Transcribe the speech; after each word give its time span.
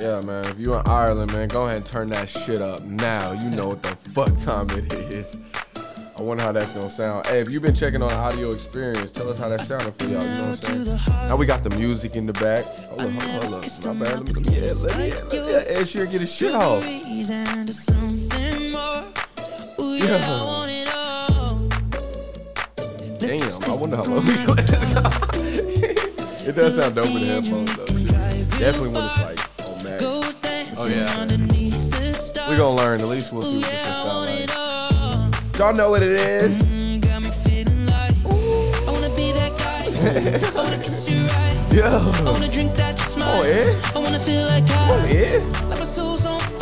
Yeah, 0.00 0.20
man. 0.22 0.44
If 0.46 0.58
you 0.58 0.74
in 0.74 0.82
Ireland, 0.86 1.32
man, 1.32 1.48
go 1.48 1.64
ahead 1.66 1.76
and 1.78 1.86
turn 1.86 2.08
that 2.08 2.28
shit 2.28 2.60
up 2.60 2.82
now. 2.82 3.32
You 3.32 3.50
know 3.50 3.68
what 3.68 3.82
the 3.82 3.90
fuck 3.90 4.36
time 4.36 4.68
it 4.70 4.92
is. 4.92 5.38
I 6.16 6.22
wonder 6.22 6.44
how 6.44 6.52
that's 6.52 6.72
gonna 6.72 6.88
sound. 6.90 7.26
Hey, 7.26 7.40
if 7.40 7.50
you've 7.50 7.62
been 7.62 7.74
checking 7.74 8.00
on 8.02 8.08
the 8.08 8.16
audio 8.16 8.50
experience, 8.50 9.10
tell 9.10 9.28
us 9.28 9.38
how 9.38 9.48
that 9.48 9.62
sounded 9.62 9.92
for 9.94 10.04
y'all. 10.04 10.22
You 10.22 10.28
know 10.28 10.50
what 10.50 10.68
I'm 10.68 10.84
saying? 10.98 11.28
Now 11.28 11.36
we 11.36 11.46
got 11.46 11.62
the 11.64 11.70
music 11.70 12.16
in 12.16 12.26
the 12.26 12.32
back. 12.34 12.64
Hold 12.64 13.02
up, 13.02 13.10
hold 13.10 13.22
up, 13.22 13.42
hold 13.42 13.54
up. 13.54 13.64
My 13.84 14.04
bad. 14.04 14.14
Let 14.14 14.26
me, 14.26 14.32
let 14.32 14.46
me, 14.46 14.54
yeah, 14.54 14.72
let 14.72 14.96
me, 14.98 15.12
let 15.12 15.32
me 15.32 15.54
Ed 15.54 15.86
Sheeran 15.86 16.10
get 16.10 16.20
his 16.20 16.32
shit 16.32 16.54
off. 16.54 16.84
Yeah. 16.84 17.00
Damn, 23.18 23.70
I 23.70 23.74
wonder 23.74 23.96
how 23.96 24.04
long 24.04 24.22
It 26.46 26.54
does 26.54 26.76
sound 26.76 26.94
dope 26.94 27.06
in 27.06 27.14
the 27.14 27.20
headphones 27.26 27.74
though. 27.74 27.86
Shit. 27.86 28.08
Definitely 28.60 28.88
when 28.88 29.04
it's 29.04 29.20
like. 29.20 29.33
Oh 30.84 30.88
yeah. 30.88 31.24
We 32.50 32.56
gonna 32.58 32.76
learn. 32.76 33.00
At 33.00 33.08
least 33.08 33.32
we'll 33.32 33.40
see 33.40 33.56
what 33.56 33.70
this 33.70 33.86
will 33.86 33.94
sound 34.04 34.28
like. 34.28 35.58
Y'all 35.58 35.72
know 35.72 35.88
what 35.88 36.02
it 36.02 36.12
is. 36.12 36.60
Yo. 41.72 41.88
Oh, 41.88 43.42
Ed. 43.46 43.66
Oh, 43.96 44.04
Ed. 45.08 45.40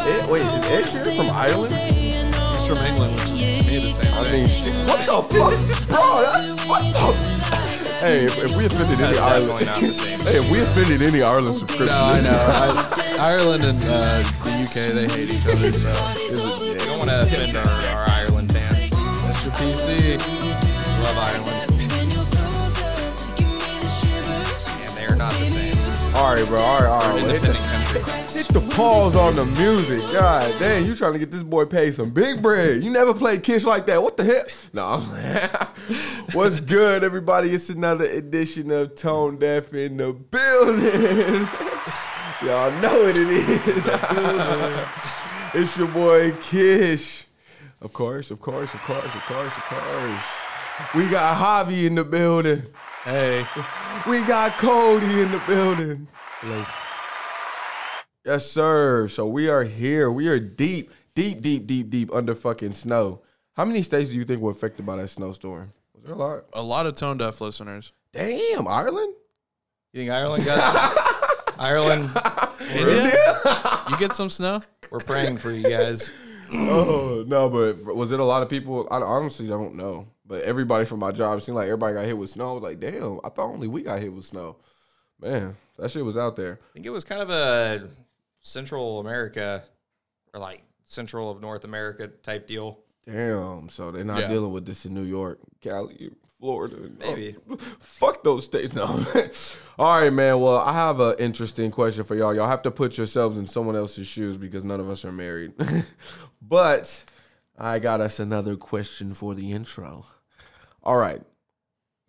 Ed. 0.06 0.30
Wait, 0.30 0.42
is 0.42 0.66
Ed 0.70 0.84
Sheeran 0.84 1.16
from 1.16 1.30
Ireland? 1.34 1.72
He's 1.72 2.66
from 2.68 2.78
England, 2.86 3.12
which 3.14 3.32
is 3.32 3.58
to 3.58 3.64
me 3.66 3.78
the 3.78 3.90
same 3.90 4.14
I 4.14 4.22
thing. 4.22 4.42
mean, 4.42 4.48
shit. 4.48 4.74
What 4.86 5.00
the 5.00 5.18
fuck, 5.26 5.54
bro? 5.88 6.22
That, 6.22 6.62
what 6.68 6.82
the? 6.94 7.32
Hey, 8.06 8.24
if, 8.26 8.38
if 8.38 8.56
we 8.56 8.66
offended 8.66 9.00
any 9.00 9.18
Ireland, 9.18 9.58
definitely 9.58 9.66
not 9.66 9.80
the 9.80 9.94
same. 9.94 10.20
hey, 10.26 10.38
if 10.38 10.50
we 10.50 10.60
offended 10.60 11.02
any 11.02 11.22
Ireland 11.22 11.56
subscription, 11.56 11.86
No, 11.88 11.94
I 11.94 12.20
know. 12.22 12.30
I, 12.30 13.01
Ireland 13.22 13.62
and 13.62 13.78
uh, 13.86 14.18
the 14.42 14.50
UK, 14.64 14.74
they 14.94 15.06
hate 15.06 15.30
each 15.30 15.46
other. 15.46 15.72
So, 15.72 15.92
We 16.60 16.74
don't 16.74 16.98
want 16.98 17.08
to 17.10 17.22
offend 17.22 17.56
our, 17.56 17.64
our 17.64 18.10
Ireland 18.10 18.52
fans. 18.52 18.90
Mr. 18.90 19.50
PC, 19.62 20.18
Love 21.04 21.18
Ireland. 21.18 21.70
And 24.82 24.90
they're 24.96 25.14
not 25.14 25.30
the 25.34 25.44
same. 25.44 26.16
All 26.16 26.34
right, 26.34 26.44
bro. 26.48 26.58
All 26.58 26.80
right, 26.80 26.88
all 26.88 26.98
We're 27.14 27.20
right. 27.20 27.22
an 27.22 27.22
Well, 27.22 27.30
hit, 27.30 27.42
the, 27.94 28.38
hit 28.38 28.48
the 28.48 28.74
pause 28.74 29.14
on 29.14 29.36
the 29.36 29.44
music. 29.44 30.00
God 30.12 30.52
damn, 30.58 30.84
you 30.84 30.96
trying 30.96 31.12
to 31.12 31.20
get 31.20 31.30
this 31.30 31.44
boy 31.44 31.64
paid 31.64 31.94
some 31.94 32.10
big 32.10 32.42
bread. 32.42 32.82
You 32.82 32.90
never 32.90 33.14
played 33.14 33.44
Kiss 33.44 33.64
like 33.64 33.86
that. 33.86 34.02
What 34.02 34.16
the 34.16 34.24
hell? 34.24 34.44
No. 34.72 34.98
What's 36.32 36.58
good, 36.58 37.04
everybody? 37.04 37.50
It's 37.50 37.70
another 37.70 38.06
edition 38.06 38.72
of 38.72 38.96
Tone 38.96 39.36
Deaf 39.38 39.72
in 39.74 39.96
the 39.96 40.12
building. 40.12 41.48
Y'all 42.44 42.70
know 42.80 43.02
what 43.04 43.16
it 43.16 43.28
is. 43.28 43.86
it's 45.54 45.76
your 45.78 45.86
boy 45.88 46.32
Kish. 46.40 47.26
Of 47.80 47.92
course, 47.92 48.30
of 48.30 48.40
course, 48.40 48.74
of 48.74 48.80
course, 48.82 49.04
of 49.14 49.22
course, 49.22 49.56
of 49.56 49.62
course. 49.64 50.24
We 50.94 51.08
got 51.08 51.36
Javi 51.36 51.84
in 51.86 51.94
the 51.94 52.04
building. 52.04 52.62
hey, 53.04 53.46
We 54.08 54.22
got 54.24 54.58
Cody 54.58 55.20
in 55.20 55.30
the 55.30 55.42
building. 55.46 56.08
Hello. 56.40 56.64
Yes, 58.24 58.50
sir. 58.50 59.06
So 59.08 59.26
we 59.26 59.48
are 59.48 59.62
here. 59.64 60.10
We 60.10 60.28
are 60.28 60.40
deep, 60.40 60.90
deep, 61.14 61.42
deep, 61.42 61.66
deep, 61.66 61.90
deep 61.90 62.12
under 62.12 62.34
fucking 62.34 62.72
snow. 62.72 63.20
How 63.54 63.64
many 63.64 63.82
states 63.82 64.10
do 64.10 64.16
you 64.16 64.24
think 64.24 64.40
were 64.40 64.50
affected 64.50 64.84
by 64.86 64.96
that 64.96 65.08
snowstorm? 65.08 65.72
Was 65.94 66.04
there 66.04 66.14
a 66.14 66.18
lot? 66.18 66.44
a 66.54 66.62
lot 66.62 66.86
of 66.86 66.96
tone 66.96 67.18
deaf 67.18 67.40
listeners. 67.40 67.92
Damn, 68.12 68.66
Ireland? 68.66 69.14
You 69.92 70.00
think 70.00 70.10
Ireland 70.10 70.44
got 70.44 70.94
Ireland? 71.58 72.10
India? 72.74 73.12
you 73.90 73.96
get 73.98 74.14
some 74.14 74.30
snow? 74.30 74.60
We're 74.90 74.98
praying 75.00 75.38
for 75.38 75.50
you 75.50 75.62
guys. 75.68 76.10
Oh, 76.54 77.24
no, 77.26 77.48
but 77.48 77.94
was 77.94 78.12
it 78.12 78.20
a 78.20 78.24
lot 78.24 78.42
of 78.42 78.48
people? 78.48 78.86
I 78.90 78.96
honestly 78.98 79.46
don't 79.46 79.74
know. 79.74 80.06
But 80.26 80.42
everybody 80.42 80.84
from 80.84 81.00
my 81.00 81.10
job 81.10 81.42
seemed 81.42 81.56
like 81.56 81.66
everybody 81.66 81.94
got 81.94 82.04
hit 82.04 82.16
with 82.16 82.30
snow. 82.30 82.50
I 82.50 82.52
was 82.54 82.62
like, 82.62 82.80
damn, 82.80 83.20
I 83.24 83.28
thought 83.28 83.50
only 83.52 83.68
we 83.68 83.82
got 83.82 84.00
hit 84.00 84.12
with 84.12 84.24
snow. 84.24 84.56
Man, 85.20 85.56
that 85.78 85.90
shit 85.90 86.04
was 86.04 86.16
out 86.16 86.36
there. 86.36 86.58
I 86.62 86.72
think 86.74 86.86
it 86.86 86.90
was 86.90 87.04
kind 87.04 87.22
of 87.22 87.30
a 87.30 87.88
Central 88.40 89.00
America 89.00 89.64
or 90.34 90.40
like 90.40 90.62
Central 90.86 91.30
of 91.30 91.40
North 91.40 91.64
America 91.64 92.08
type 92.08 92.46
deal. 92.46 92.78
Damn. 93.06 93.68
So 93.68 93.90
they're 93.90 94.04
not 94.04 94.20
Yeah. 94.20 94.28
dealing 94.28 94.52
with 94.52 94.64
this 94.64 94.84
in 94.86 94.94
New 94.94 95.02
York, 95.04 95.38
Cali, 95.60 96.10
Florida. 96.42 96.90
Maybe. 96.98 97.36
Oh, 97.48 97.56
fuck 97.78 98.24
those 98.24 98.46
states. 98.46 98.74
No. 98.82 99.06
All 99.78 100.00
right, 100.00 100.12
man. 100.12 100.40
Well, 100.40 100.58
I 100.58 100.72
have 100.72 100.98
an 100.98 101.14
interesting 101.20 101.70
question 101.70 102.02
for 102.02 102.16
y'all. 102.16 102.34
Y'all 102.34 102.48
have 102.48 102.62
to 102.62 102.70
put 102.72 102.98
yourselves 102.98 103.38
in 103.38 103.46
someone 103.46 103.76
else's 103.76 104.08
shoes 104.08 104.38
because 104.38 104.64
none 104.64 104.80
of 104.80 104.90
us 104.90 105.04
are 105.04 105.12
married. 105.12 105.52
but 106.42 107.04
I 107.56 107.78
got 107.78 108.00
us 108.00 108.18
another 108.18 108.56
question 108.56 109.14
for 109.14 109.36
the 109.36 109.52
intro. 109.52 110.04
All 110.82 110.96
right. 110.96 111.22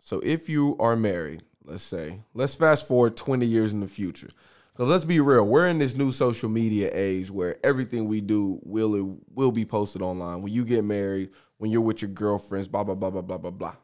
So 0.00 0.18
if 0.24 0.48
you 0.48 0.76
are 0.80 0.96
married, 0.96 1.44
let's 1.64 1.84
say, 1.84 2.24
let's 2.34 2.56
fast 2.56 2.88
forward 2.88 3.16
20 3.16 3.46
years 3.46 3.70
in 3.70 3.78
the 3.78 3.86
future. 3.86 4.30
Because 4.72 4.90
let's 4.90 5.04
be 5.04 5.20
real, 5.20 5.46
we're 5.46 5.68
in 5.68 5.78
this 5.78 5.94
new 5.96 6.10
social 6.10 6.48
media 6.48 6.90
age 6.92 7.30
where 7.30 7.56
everything 7.64 8.08
we 8.08 8.20
do 8.20 8.58
will 8.64 9.16
will 9.32 9.52
be 9.52 9.64
posted 9.64 10.02
online. 10.02 10.42
When 10.42 10.52
you 10.52 10.64
get 10.64 10.82
married, 10.82 11.30
when 11.58 11.70
you're 11.70 11.80
with 11.80 12.02
your 12.02 12.10
girlfriends, 12.10 12.66
blah 12.66 12.82
blah 12.82 12.96
blah 12.96 13.10
blah 13.10 13.22
blah 13.22 13.38
blah 13.38 13.52
blah. 13.52 13.76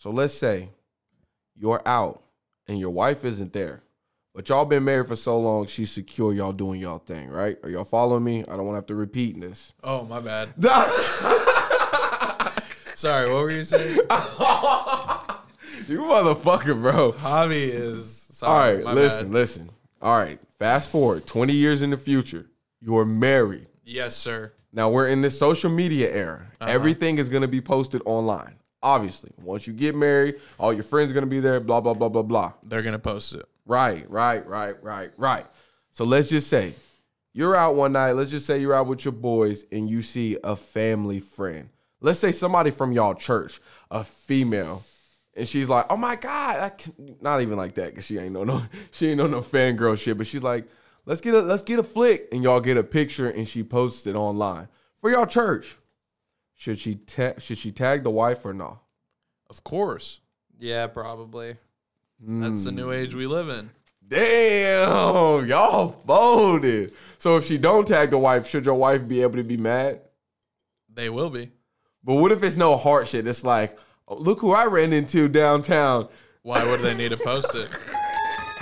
So 0.00 0.10
let's 0.10 0.32
say 0.32 0.70
you're 1.54 1.82
out 1.86 2.22
and 2.66 2.80
your 2.80 2.88
wife 2.88 3.22
isn't 3.22 3.52
there, 3.52 3.82
but 4.34 4.48
y'all 4.48 4.64
been 4.64 4.82
married 4.82 5.08
for 5.08 5.16
so 5.16 5.38
long, 5.38 5.66
she's 5.66 5.90
secure. 5.90 6.32
Y'all 6.32 6.54
doing 6.54 6.80
y'all 6.80 6.96
thing, 6.96 7.28
right? 7.28 7.58
Are 7.62 7.68
y'all 7.68 7.84
following 7.84 8.24
me? 8.24 8.42
I 8.44 8.56
don't 8.56 8.64
want 8.64 8.70
to 8.70 8.76
have 8.76 8.86
to 8.86 8.94
repeat 8.94 9.38
this. 9.38 9.74
Oh, 9.84 10.06
my 10.06 10.20
bad. 10.20 10.54
Sorry, 12.96 13.30
what 13.30 13.42
were 13.42 13.50
you 13.50 13.62
saying? 13.62 13.96
you 13.96 14.00
motherfucker, 16.00 16.80
bro. 16.80 17.12
Javi 17.12 17.68
is. 17.68 18.26
Sorry, 18.32 18.78
All 18.78 18.86
right, 18.86 18.94
listen, 18.94 19.26
bad. 19.26 19.34
listen. 19.34 19.68
All 20.00 20.16
right, 20.16 20.38
fast 20.58 20.88
forward 20.88 21.26
20 21.26 21.52
years 21.52 21.82
in 21.82 21.90
the 21.90 21.98
future. 21.98 22.46
You're 22.80 23.04
married. 23.04 23.66
Yes, 23.84 24.16
sir. 24.16 24.54
Now 24.72 24.88
we're 24.88 25.08
in 25.08 25.20
this 25.20 25.38
social 25.38 25.68
media 25.68 26.10
era. 26.10 26.46
Uh-huh. 26.58 26.70
Everything 26.70 27.18
is 27.18 27.28
going 27.28 27.42
to 27.42 27.48
be 27.48 27.60
posted 27.60 28.00
online. 28.06 28.54
Obviously, 28.82 29.30
once 29.42 29.66
you 29.66 29.72
get 29.72 29.94
married, 29.94 30.36
all 30.58 30.72
your 30.72 30.82
friends 30.82 31.10
are 31.10 31.14
going 31.14 31.24
to 31.24 31.30
be 31.30 31.40
there, 31.40 31.60
blah, 31.60 31.80
blah, 31.80 31.94
blah, 31.94 32.08
blah, 32.08 32.22
blah. 32.22 32.52
They're 32.64 32.82
going 32.82 32.92
to 32.92 32.98
post 32.98 33.34
it. 33.34 33.46
Right, 33.66 34.10
right, 34.10 34.46
right, 34.46 34.82
right, 34.82 35.10
right. 35.16 35.46
So 35.92 36.04
let's 36.04 36.28
just 36.28 36.48
say 36.48 36.74
you're 37.32 37.54
out 37.54 37.74
one 37.74 37.92
night. 37.92 38.12
Let's 38.12 38.30
just 38.30 38.46
say 38.46 38.58
you're 38.58 38.74
out 38.74 38.86
with 38.86 39.04
your 39.04 39.12
boys 39.12 39.64
and 39.70 39.88
you 39.88 40.02
see 40.02 40.36
a 40.42 40.56
family 40.56 41.20
friend. 41.20 41.68
Let's 42.00 42.18
say 42.18 42.32
somebody 42.32 42.70
from 42.70 42.92
y'all 42.92 43.14
church, 43.14 43.60
a 43.90 44.02
female, 44.02 44.82
and 45.34 45.46
she's 45.46 45.68
like, 45.68 45.86
"Oh 45.90 45.96
my 45.96 46.16
god!" 46.16 46.56
I 46.58 46.70
can, 46.70 47.16
not 47.20 47.42
even 47.42 47.56
like 47.56 47.74
that 47.74 47.90
because 47.90 48.06
she 48.06 48.18
ain't 48.18 48.32
no 48.32 48.44
no 48.44 48.62
she 48.90 49.08
ain't 49.08 49.18
no 49.18 49.26
no 49.26 49.40
fangirl 49.40 49.98
shit. 49.98 50.16
But 50.16 50.26
she's 50.26 50.42
like, 50.42 50.66
"Let's 51.04 51.20
get 51.20 51.34
a 51.34 51.40
let's 51.40 51.62
get 51.62 51.78
a 51.78 51.82
flick," 51.82 52.28
and 52.32 52.42
y'all 52.42 52.60
get 52.60 52.76
a 52.76 52.82
picture 52.82 53.28
and 53.28 53.46
she 53.46 53.62
posts 53.62 54.06
it 54.06 54.16
online 54.16 54.68
for 55.00 55.10
y'all 55.10 55.26
church. 55.26 55.76
Should 56.60 56.78
she 56.78 56.96
ta- 56.96 57.38
should 57.38 57.56
she 57.56 57.72
tag 57.72 58.02
the 58.02 58.10
wife 58.10 58.44
or 58.44 58.52
no? 58.52 58.80
Of 59.48 59.64
course. 59.64 60.20
Yeah, 60.58 60.88
probably. 60.88 61.56
That's 62.20 62.64
the 62.64 62.70
Hmm. 62.70 62.76
new 62.76 62.92
age 62.92 63.14
we 63.14 63.26
live 63.26 63.48
in. 63.48 63.70
Damn, 64.06 65.46
y'all 65.48 65.88
folded. 66.06 66.92
So 67.16 67.38
if 67.38 67.46
she 67.46 67.56
don't 67.56 67.88
tag 67.88 68.10
the 68.10 68.18
wife, 68.18 68.46
should 68.46 68.66
your 68.66 68.74
wife 68.74 69.08
be 69.08 69.22
able 69.22 69.36
to 69.36 69.42
be 69.42 69.56
mad? 69.56 70.02
They 70.92 71.08
will 71.08 71.30
be. 71.30 71.50
But 72.04 72.16
what 72.16 72.30
if 72.30 72.42
it's 72.42 72.56
no 72.56 72.76
heart 72.76 73.08
shit? 73.08 73.26
It's 73.26 73.42
like, 73.42 73.78
oh, 74.06 74.16
look 74.16 74.40
who 74.40 74.52
I 74.52 74.66
ran 74.66 74.92
into 74.92 75.30
downtown. 75.30 76.08
Why 76.42 76.62
would 76.70 76.80
they 76.80 76.94
need 76.94 77.12
to 77.12 77.16
post 77.16 77.54
it? 77.54 77.70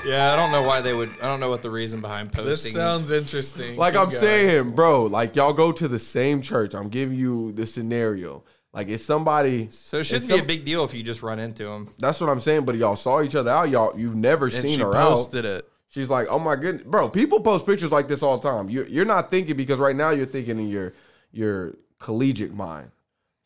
Yeah, 0.06 0.32
I 0.32 0.36
don't 0.36 0.52
know 0.52 0.62
why 0.62 0.80
they 0.80 0.94
would. 0.94 1.10
I 1.20 1.26
don't 1.26 1.40
know 1.40 1.50
what 1.50 1.62
the 1.62 1.70
reason 1.70 2.00
behind 2.00 2.32
posting. 2.32 2.46
This 2.50 2.72
sounds 2.72 3.10
interesting. 3.10 3.76
Like 3.76 3.94
Keep 3.94 4.00
I'm 4.02 4.08
going. 4.10 4.20
saying, 4.20 4.70
bro, 4.70 5.04
like 5.04 5.34
y'all 5.36 5.52
go 5.52 5.72
to 5.72 5.88
the 5.88 5.98
same 5.98 6.40
church. 6.40 6.74
I'm 6.74 6.88
giving 6.88 7.16
you 7.16 7.52
the 7.52 7.66
scenario. 7.66 8.44
Like 8.72 8.88
it's 8.88 9.04
somebody. 9.04 9.68
so 9.70 9.98
it 9.98 10.04
shouldn't 10.04 10.30
it's 10.30 10.32
be 10.32 10.38
a 10.38 10.46
big 10.46 10.64
deal 10.64 10.84
if 10.84 10.94
you 10.94 11.02
just 11.02 11.22
run 11.22 11.38
into 11.38 11.64
them. 11.64 11.92
That's 11.98 12.20
what 12.20 12.30
I'm 12.30 12.38
saying. 12.40 12.64
But 12.64 12.76
y'all 12.76 12.96
saw 12.96 13.22
each 13.22 13.34
other 13.34 13.50
out. 13.50 13.70
Y'all, 13.70 13.98
you've 13.98 14.14
never 14.14 14.44
And 14.46 14.54
seen 14.54 14.76
she 14.78 14.82
her 14.82 14.94
out. 14.94 15.08
posted 15.14 15.44
it. 15.44 15.68
She's 15.88 16.10
like, 16.10 16.28
oh 16.30 16.38
my 16.38 16.54
goodness, 16.54 16.84
bro. 16.86 17.08
People 17.08 17.40
post 17.40 17.64
pictures 17.66 17.90
like 17.90 18.08
this 18.08 18.22
all 18.22 18.38
the 18.38 18.48
time. 18.48 18.68
You're 18.68 18.86
you're 18.86 19.04
not 19.06 19.30
thinking 19.30 19.56
because 19.56 19.80
right 19.80 19.96
now 19.96 20.10
you're 20.10 20.26
thinking 20.26 20.58
in 20.58 20.68
your 20.68 20.92
your 21.32 21.74
collegiate 21.98 22.52
mind. 22.54 22.90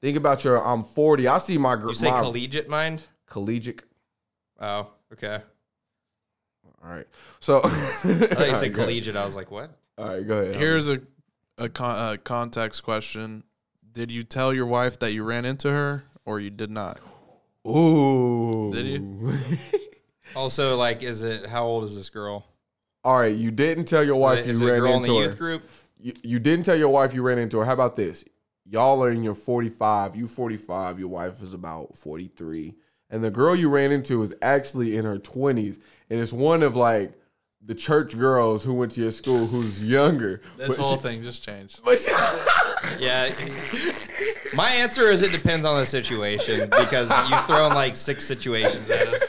Think 0.00 0.16
about 0.16 0.42
your 0.44 0.62
I'm 0.62 0.82
40. 0.82 1.28
I 1.28 1.38
see 1.38 1.56
my 1.56 1.76
girl. 1.76 1.88
You 1.90 1.94
say 1.94 2.10
my, 2.10 2.20
collegiate 2.20 2.68
mind? 2.68 3.04
collegiate. 3.26 3.82
Oh, 4.60 4.88
okay. 5.12 5.40
All 6.84 6.90
right. 6.90 7.06
So 7.40 7.60
I 7.64 7.68
thought 7.68 8.48
you 8.48 8.54
said 8.56 8.74
collegiate. 8.74 9.16
I 9.16 9.24
was 9.24 9.36
like, 9.36 9.50
what? 9.50 9.70
All 9.98 10.08
right, 10.08 10.26
go 10.26 10.38
ahead. 10.38 10.56
Here's 10.56 10.88
a 10.88 11.00
a, 11.58 11.68
con- 11.68 12.14
a 12.14 12.18
context 12.18 12.82
question. 12.82 13.44
Did 13.92 14.10
you 14.10 14.24
tell 14.24 14.52
your 14.54 14.66
wife 14.66 14.98
that 15.00 15.12
you 15.12 15.22
ran 15.22 15.44
into 15.44 15.70
her, 15.70 16.04
or 16.24 16.40
you 16.40 16.50
did 16.50 16.70
not? 16.70 16.98
Ooh. 17.68 18.72
Did 18.72 18.86
you? 18.86 19.32
Also, 20.34 20.76
like, 20.76 21.02
is 21.02 21.22
it 21.22 21.44
how 21.46 21.66
old 21.66 21.84
is 21.84 21.94
this 21.94 22.08
girl? 22.08 22.46
All 23.04 23.18
right, 23.18 23.34
you 23.34 23.50
didn't 23.50 23.84
tell 23.84 24.02
your 24.02 24.16
wife 24.16 24.46
Is 24.46 24.60
you 24.60 24.68
it 24.68 24.70
ran 24.70 24.80
girl 24.80 24.90
in 24.92 24.96
into 24.98 25.08
the 25.08 25.18
her. 25.18 25.24
youth 25.24 25.38
group? 25.38 25.62
You, 26.00 26.12
you 26.22 26.38
didn't 26.38 26.64
tell 26.64 26.74
your 26.74 26.88
wife 26.88 27.12
you 27.12 27.20
ran 27.22 27.38
into 27.38 27.58
her. 27.58 27.66
How 27.66 27.74
about 27.74 27.96
this? 27.96 28.24
Y'all 28.64 29.04
are 29.04 29.10
in 29.10 29.22
your 29.22 29.34
45. 29.34 30.16
You 30.16 30.26
45. 30.26 30.98
Your 31.00 31.08
wife 31.08 31.42
is 31.42 31.52
about 31.52 31.96
43. 31.96 32.74
And 33.12 33.22
the 33.22 33.30
girl 33.30 33.54
you 33.54 33.68
ran 33.68 33.92
into 33.92 34.22
is 34.22 34.34
actually 34.42 34.96
in 34.96 35.04
her 35.04 35.18
20s. 35.18 35.78
And 36.10 36.18
it's 36.18 36.32
one 36.32 36.62
of 36.62 36.74
like 36.74 37.12
the 37.64 37.74
church 37.74 38.18
girls 38.18 38.64
who 38.64 38.74
went 38.74 38.90
to 38.92 39.02
your 39.02 39.12
school 39.12 39.46
who's 39.46 39.84
younger. 39.88 40.40
This 40.56 40.68
But 40.68 40.78
whole 40.78 40.96
she- 40.96 41.02
thing 41.02 41.22
just 41.22 41.44
changed. 41.44 41.82
but 41.84 41.98
she- 41.98 42.10
Yeah. 42.98 43.30
My 44.54 44.70
answer 44.70 45.10
is 45.10 45.22
it 45.22 45.30
depends 45.32 45.64
on 45.64 45.78
the 45.78 45.86
situation 45.86 46.68
because 46.70 47.10
you've 47.30 47.44
thrown 47.46 47.74
like 47.74 47.96
six 47.96 48.24
situations 48.24 48.90
at 48.90 49.06
us. 49.08 49.22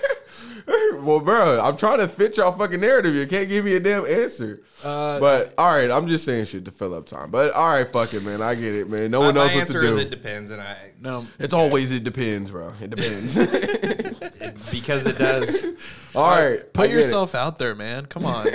Well, 1.03 1.19
bro, 1.19 1.61
I'm 1.61 1.77
trying 1.77 1.99
to 1.99 2.07
fit 2.07 2.37
y'all 2.37 2.51
fucking 2.51 2.79
narrative. 2.79 3.13
You 3.15 3.27
can't 3.27 3.49
give 3.49 3.65
me 3.65 3.75
a 3.75 3.79
damn 3.79 4.05
answer. 4.05 4.59
Uh, 4.83 5.19
But 5.19 5.53
all 5.57 5.73
right, 5.73 5.89
I'm 5.91 6.07
just 6.07 6.25
saying 6.25 6.45
shit 6.45 6.65
to 6.65 6.71
fill 6.71 6.93
up 6.93 7.05
time. 7.05 7.31
But 7.31 7.53
all 7.53 7.69
right, 7.69 7.87
fuck 7.87 8.13
it, 8.13 8.23
man. 8.23 8.41
I 8.41 8.55
get 8.55 8.75
it, 8.75 8.89
man. 8.89 9.11
No 9.11 9.19
one 9.21 9.35
my 9.35 9.41
knows 9.41 9.47
what 9.47 9.53
to 9.53 9.59
answer 9.61 9.81
do. 9.81 9.87
is 9.89 9.95
it 9.97 10.09
depends, 10.09 10.51
and 10.51 10.61
I 10.61 10.91
no, 11.01 11.25
it's 11.39 11.53
always 11.53 11.91
it 11.91 12.03
depends, 12.03 12.51
bro. 12.51 12.73
It 12.81 12.89
depends. 12.89 13.35
because 14.71 15.05
it 15.05 15.17
does. 15.17 15.65
all 16.15 16.35
right, 16.35 16.73
put 16.73 16.87
get 16.87 16.91
it. 16.91 16.97
yourself 16.97 17.35
out 17.35 17.57
there, 17.57 17.75
man. 17.75 18.05
Come 18.05 18.25
on. 18.25 18.47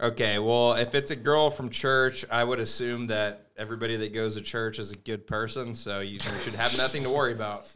Okay, 0.00 0.38
well, 0.38 0.74
if 0.74 0.94
it's 0.94 1.10
a 1.10 1.16
girl 1.16 1.50
from 1.50 1.70
church, 1.70 2.24
I 2.30 2.44
would 2.44 2.60
assume 2.60 3.06
that 3.08 3.46
everybody 3.56 3.96
that 3.96 4.12
goes 4.12 4.34
to 4.36 4.42
church 4.42 4.78
is 4.78 4.92
a 4.92 4.96
good 4.96 5.26
person, 5.26 5.74
so 5.74 6.00
you, 6.00 6.14
you 6.14 6.18
should 6.20 6.54
have 6.54 6.76
nothing 6.76 7.02
to 7.04 7.10
worry 7.10 7.34
about. 7.34 7.74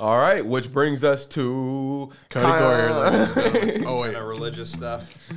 All 0.00 0.16
right, 0.16 0.44
which 0.44 0.72
brings 0.72 1.04
us 1.04 1.26
to 1.26 2.10
Cody 2.30 2.46
Goyer. 2.46 3.04
ladies 3.04 3.36
oh, 3.36 3.42
and 3.44 3.52
Kinda- 3.60 3.86
Oh 3.86 4.00
Kind 4.00 4.00
wait, 4.00 4.14
of 4.16 4.24
religious 4.26 4.72
stuff. 4.72 5.28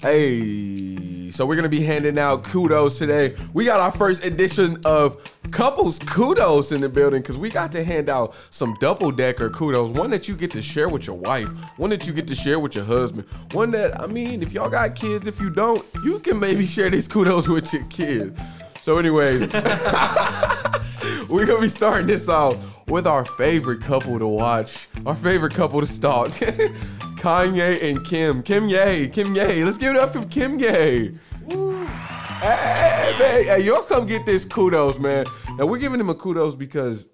hey, 0.00 1.30
so 1.30 1.44
we're 1.44 1.54
gonna 1.56 1.68
be 1.68 1.82
handing 1.82 2.18
out 2.18 2.42
kudos 2.44 2.96
today. 2.98 3.36
We 3.52 3.66
got 3.66 3.78
our 3.78 3.92
first 3.92 4.24
edition 4.24 4.78
of 4.86 5.38
couples 5.50 5.98
kudos 5.98 6.72
in 6.72 6.80
the 6.80 6.88
building 6.88 7.20
because 7.20 7.36
we 7.36 7.50
got 7.50 7.70
to 7.72 7.84
hand 7.84 8.08
out 8.08 8.34
some 8.48 8.74
double 8.80 9.10
decker 9.10 9.50
kudos. 9.50 9.90
One 9.90 10.08
that 10.10 10.28
you 10.28 10.34
get 10.34 10.50
to 10.52 10.62
share 10.62 10.88
with 10.88 11.06
your 11.06 11.16
wife, 11.16 11.48
one 11.76 11.90
that 11.90 12.06
you 12.06 12.14
get 12.14 12.26
to 12.28 12.34
share 12.34 12.58
with 12.58 12.74
your 12.74 12.84
husband, 12.86 13.26
one 13.52 13.70
that 13.72 14.00
I 14.00 14.06
mean, 14.06 14.42
if 14.42 14.50
y'all 14.50 14.70
got 14.70 14.94
kids, 14.96 15.26
if 15.26 15.38
you 15.38 15.50
don't, 15.50 15.84
you 16.04 16.20
can 16.20 16.40
maybe 16.40 16.64
share 16.74 16.88
these 16.88 17.06
kudos 17.06 17.48
with 17.48 17.70
your 17.70 17.84
kids. 17.84 18.38
So, 18.80 18.96
anyways. 18.96 19.40
We're 21.28 21.44
gonna 21.44 21.60
be 21.60 21.68
starting 21.68 22.06
this 22.06 22.28
off 22.28 22.56
with 22.88 23.06
our 23.06 23.24
favorite 23.24 23.80
couple 23.80 24.18
to 24.18 24.26
watch, 24.26 24.88
our 25.04 25.16
favorite 25.16 25.54
couple 25.54 25.80
to 25.80 25.86
stalk, 25.86 26.28
Kanye 27.18 27.82
and 27.82 28.04
Kim. 28.06 28.42
Kim 28.42 28.68
Ye, 28.68 29.08
Kim 29.08 29.34
Ye. 29.34 29.64
Let's 29.64 29.78
give 29.78 29.94
it 29.94 30.00
up 30.00 30.12
for 30.12 30.24
Kim 30.26 30.58
Ye. 30.58 31.12
Hey, 32.38 33.16
man, 33.18 33.44
hey, 33.44 33.60
y'all 33.62 33.82
come 33.82 34.06
get 34.06 34.26
this 34.26 34.44
kudos, 34.44 34.98
man. 34.98 35.26
Now 35.56 35.66
we're 35.66 35.78
giving 35.78 35.98
him 35.98 36.10
a 36.10 36.14
kudos 36.14 36.54
because 36.54 37.06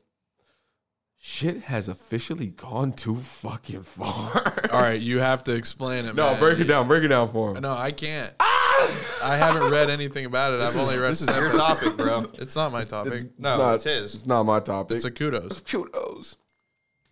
shit 1.19 1.63
has 1.63 1.89
officially 1.89 2.49
gone 2.49 2.93
too 2.93 3.17
fucking 3.17 3.85
far. 3.85 4.69
all 4.73 4.81
right. 4.83 5.01
You 5.01 5.21
have 5.21 5.45
to 5.45 5.55
explain 5.55 6.05
it. 6.07 6.17
no, 6.17 6.33
man. 6.33 6.41
break 6.41 6.59
it 6.59 6.65
down, 6.65 6.89
break 6.89 7.05
it 7.05 7.09
down 7.09 7.31
for 7.33 7.55
him. 7.57 7.63
No, 7.63 7.73
I 7.73 7.93
can't. 7.93 8.35
I 9.25 9.37
haven't 9.37 9.71
read 9.71 9.91
anything 9.91 10.25
about 10.27 10.53
it. 10.55 10.61
I've 10.61 10.77
only 10.77 10.99
read. 10.99 11.11
This 11.13 11.23
is 11.23 11.37
your 11.37 11.53
topic, 11.53 11.97
bro. 11.97 12.27
It's 12.35 12.57
not 12.57 12.73
my 12.73 12.85
topic. 12.85 13.13
It's, 13.15 13.25
It's, 13.25 13.39
No, 13.39 13.57
not, 13.59 13.75
it's 13.77 13.85
his. 13.85 14.27
not 14.27 14.45
my 14.45 14.61
topic. 14.61 14.97
It's 14.97 15.05
a 15.05 15.11
kudos. 15.11 15.61
kudos. 15.61 16.37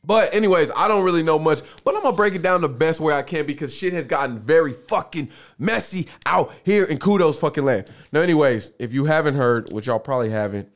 But 0.03 0.35
anyways, 0.35 0.71
I 0.75 0.89
don't 0.89 1.05
really 1.05 1.23
know 1.23 1.39
much, 1.39 1.61
but 1.85 1.95
I'm 1.95 2.03
gonna 2.03 2.17
break 2.17 2.35
it 2.35 2.41
down 2.43 2.62
the 2.62 2.69
best 2.71 3.01
way 3.01 3.12
I 3.12 3.21
can 3.23 3.45
because 3.45 3.75
shit 3.75 3.93
has 3.93 4.07
gotten 4.07 4.39
very 4.39 4.73
fucking 4.73 5.29
messy 5.59 6.09
out 6.25 6.53
here 6.65 6.85
in 6.85 6.99
kudos 6.99 7.39
fucking 7.39 7.65
land. 7.65 7.87
Now, 8.11 8.21
anyways, 8.21 8.73
if 8.79 8.95
you 8.95 9.05
haven't 9.05 9.35
heard, 9.35 9.71
which 9.73 9.87
y'all 9.89 9.99
probably 9.99 10.31
haven't, 10.31 10.71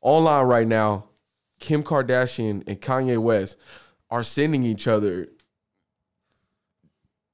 online 0.00 0.46
right 0.46 0.66
now, 0.66 1.04
Kim 1.60 1.82
Kardashian 1.82 2.62
and 2.66 2.80
Kanye 2.80 3.18
West 3.18 3.58
are 4.10 4.22
sending 4.24 4.62
each 4.64 4.88
other 4.88 5.28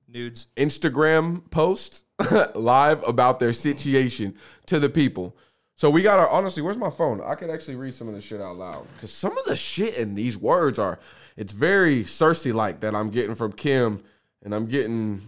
Nudes. 0.09 0.47
Instagram 0.57 1.49
posts 1.51 2.05
live 2.55 3.07
about 3.07 3.41
their 3.41 3.53
situation 3.53 4.35
to 4.67 4.79
the 4.79 4.89
people. 4.89 5.37
So 5.77 5.89
we 5.91 6.03
got 6.03 6.19
our 6.19 6.29
honestly, 6.29 6.63
where's 6.63 6.77
my 6.77 6.91
phone? 6.91 7.21
I 7.21 7.37
could 7.37 7.51
actually 7.51 7.77
read 7.77 7.95
some 7.95 8.09
of 8.09 8.15
the 8.15 8.21
shit 8.21 8.41
out 8.41 8.57
loud. 8.57 8.87
Cause 9.01 9.13
some 9.13 9.39
of 9.39 9.45
the 9.45 9.55
shit 9.55 9.97
in 9.97 10.15
these 10.15 10.37
words 10.37 10.79
are 10.79 10.99
it's 11.37 11.53
very 11.53 12.03
Cersei 12.03 12.53
like 12.53 12.81
that 12.81 12.97
I'm 12.97 13.11
getting 13.11 13.37
from 13.37 13.53
Kim 13.53 14.03
and 14.43 14.55
I'm 14.55 14.67
getting 14.67 15.21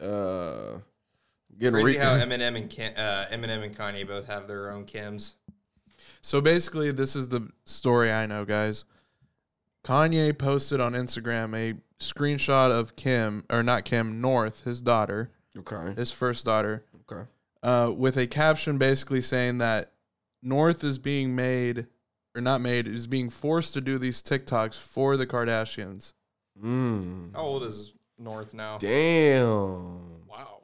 uh 0.00 0.78
getting 1.58 1.82
Crazy 1.82 1.98
re- 1.98 2.04
how 2.04 2.16
Eminem 2.24 2.56
and 2.56 2.70
Kim, 2.70 2.92
uh, 2.96 3.26
Eminem 3.26 3.64
and 3.64 3.76
Kanye 3.76 4.06
both 4.06 4.26
have 4.26 4.46
their 4.46 4.70
own 4.70 4.84
Kims. 4.86 5.32
So 6.22 6.40
basically, 6.40 6.90
this 6.92 7.16
is 7.16 7.28
the 7.28 7.48
story 7.64 8.12
I 8.12 8.26
know, 8.26 8.44
guys. 8.44 8.84
Kanye 9.84 10.36
posted 10.36 10.80
on 10.80 10.92
Instagram 10.92 11.56
a 11.56 11.74
screenshot 12.02 12.70
of 12.70 12.96
Kim, 12.96 13.44
or 13.50 13.62
not 13.62 13.84
Kim, 13.84 14.20
North, 14.20 14.64
his 14.64 14.82
daughter, 14.82 15.30
Okay. 15.58 15.94
his 15.96 16.12
first 16.12 16.44
daughter, 16.44 16.84
Okay. 17.10 17.28
uh, 17.62 17.92
with 17.96 18.16
a 18.16 18.26
caption 18.26 18.78
basically 18.78 19.20
saying 19.22 19.58
that 19.58 19.92
North 20.42 20.82
is 20.84 20.98
being 20.98 21.34
made, 21.34 21.86
or 22.34 22.40
not 22.40 22.60
made, 22.60 22.86
is 22.86 23.06
being 23.06 23.28
forced 23.30 23.74
to 23.74 23.80
do 23.80 23.98
these 23.98 24.22
TikToks 24.22 24.78
for 24.80 25.16
the 25.16 25.26
Kardashians. 25.26 26.12
Mm. 26.62 27.34
How 27.34 27.42
old 27.42 27.64
is 27.64 27.92
North 28.18 28.54
now? 28.54 28.78
Damn. 28.78 30.26
Wow. 30.26 30.62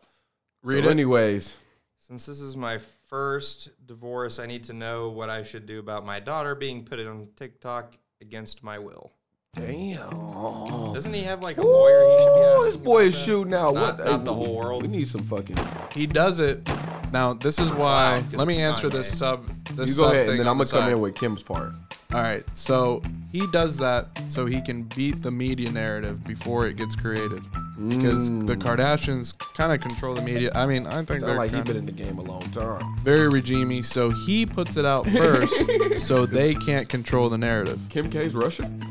Read 0.62 0.84
so 0.84 0.88
it. 0.88 0.92
anyways, 0.92 1.58
Since 1.98 2.26
this 2.26 2.40
is 2.40 2.56
my 2.56 2.78
first 3.08 3.70
divorce, 3.86 4.38
I 4.38 4.46
need 4.46 4.62
to 4.64 4.72
know 4.72 5.08
what 5.10 5.28
I 5.30 5.42
should 5.42 5.66
do 5.66 5.80
about 5.80 6.06
my 6.06 6.20
daughter 6.20 6.54
being 6.54 6.84
put 6.84 7.00
on 7.00 7.28
TikTok 7.36 7.96
against 8.20 8.62
my 8.62 8.78
will. 8.78 9.10
Damn. 9.56 10.94
Doesn't 10.94 11.12
he 11.12 11.23
have 11.23 11.43
like 11.43 11.56
a 11.58 11.62
lawyer 11.62 12.00
he 12.11 12.17
should 12.25 12.35
be 12.35 12.41
Ooh, 12.41 12.44
asking? 12.44 12.64
this 12.67 12.76
boy 12.76 12.93
about 12.99 13.06
is 13.08 13.14
that? 13.14 13.25
shooting 13.25 13.55
out. 13.55 13.75
Not- 13.75 13.99
what? 13.99 14.06
not 14.06 14.25
the 14.25 14.35
whole 14.35 14.56
world. 14.56 14.82
We 14.82 14.88
need 14.88 15.08
some 15.08 15.23
fucking. 15.23 15.56
He 15.93 16.06
does 16.06 16.41
it. 16.41 16.69
Now, 17.12 17.32
this 17.35 17.58
is 17.58 17.70
why. 17.73 18.17
Wow, 18.17 18.20
'cause 18.23 18.35
let 18.35 18.47
me 18.49 18.55
it's 18.55 18.61
answer 18.62 18.88
Kanye. 18.88 18.93
this 18.93 19.19
sub. 19.19 19.47
This 19.73 19.91
You 19.91 19.97
go 19.97 20.03
sub 20.05 20.12
ahead, 20.12 20.26
thing 20.26 20.31
and 20.32 20.41
then 20.41 20.47
on 20.49 20.53
I'm 20.53 20.58
the 20.58 20.64
gonna 20.64 20.70
come 20.81 20.88
side. 20.88 20.93
in 20.93 21.00
with 21.00 21.14
Kim's 21.14 21.43
part. 21.43 21.73
All 22.12 22.20
right. 22.20 22.44
So 22.55 23.03
he 23.32 23.43
does 23.53 23.76
that 23.79 24.06
so 24.29 24.47
he 24.47 24.61
can 24.61 24.82
beat 24.94 25.23
the 25.23 25.31
media 25.31 25.70
narrative 25.70 26.25
before 26.25 26.67
it 26.67 26.76
gets 26.76 26.94
created. 26.97 27.43
Because 27.88 28.31
mm. 28.31 28.47
the 28.47 28.56
Kardashians 28.56 29.37
kind 29.55 29.73
of 29.73 29.81
control 29.87 30.14
the 30.14 30.23
media. 30.23 30.51
I 30.55 30.67
mean, 30.67 30.86
I 30.86 31.03
think 31.05 31.20
they're 31.20 31.36
like 31.36 31.51
he 31.51 31.56
kinda 31.56 31.72
been 31.75 31.77
in 31.81 31.86
the 31.86 31.93
game 31.93 32.19
a 32.19 32.22
long 32.22 32.41
time. 32.53 32.96
very 33.03 33.29
regimey. 33.31 33.84
So 33.84 34.10
he 34.10 34.46
puts 34.46 34.77
it 34.77 34.84
out 34.86 35.06
first 35.08 35.98
so 36.06 36.25
they 36.27 36.55
can't 36.55 36.89
control 36.89 37.29
the 37.29 37.39
narrative. 37.39 37.79
Kim 37.91 38.08
K's 38.08 38.34
Russian? 38.34 38.82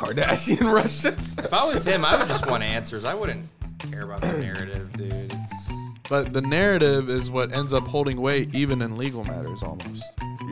Kardashian 0.00 0.72
Russians? 0.72 1.36
If 1.38 1.52
I 1.52 1.66
was 1.70 1.84
him, 1.84 2.04
I 2.06 2.18
would 2.18 2.28
just 2.28 2.46
want 2.46 2.62
answers. 2.62 3.04
I 3.04 3.14
wouldn't 3.14 3.44
care 3.90 4.02
about 4.04 4.22
the 4.22 4.32
narrative, 4.38 4.90
dude. 4.94 5.12
It's 5.30 5.70
But 6.08 6.32
the 6.32 6.40
narrative 6.40 7.10
is 7.10 7.30
what 7.30 7.52
ends 7.54 7.72
up 7.74 7.86
holding 7.86 8.20
weight 8.20 8.54
even 8.54 8.80
in 8.80 8.96
legal 8.96 9.24
matters 9.24 9.62
almost. 9.62 10.02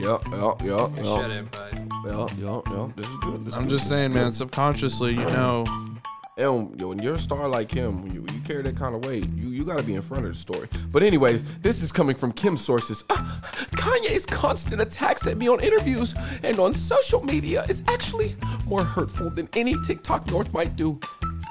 Yep, 0.00 0.26
yep, 0.26 0.62
yep, 0.62 0.90
it 0.98 1.04
yep. 1.04 1.22
shouldn't, 1.22 1.50
but 1.50 1.72
Yep, 2.04 2.30
yep, 2.38 2.62
yep. 2.70 2.96
This 2.96 3.06
is 3.08 3.16
good. 3.16 3.40
This 3.40 3.46
is 3.48 3.54
I'm 3.54 3.64
good. 3.64 3.70
just 3.70 3.84
This 3.84 3.88
saying, 3.88 4.12
man, 4.12 4.26
good. 4.26 4.34
subconsciously, 4.34 5.12
you 5.12 5.24
know, 5.24 5.64
And 6.38 6.80
when 6.80 7.00
you're 7.00 7.14
a 7.14 7.18
star 7.18 7.48
like 7.48 7.68
him, 7.68 8.00
when 8.00 8.14
you, 8.14 8.20
you 8.32 8.40
carry 8.44 8.62
that 8.62 8.76
kind 8.76 8.94
of 8.94 9.04
weight, 9.04 9.26
you, 9.34 9.48
you 9.48 9.64
got 9.64 9.76
to 9.80 9.84
be 9.84 9.96
in 9.96 10.02
front 10.02 10.24
of 10.24 10.30
the 10.30 10.38
story. 10.38 10.68
But 10.92 11.02
anyways, 11.02 11.58
this 11.58 11.82
is 11.82 11.90
coming 11.90 12.14
from 12.14 12.30
Kim's 12.30 12.64
sources. 12.64 13.02
Ah, 13.10 13.40
Kanye's 13.72 14.24
constant 14.24 14.80
attacks 14.80 15.26
at 15.26 15.36
me 15.36 15.48
on 15.48 15.58
interviews 15.60 16.14
and 16.44 16.60
on 16.60 16.74
social 16.74 17.24
media 17.24 17.64
is 17.68 17.82
actually 17.88 18.36
more 18.66 18.84
hurtful 18.84 19.30
than 19.30 19.48
any 19.54 19.74
TikTok 19.84 20.30
North 20.30 20.54
might 20.54 20.76
do 20.76 21.00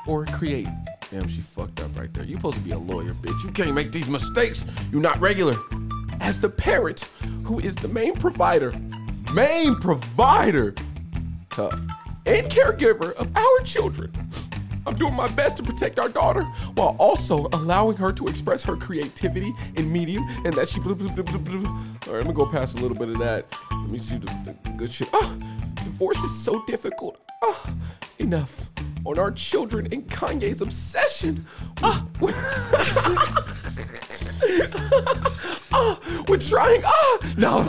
or 0.07 0.23
create. 0.27 0.67
Damn, 1.11 1.27
she 1.27 1.41
fucked 1.41 1.81
up 1.81 1.93
right 1.97 2.13
there. 2.13 2.23
You 2.23 2.37
supposed 2.37 2.57
to 2.57 2.63
be 2.63 2.71
a 2.71 2.77
lawyer, 2.77 3.13
bitch. 3.13 3.43
You 3.43 3.51
can't 3.51 3.73
make 3.73 3.91
these 3.91 4.07
mistakes. 4.07 4.65
You're 4.89 5.01
not 5.01 5.19
regular. 5.19 5.55
As 6.21 6.39
the 6.39 6.49
parent 6.49 7.01
who 7.43 7.59
is 7.59 7.75
the 7.75 7.89
main 7.89 8.15
provider, 8.15 8.73
main 9.33 9.75
provider, 9.75 10.73
tough, 11.49 11.79
and 12.25 12.47
caregiver 12.47 13.13
of 13.15 13.35
our 13.35 13.59
children. 13.65 14.13
I'm 14.87 14.95
doing 14.95 15.13
my 15.13 15.27
best 15.29 15.57
to 15.57 15.63
protect 15.63 15.99
our 15.99 16.07
daughter 16.07 16.43
while 16.75 16.95
also 16.97 17.47
allowing 17.51 17.97
her 17.97 18.13
to 18.13 18.27
express 18.27 18.63
her 18.63 18.77
creativity 18.77 19.53
in 19.75 19.91
medium 19.91 20.23
and 20.45 20.53
that 20.53 20.69
she. 20.69 20.79
Blah, 20.79 20.93
blah, 20.93 21.09
blah, 21.09 21.23
blah. 21.23 21.69
All 21.69 21.73
right, 21.73 22.07
let 22.07 22.27
me 22.27 22.33
go 22.33 22.45
past 22.45 22.79
a 22.79 22.81
little 22.81 22.95
bit 22.95 23.09
of 23.09 23.17
that. 23.19 23.45
Let 23.69 23.91
me 23.91 23.99
see 23.99 24.15
the, 24.17 24.27
the 24.45 24.69
good 24.77 24.89
shit. 24.89 25.09
Ah, 25.11 25.35
divorce 25.83 26.23
is 26.23 26.33
so 26.33 26.63
difficult. 26.65 27.19
Ah, 27.43 27.73
enough 28.19 28.69
on 29.03 29.19
our 29.19 29.31
children 29.31 29.87
and 29.91 30.07
Kanye's 30.09 30.61
obsession. 30.61 31.45
Ah, 31.83 32.07
ah, 35.73 36.23
we're 36.29 36.37
trying. 36.37 36.81
Ah, 36.85 37.33
no. 37.37 37.65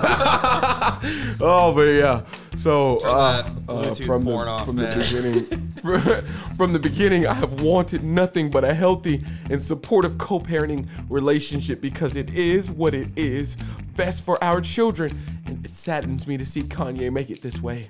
oh, 1.40 1.72
but 1.75 1.82
yeah. 1.82 2.22
So 2.59 2.99
uh, 3.05 3.49
uh, 3.69 3.95
from 3.95 4.25
the 4.25 4.33
off, 4.33 4.67
from 4.67 4.77
man. 4.77 4.91
the 4.91 5.05
beginning, 5.05 5.45
From 6.57 6.73
the 6.73 6.79
beginning, 6.81 7.25
I 7.27 7.35
have 7.35 7.61
wanted 7.62 8.03
nothing 8.03 8.50
but 8.50 8.65
a 8.65 8.75
healthy 8.75 9.23
and 9.49 9.62
supportive 9.62 10.19
co 10.19 10.41
parenting 10.41 10.88
relationship 11.09 11.81
because 11.81 12.17
it 12.17 12.31
is 12.35 12.73
what 12.73 12.95
it 12.95 13.17
is 13.17 13.55
best 13.95 14.25
for 14.25 14.43
our 14.43 14.61
children. 14.61 15.12
And 15.47 15.65
it 15.65 15.71
saddens 15.73 16.27
me 16.27 16.37
to 16.37 16.45
see 16.45 16.62
Kanye 16.62 17.12
make 17.12 17.31
it 17.31 17.41
this 17.43 17.62
way. 17.62 17.87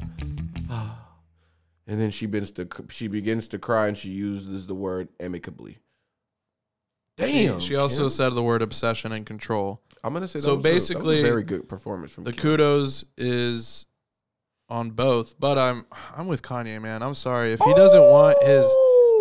And 1.91 1.99
then 1.99 2.11
she 2.11 2.27
begins 2.27 2.51
to 2.51 2.69
she 2.91 3.09
begins 3.09 3.49
to 3.49 3.59
cry 3.59 3.89
and 3.89 3.97
she 3.97 4.11
uses 4.11 4.67
the 4.67 4.75
word 4.75 5.09
amicably. 5.21 5.79
Damn. 7.17 7.61
She 7.61 7.77
also 7.77 8.03
Kim. 8.03 8.11
said 8.11 8.29
the 8.35 8.43
word 8.43 8.61
obsession 8.61 9.13
and 9.13 9.25
control. 9.25 9.81
I'm 10.05 10.13
gonna 10.13 10.29
say 10.29 10.39
that 10.41 10.45
so 10.45 10.57
was 10.57 10.65
a- 10.65 10.69
that 10.69 10.75
was 10.75 10.91
a 10.91 10.95
basically, 10.95 11.23
very 11.23 11.43
good 11.45 11.67
performance 11.67 12.13
from 12.13 12.25
The 12.25 12.33
Kim. 12.33 12.43
kudos 12.43 13.07
is 13.17 13.87
on 14.69 14.91
both, 14.91 15.39
but 15.39 15.59
I'm 15.59 15.87
I'm 16.17 16.27
with 16.27 16.43
Kanye, 16.43 16.81
man. 16.81 17.03
I'm 17.03 17.15
sorry 17.15 17.53
if 17.53 17.61
he 17.61 17.75
doesn't 17.75 18.01
want 18.01 18.43
his 18.43 18.67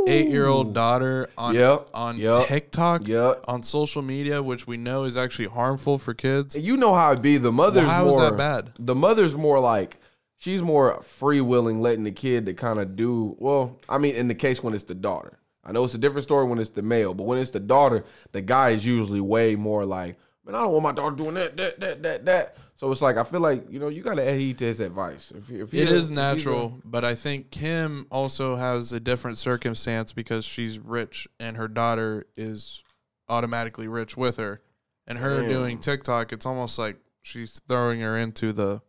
eight 0.07 0.29
year 0.29 0.47
old 0.47 0.67
oh! 0.67 0.73
daughter 0.73 1.29
on 1.37 1.55
Yep, 1.55 1.89
on 1.93 2.17
yep, 2.17 2.47
TikTok, 2.47 3.07
Yep. 3.07 3.45
on 3.47 3.63
social 3.63 4.01
media, 4.01 4.41
which 4.41 4.67
we 4.67 4.77
know 4.77 5.03
is 5.03 5.17
actually 5.17 5.47
harmful 5.47 5.97
for 5.97 6.13
kids. 6.13 6.55
And 6.55 6.63
you 6.63 6.77
know 6.77 6.93
how 6.93 7.11
it 7.11 7.21
be. 7.21 7.37
The 7.37 7.51
mother's 7.51 7.85
Well, 7.85 7.91
how 7.91 8.07
is 8.07 8.15
more 8.15 8.29
that 8.29 8.37
bad? 8.37 8.71
The 8.79 8.95
mother's 8.95 9.35
more 9.35 9.59
like 9.59 9.97
she's 10.37 10.61
more 10.61 11.01
free 11.01 11.41
willing, 11.41 11.81
letting 11.81 12.03
the 12.03 12.11
kid 12.11 12.45
to 12.47 12.53
kind 12.53 12.79
of 12.79 12.95
do. 12.95 13.35
Well, 13.39 13.79
I 13.89 13.97
mean, 13.97 14.15
in 14.15 14.27
the 14.27 14.35
case 14.35 14.63
when 14.63 14.73
it's 14.73 14.85
the 14.85 14.95
daughter, 14.95 15.39
I 15.63 15.71
know 15.71 15.83
it's 15.83 15.93
a 15.93 15.99
different 15.99 16.23
story 16.23 16.45
when 16.45 16.59
it's 16.59 16.69
the 16.69 16.81
male, 16.81 17.13
but 17.13 17.23
when 17.23 17.39
it's 17.39 17.51
the 17.51 17.59
daughter, 17.59 18.05
the 18.31 18.41
guy 18.41 18.69
is 18.69 18.85
usually 18.85 19.21
way 19.21 19.55
more 19.55 19.85
like, 19.85 20.17
man, 20.45 20.55
I 20.55 20.61
don't 20.61 20.71
want 20.71 20.83
my 20.83 20.91
daughter 20.93 21.15
doing 21.15 21.33
that, 21.35 21.57
that, 21.57 21.79
that, 21.79 22.03
that, 22.03 22.25
that. 22.25 22.57
So 22.77 22.91
it's 22.91 23.01
like 23.01 23.17
I 23.17 23.23
feel 23.23 23.39
like 23.39 23.65
you 23.71 23.79
know 23.79 23.89
you 23.89 24.03
gotta 24.03 24.21
adhere 24.21 24.53
to 24.53 24.65
his 24.65 24.79
advice. 24.79 25.31
If, 25.31 25.49
if 25.49 25.71
he- 25.71 25.81
It 25.81 25.87
if 25.87 25.93
is 25.93 26.07
he's 26.09 26.15
natural, 26.15 26.79
but 26.85 27.03
I 27.03 27.15
think 27.15 27.49
Kim 27.49 28.05
also 28.11 28.55
has 28.55 28.91
a 28.91 28.99
different 28.99 29.39
circumstance 29.39 30.13
because 30.13 30.45
she's 30.45 30.77
rich 30.77 31.27
and 31.39 31.57
her 31.57 31.67
daughter 31.67 32.27
is 32.37 32.83
automatically 33.27 33.87
rich 33.87 34.15
with 34.15 34.37
her. 34.37 34.61
And 35.07 35.17
her 35.17 35.41
Damn. 35.41 35.49
doing 35.49 35.79
TikTok, 35.79 36.31
it's 36.31 36.45
almost 36.45 36.77
like 36.77 36.97
she's 37.23 37.59
throwing 37.67 38.01
her 38.01 38.15
into 38.17 38.53
the 38.53 38.81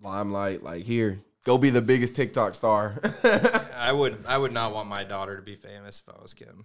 limelight, 0.00 0.62
like 0.62 0.84
here, 0.84 1.20
go 1.44 1.58
be 1.58 1.70
the 1.70 1.82
biggest 1.82 2.14
TikTok 2.14 2.54
star. 2.54 3.00
I 3.76 3.92
would 3.92 4.24
I 4.28 4.38
would 4.38 4.52
not 4.52 4.72
want 4.72 4.88
my 4.88 5.02
daughter 5.02 5.34
to 5.36 5.42
be 5.42 5.56
famous 5.56 6.02
if 6.06 6.14
I 6.14 6.22
was 6.22 6.34
Kim. 6.34 6.64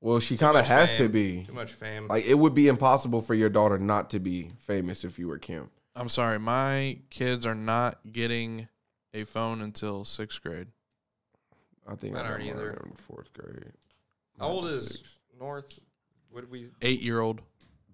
Well, 0.00 0.20
she 0.20 0.36
kind 0.36 0.56
of 0.56 0.62
much 0.62 0.68
has 0.68 0.92
to 0.98 1.08
be. 1.08 1.44
Too 1.44 1.52
much 1.52 1.72
fame. 1.72 2.08
Like 2.08 2.24
it 2.26 2.34
would 2.34 2.54
be 2.54 2.68
impossible 2.68 3.20
for 3.20 3.34
your 3.34 3.48
daughter 3.48 3.78
not 3.78 4.10
to 4.10 4.20
be 4.20 4.48
famous 4.58 5.04
if 5.04 5.18
you 5.18 5.28
were 5.28 5.38
Kim. 5.38 5.70
I'm 5.94 6.08
sorry, 6.08 6.38
my 6.38 6.98
kids 7.10 7.46
are 7.46 7.54
not 7.54 7.98
getting 8.12 8.68
a 9.14 9.24
phone 9.24 9.62
until 9.62 10.04
sixth 10.04 10.42
grade. 10.42 10.68
I 11.88 11.94
think 11.94 12.14
Mine 12.14 12.22
I 12.24 12.28
aren't 12.28 12.44
got 12.46 12.56
mine 12.56 12.64
either. 12.64 12.84
in 12.84 12.92
fourth 12.96 13.32
grade. 13.32 13.72
How 14.38 14.48
old 14.48 14.66
is 14.66 14.88
six. 14.88 15.18
North? 15.38 15.78
What 16.30 16.42
did 16.42 16.50
we? 16.50 16.70
Eight 16.82 17.00
year 17.00 17.20
old. 17.20 17.40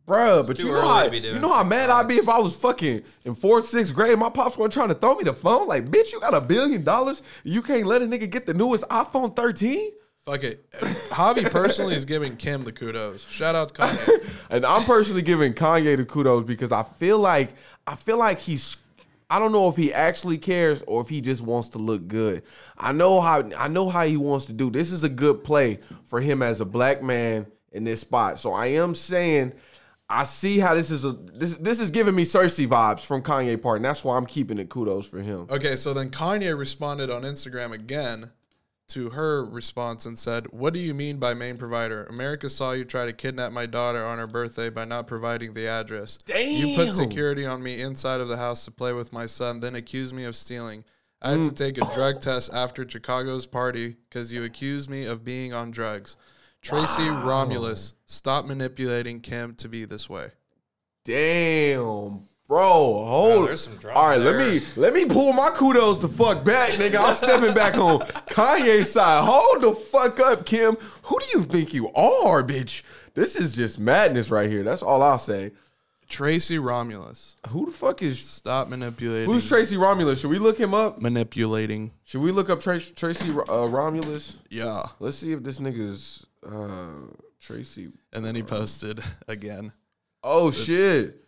Bruh, 0.07 0.45
but 0.45 0.59
you 0.59 0.67
know, 0.67 0.81
how, 0.81 1.05
to 1.05 1.11
be 1.11 1.21
doing 1.21 1.37
you 1.37 1.41
know 1.41 1.53
how 1.53 1.63
mad 1.63 1.89
I'd 1.89 2.09
be 2.09 2.15
if 2.15 2.29
I 2.29 2.39
was 2.41 2.57
fucking 2.57 3.05
in 3.25 3.35
fourth, 3.35 3.69
sixth 3.69 3.95
grade 3.95 4.11
and 4.11 4.19
my 4.19 4.31
pops 4.31 4.59
were 4.59 4.69
trying 4.69 4.89
to 4.89 4.95
throw 4.95 5.15
me 5.15 5.23
the 5.23 5.33
phone? 5.33 5.69
Like, 5.69 5.85
bitch, 5.87 6.13
you 6.13 6.19
got 6.19 6.35
a 6.35 6.41
billion 6.41 6.83
dollars. 6.83 7.23
You 7.45 7.63
can't 7.63 7.87
let 7.87 8.03
a 8.03 8.07
nigga 8.07 8.29
get 8.29 8.45
the 8.45 8.53
newest 8.53 8.83
iPhone 8.89 9.37
13? 9.37 9.93
Fuck 10.27 10.45
it. 10.45 10.71
Javi 10.71 11.51
personally 11.51 11.97
is 11.97 12.05
giving 12.05 12.37
Kim 12.37 12.63
the 12.63 12.71
kudos. 12.71 13.29
Shout 13.29 13.57
out 13.57 13.75
to 13.75 13.83
Kanye. 13.83 14.29
And 14.51 14.67
I'm 14.67 14.85
personally 14.85 15.23
giving 15.23 15.55
Kanye 15.55 15.97
the 15.97 16.05
kudos 16.05 16.45
because 16.45 16.73
I 16.73 16.83
feel 16.83 17.19
like 17.19 17.55
I 17.87 17.95
feel 17.97 18.19
like 18.19 18.39
he's 18.39 18.77
I 19.31 19.39
don't 19.39 19.51
know 19.51 19.69
if 19.69 19.77
he 19.77 19.93
actually 19.93 20.37
cares 20.39 20.83
or 20.87 21.01
if 21.01 21.09
he 21.09 21.23
just 21.23 21.41
wants 21.41 21.69
to 21.69 21.79
look 21.79 22.07
good. 22.07 22.43
I 22.77 22.93
know 22.93 23.21
how 23.21 23.49
I 23.57 23.69
know 23.69 23.89
how 23.89 24.05
he 24.05 24.17
wants 24.17 24.45
to 24.47 24.53
do. 24.53 24.71
This 24.71 24.93
is 24.93 25.03
a 25.05 25.09
good 25.09 25.43
play 25.43 25.81
for 26.05 26.21
him 26.21 26.43
as 26.43 26.61
a 26.61 26.67
black 26.67 27.03
man 27.03 27.47
in 27.73 27.83
this 27.83 28.03
spot. 28.03 28.39
So 28.39 28.53
I 28.53 28.67
am 28.67 28.95
saying 28.95 29.55
I 30.09 30.25
see 30.25 30.59
how 30.59 30.75
this 30.75 30.91
is 30.91 31.05
a 31.05 31.13
this 31.13 31.57
this 31.57 31.81
is 31.81 31.91
giving 31.91 32.15
me 32.15 32.25
Cersei 32.25 32.69
vibes 32.69 33.05
from 33.05 33.23
Kanye 33.23 33.61
part, 33.61 33.77
and 33.77 33.85
that's 33.85 34.05
why 34.05 34.17
I'm 34.17 34.27
keeping 34.27 34.59
it 34.59 34.69
kudos 34.69 35.07
for 35.07 35.21
him. 35.21 35.47
Okay, 35.51 35.75
so 35.75 35.95
then 35.95 36.11
Kanye 36.11 36.57
responded 36.57 37.11
on 37.11 37.23
Instagram 37.23 37.73
again 37.73 38.31
to 38.93 39.11
her 39.11 39.45
response 39.45 40.07
and 40.07 40.19
said, 40.19 40.47
What 40.51 40.75
do 40.75 40.81
you 40.81 40.95
mean 40.95 41.19
by 41.19 41.35
main 41.35 41.57
provider? 41.57 42.05
America 42.05 42.49
saw 42.49 42.73
you 42.73 42.85
try 42.85 43.05
to 43.05 43.13
kidnap 43.13 43.53
my 43.53 43.67
daughter 43.67 44.05
on 44.05 44.19
her 44.19 44.27
birthday 44.27 44.71
by 44.71 44.85
not 44.85 45.07
providing 45.07 45.55
the 45.55 45.67
address. 45.67 46.19
You 46.29 46.77
put 46.77 46.93
security 46.93 47.47
on 47.47 47.63
me 47.63 47.81
inside 47.81 48.21
of 48.21 48.29
the 48.29 48.37
house 48.37 48.65
to 48.67 48.71
play 48.71 48.93
with 48.93 49.13
my 49.13 49.27
son, 49.27 49.61
then 49.61 49.75
accused 49.75 50.15
me 50.15 50.25
of 50.25 50.37
stealing. 50.37 50.85
I 51.23 51.31
had 51.31 51.45
to 51.45 51.51
mm. 51.51 51.57
take 51.57 51.79
a 51.79 51.95
drug 51.95 52.21
test 52.21 52.53
after 52.53 52.89
Chicago's 52.89 53.47
party 53.47 53.97
because 54.09 54.33
you 54.33 54.45
accused 54.45 54.91
me 54.91 55.07
of 55.07 55.25
being 55.25 55.55
on 55.55 55.71
drugs. 55.71 56.17
Tracy 56.61 57.09
Romulus, 57.09 57.95
stop 58.07 58.45
manipulating 58.45 59.21
Kim 59.21 59.55
to 59.57 59.69
be 59.69 59.85
this 59.85 60.11
way. 60.11 60.29
Damn, 61.05 62.23
bro, 62.53 63.05
hold. 63.07 63.49
there's 63.49 63.63
some 63.63 63.77
drama 63.77 63.99
All 63.99 64.09
right, 64.09 64.21
let 64.21 64.37
me 64.37 64.61
let 64.77 64.93
me 64.93 65.07
pull 65.07 65.33
my 65.33 65.49
kudos 65.55 65.99
the 66.01 66.09
fuck 66.09 66.45
back, 66.45 66.73
nigga. 66.73 66.99
I'm 67.03 67.15
stepping 67.15 67.55
back 67.55 67.79
on 67.79 68.01
Kanye's 68.29 68.93
side. 68.93 69.25
Hold 69.25 69.63
the 69.63 69.73
fuck 69.73 70.21
up, 70.21 70.45
Kim. 70.45 70.77
Who 71.05 71.19
do 71.19 71.27
you 71.39 71.45
think 71.45 71.73
you 71.73 71.89
are, 71.95 72.43
bitch? 72.43 72.83
This 73.15 73.37
is 73.37 73.55
just 73.55 73.79
madness 73.79 74.31
right 74.31 74.51
here. 74.51 74.63
That's 74.65 74.83
all 74.83 75.03
I'll 75.03 75.19
say. 75.19 75.53
Tracy 76.11 76.59
Romulus, 76.59 77.37
Who 77.49 77.65
the 77.65 77.73
fuck 77.73 78.03
is 78.03 78.21
stop 78.21 78.69
manipulating. 78.69 79.31
who's 79.31 79.49
Tracy 79.49 79.79
Romulus? 79.79 80.21
Should 80.21 80.29
we 80.29 80.39
look 80.39 80.59
him 80.59 80.75
up? 80.75 81.01
manipulating? 81.01 81.91
Should 82.05 82.21
we 82.21 82.33
look 82.33 82.51
up 82.51 82.61
Tra- 82.61 82.81
Tracy 82.81 83.31
uh, 83.31 83.67
Romulus? 83.67 84.43
Yeah. 84.51 84.83
Let's 85.01 85.17
see 85.17 85.33
if 85.33 85.43
this 85.43 85.59
nigga's 85.59 86.27
uh, 86.47 87.07
Tracy. 87.41 87.93
And 88.13 88.23
then 88.23 88.35
he 88.35 88.43
posted 88.43 89.01
again. 89.27 89.73
Oh 90.23 90.51
shit, 90.51 91.22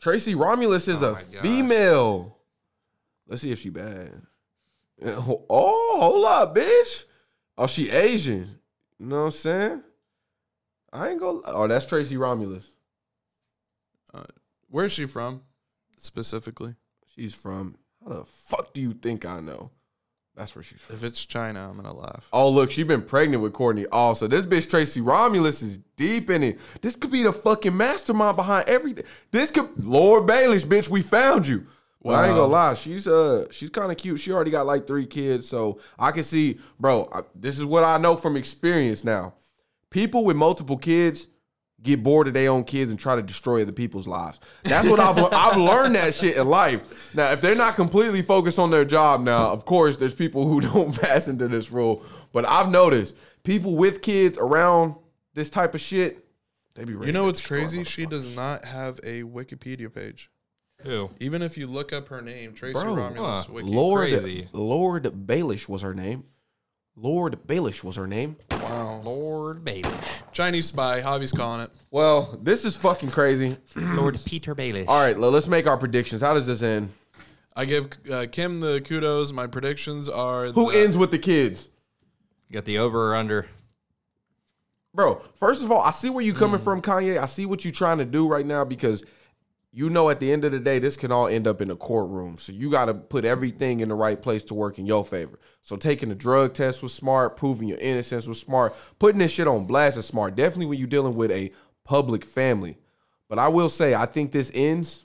Tracy 0.00 0.34
Romulus 0.34 0.88
is 0.88 1.02
oh 1.02 1.12
a 1.12 1.16
female. 1.16 2.38
Let's 3.26 3.42
see 3.42 3.52
if 3.52 3.58
she 3.58 3.70
bad. 3.70 4.22
Eh, 5.02 5.14
oh, 5.16 5.98
hold 6.00 6.26
up, 6.26 6.54
bitch. 6.54 7.04
Oh, 7.56 7.66
she 7.66 7.90
Asian. 7.90 8.46
You 8.98 9.06
know 9.06 9.16
what 9.16 9.24
I'm 9.24 9.30
saying? 9.30 9.82
I 10.92 11.10
ain't 11.10 11.20
gonna. 11.20 11.40
Oh, 11.44 11.68
that's 11.68 11.86
Tracy 11.86 12.16
Romulus. 12.16 12.74
Uh, 14.12 14.24
where's 14.68 14.92
she 14.92 15.06
from 15.06 15.42
specifically? 15.96 16.74
She's 17.14 17.34
from. 17.34 17.76
How 18.02 18.14
the 18.14 18.24
fuck 18.24 18.72
do 18.72 18.80
you 18.80 18.94
think 18.94 19.26
I 19.26 19.40
know? 19.40 19.70
That's 20.36 20.54
where 20.54 20.62
she's 20.62 20.80
from. 20.80 20.96
If 20.96 21.04
it's 21.04 21.24
China, 21.24 21.68
I'm 21.68 21.76
gonna 21.76 21.92
laugh. 21.92 22.28
Oh, 22.32 22.48
look, 22.48 22.70
she's 22.70 22.86
been 22.86 23.02
pregnant 23.02 23.42
with 23.42 23.52
Kourtney. 23.52 23.86
Also, 23.90 24.26
this 24.26 24.46
bitch 24.46 24.70
Tracy 24.70 25.00
Romulus 25.00 25.60
is 25.62 25.78
deep 25.96 26.30
in 26.30 26.42
it. 26.42 26.58
This 26.80 26.96
could 26.96 27.10
be 27.10 27.22
the 27.22 27.32
fucking 27.32 27.76
mastermind 27.76 28.36
behind 28.36 28.68
everything. 28.68 29.04
This 29.32 29.50
could 29.50 29.68
Lord 29.84 30.28
Baelish, 30.28 30.64
bitch. 30.64 30.88
We 30.88 31.02
found 31.02 31.46
you. 31.46 31.66
Well, 32.02 32.18
I 32.18 32.28
ain't 32.28 32.36
gonna 32.36 32.46
lie. 32.46 32.74
She's 32.74 33.06
uh, 33.06 33.46
she's 33.50 33.68
kind 33.68 33.92
of 33.92 33.98
cute. 33.98 34.20
She 34.20 34.32
already 34.32 34.50
got 34.50 34.64
like 34.64 34.86
three 34.86 35.04
kids, 35.04 35.46
so 35.46 35.80
I 35.98 36.12
can 36.12 36.24
see, 36.24 36.58
bro. 36.78 37.08
I, 37.12 37.22
this 37.34 37.58
is 37.58 37.66
what 37.66 37.84
I 37.84 37.98
know 37.98 38.16
from 38.16 38.36
experience. 38.36 39.04
Now, 39.04 39.34
people 39.90 40.24
with 40.24 40.36
multiple 40.36 40.78
kids 40.78 41.28
get 41.82 42.02
bored 42.02 42.28
of 42.28 42.34
their 42.34 42.50
own 42.50 42.64
kids 42.64 42.90
and 42.90 43.00
try 43.00 43.16
to 43.16 43.22
destroy 43.22 43.62
other 43.62 43.72
people's 43.72 44.06
lives. 44.06 44.40
That's 44.62 44.88
what 44.88 45.00
I've 45.00 45.18
I've 45.32 45.56
learned 45.56 45.94
that 45.94 46.14
shit 46.14 46.36
in 46.36 46.48
life. 46.48 47.14
Now, 47.14 47.32
if 47.32 47.40
they're 47.40 47.54
not 47.54 47.76
completely 47.76 48.22
focused 48.22 48.58
on 48.58 48.70
their 48.70 48.84
job, 48.84 49.22
now 49.22 49.50
of 49.50 49.64
course 49.64 49.96
there's 49.96 50.14
people 50.14 50.46
who 50.46 50.60
don't 50.72 50.98
pass 51.00 51.28
into 51.28 51.48
this 51.48 51.70
rule. 51.70 52.02
But 52.32 52.46
I've 52.46 52.70
noticed 52.70 53.16
people 53.42 53.76
with 53.76 54.02
kids 54.02 54.38
around 54.38 54.94
this 55.34 55.50
type 55.50 55.74
of 55.74 55.80
shit, 55.80 56.24
they 56.74 56.84
be 56.84 56.94
ready. 56.94 57.06
You 57.06 57.12
know 57.12 57.22
to 57.22 57.26
what's 57.26 57.46
crazy? 57.46 57.84
She 57.84 58.06
does 58.06 58.36
not 58.36 58.64
have 58.64 58.98
a 59.02 59.22
Wikipedia 59.22 59.92
page. 59.92 60.30
Who? 60.82 61.10
Even 61.20 61.42
if 61.42 61.58
you 61.58 61.66
look 61.66 61.92
up 61.92 62.08
her 62.08 62.22
name, 62.22 62.54
Tracy 62.54 62.80
Bro, 62.80 62.94
Romulus, 62.94 63.46
huh. 63.46 63.52
Wiki. 63.52 63.68
Lord 63.68 64.08
Crazy. 64.10 64.48
Lord 64.52 65.04
Baelish 65.04 65.68
was 65.68 65.82
her 65.82 65.94
name. 65.94 66.24
Lord 66.96 67.38
Baelish 67.46 67.82
was 67.82 67.96
her 67.96 68.06
name. 68.06 68.36
Wow. 68.50 69.00
Lord 69.04 69.64
Baelish. 69.64 70.22
Chinese 70.32 70.66
spy. 70.66 71.00
Javi's 71.00 71.32
calling 71.32 71.60
it. 71.62 71.70
Well, 71.90 72.38
this 72.42 72.64
is 72.64 72.76
fucking 72.76 73.10
crazy. 73.10 73.56
Lord 73.76 74.18
Peter 74.24 74.54
Baelish. 74.54 74.86
All 74.88 75.00
right, 75.00 75.18
let's 75.18 75.48
make 75.48 75.66
our 75.66 75.76
predictions. 75.78 76.20
How 76.20 76.34
does 76.34 76.46
this 76.46 76.62
end? 76.62 76.90
I 77.56 77.64
give 77.64 77.88
uh, 78.10 78.26
Kim 78.30 78.60
the 78.60 78.80
kudos. 78.80 79.32
My 79.32 79.46
predictions 79.46 80.08
are 80.08 80.46
Who 80.46 80.70
that- 80.70 80.78
ends 80.78 80.96
with 80.98 81.10
the 81.10 81.18
kids? 81.18 81.68
Got 82.52 82.64
the 82.64 82.78
over 82.78 83.12
or 83.12 83.16
under. 83.16 83.46
Bro, 84.92 85.22
first 85.36 85.64
of 85.64 85.70
all, 85.70 85.82
I 85.82 85.92
see 85.92 86.10
where 86.10 86.24
you 86.24 86.32
Hmm. 86.32 86.38
coming 86.38 86.60
from, 86.60 86.82
Kanye. 86.82 87.18
I 87.20 87.26
see 87.26 87.46
what 87.46 87.64
you're 87.64 87.72
trying 87.72 87.98
to 87.98 88.04
do 88.04 88.26
right 88.28 88.44
now 88.44 88.64
because 88.64 89.04
you 89.72 89.88
know 89.88 90.10
at 90.10 90.18
the 90.18 90.32
end 90.32 90.44
of 90.44 90.52
the 90.52 90.58
day, 90.58 90.78
this 90.78 90.96
can 90.96 91.12
all 91.12 91.28
end 91.28 91.46
up 91.46 91.60
in 91.60 91.70
a 91.70 91.76
courtroom. 91.76 92.38
So 92.38 92.52
you 92.52 92.70
got 92.70 92.86
to 92.86 92.94
put 92.94 93.24
everything 93.24 93.80
in 93.80 93.88
the 93.88 93.94
right 93.94 94.20
place 94.20 94.42
to 94.44 94.54
work 94.54 94.78
in 94.78 94.86
your 94.86 95.04
favor. 95.04 95.38
So 95.62 95.76
taking 95.76 96.08
the 96.08 96.14
drug 96.14 96.54
test 96.54 96.82
was 96.82 96.92
smart, 96.92 97.36
proving 97.36 97.68
your 97.68 97.78
innocence 97.78 98.26
was 98.26 98.40
smart, 98.40 98.74
putting 98.98 99.20
this 99.20 99.30
shit 99.30 99.46
on 99.46 99.66
blast 99.66 99.96
is 99.96 100.06
smart. 100.06 100.34
Definitely 100.34 100.66
when 100.66 100.78
you're 100.78 100.88
dealing 100.88 101.14
with 101.14 101.30
a 101.30 101.52
public 101.84 102.24
family. 102.24 102.78
But 103.28 103.38
I 103.38 103.48
will 103.48 103.68
say, 103.68 103.94
I 103.94 104.06
think 104.06 104.32
this 104.32 104.50
ends 104.54 105.04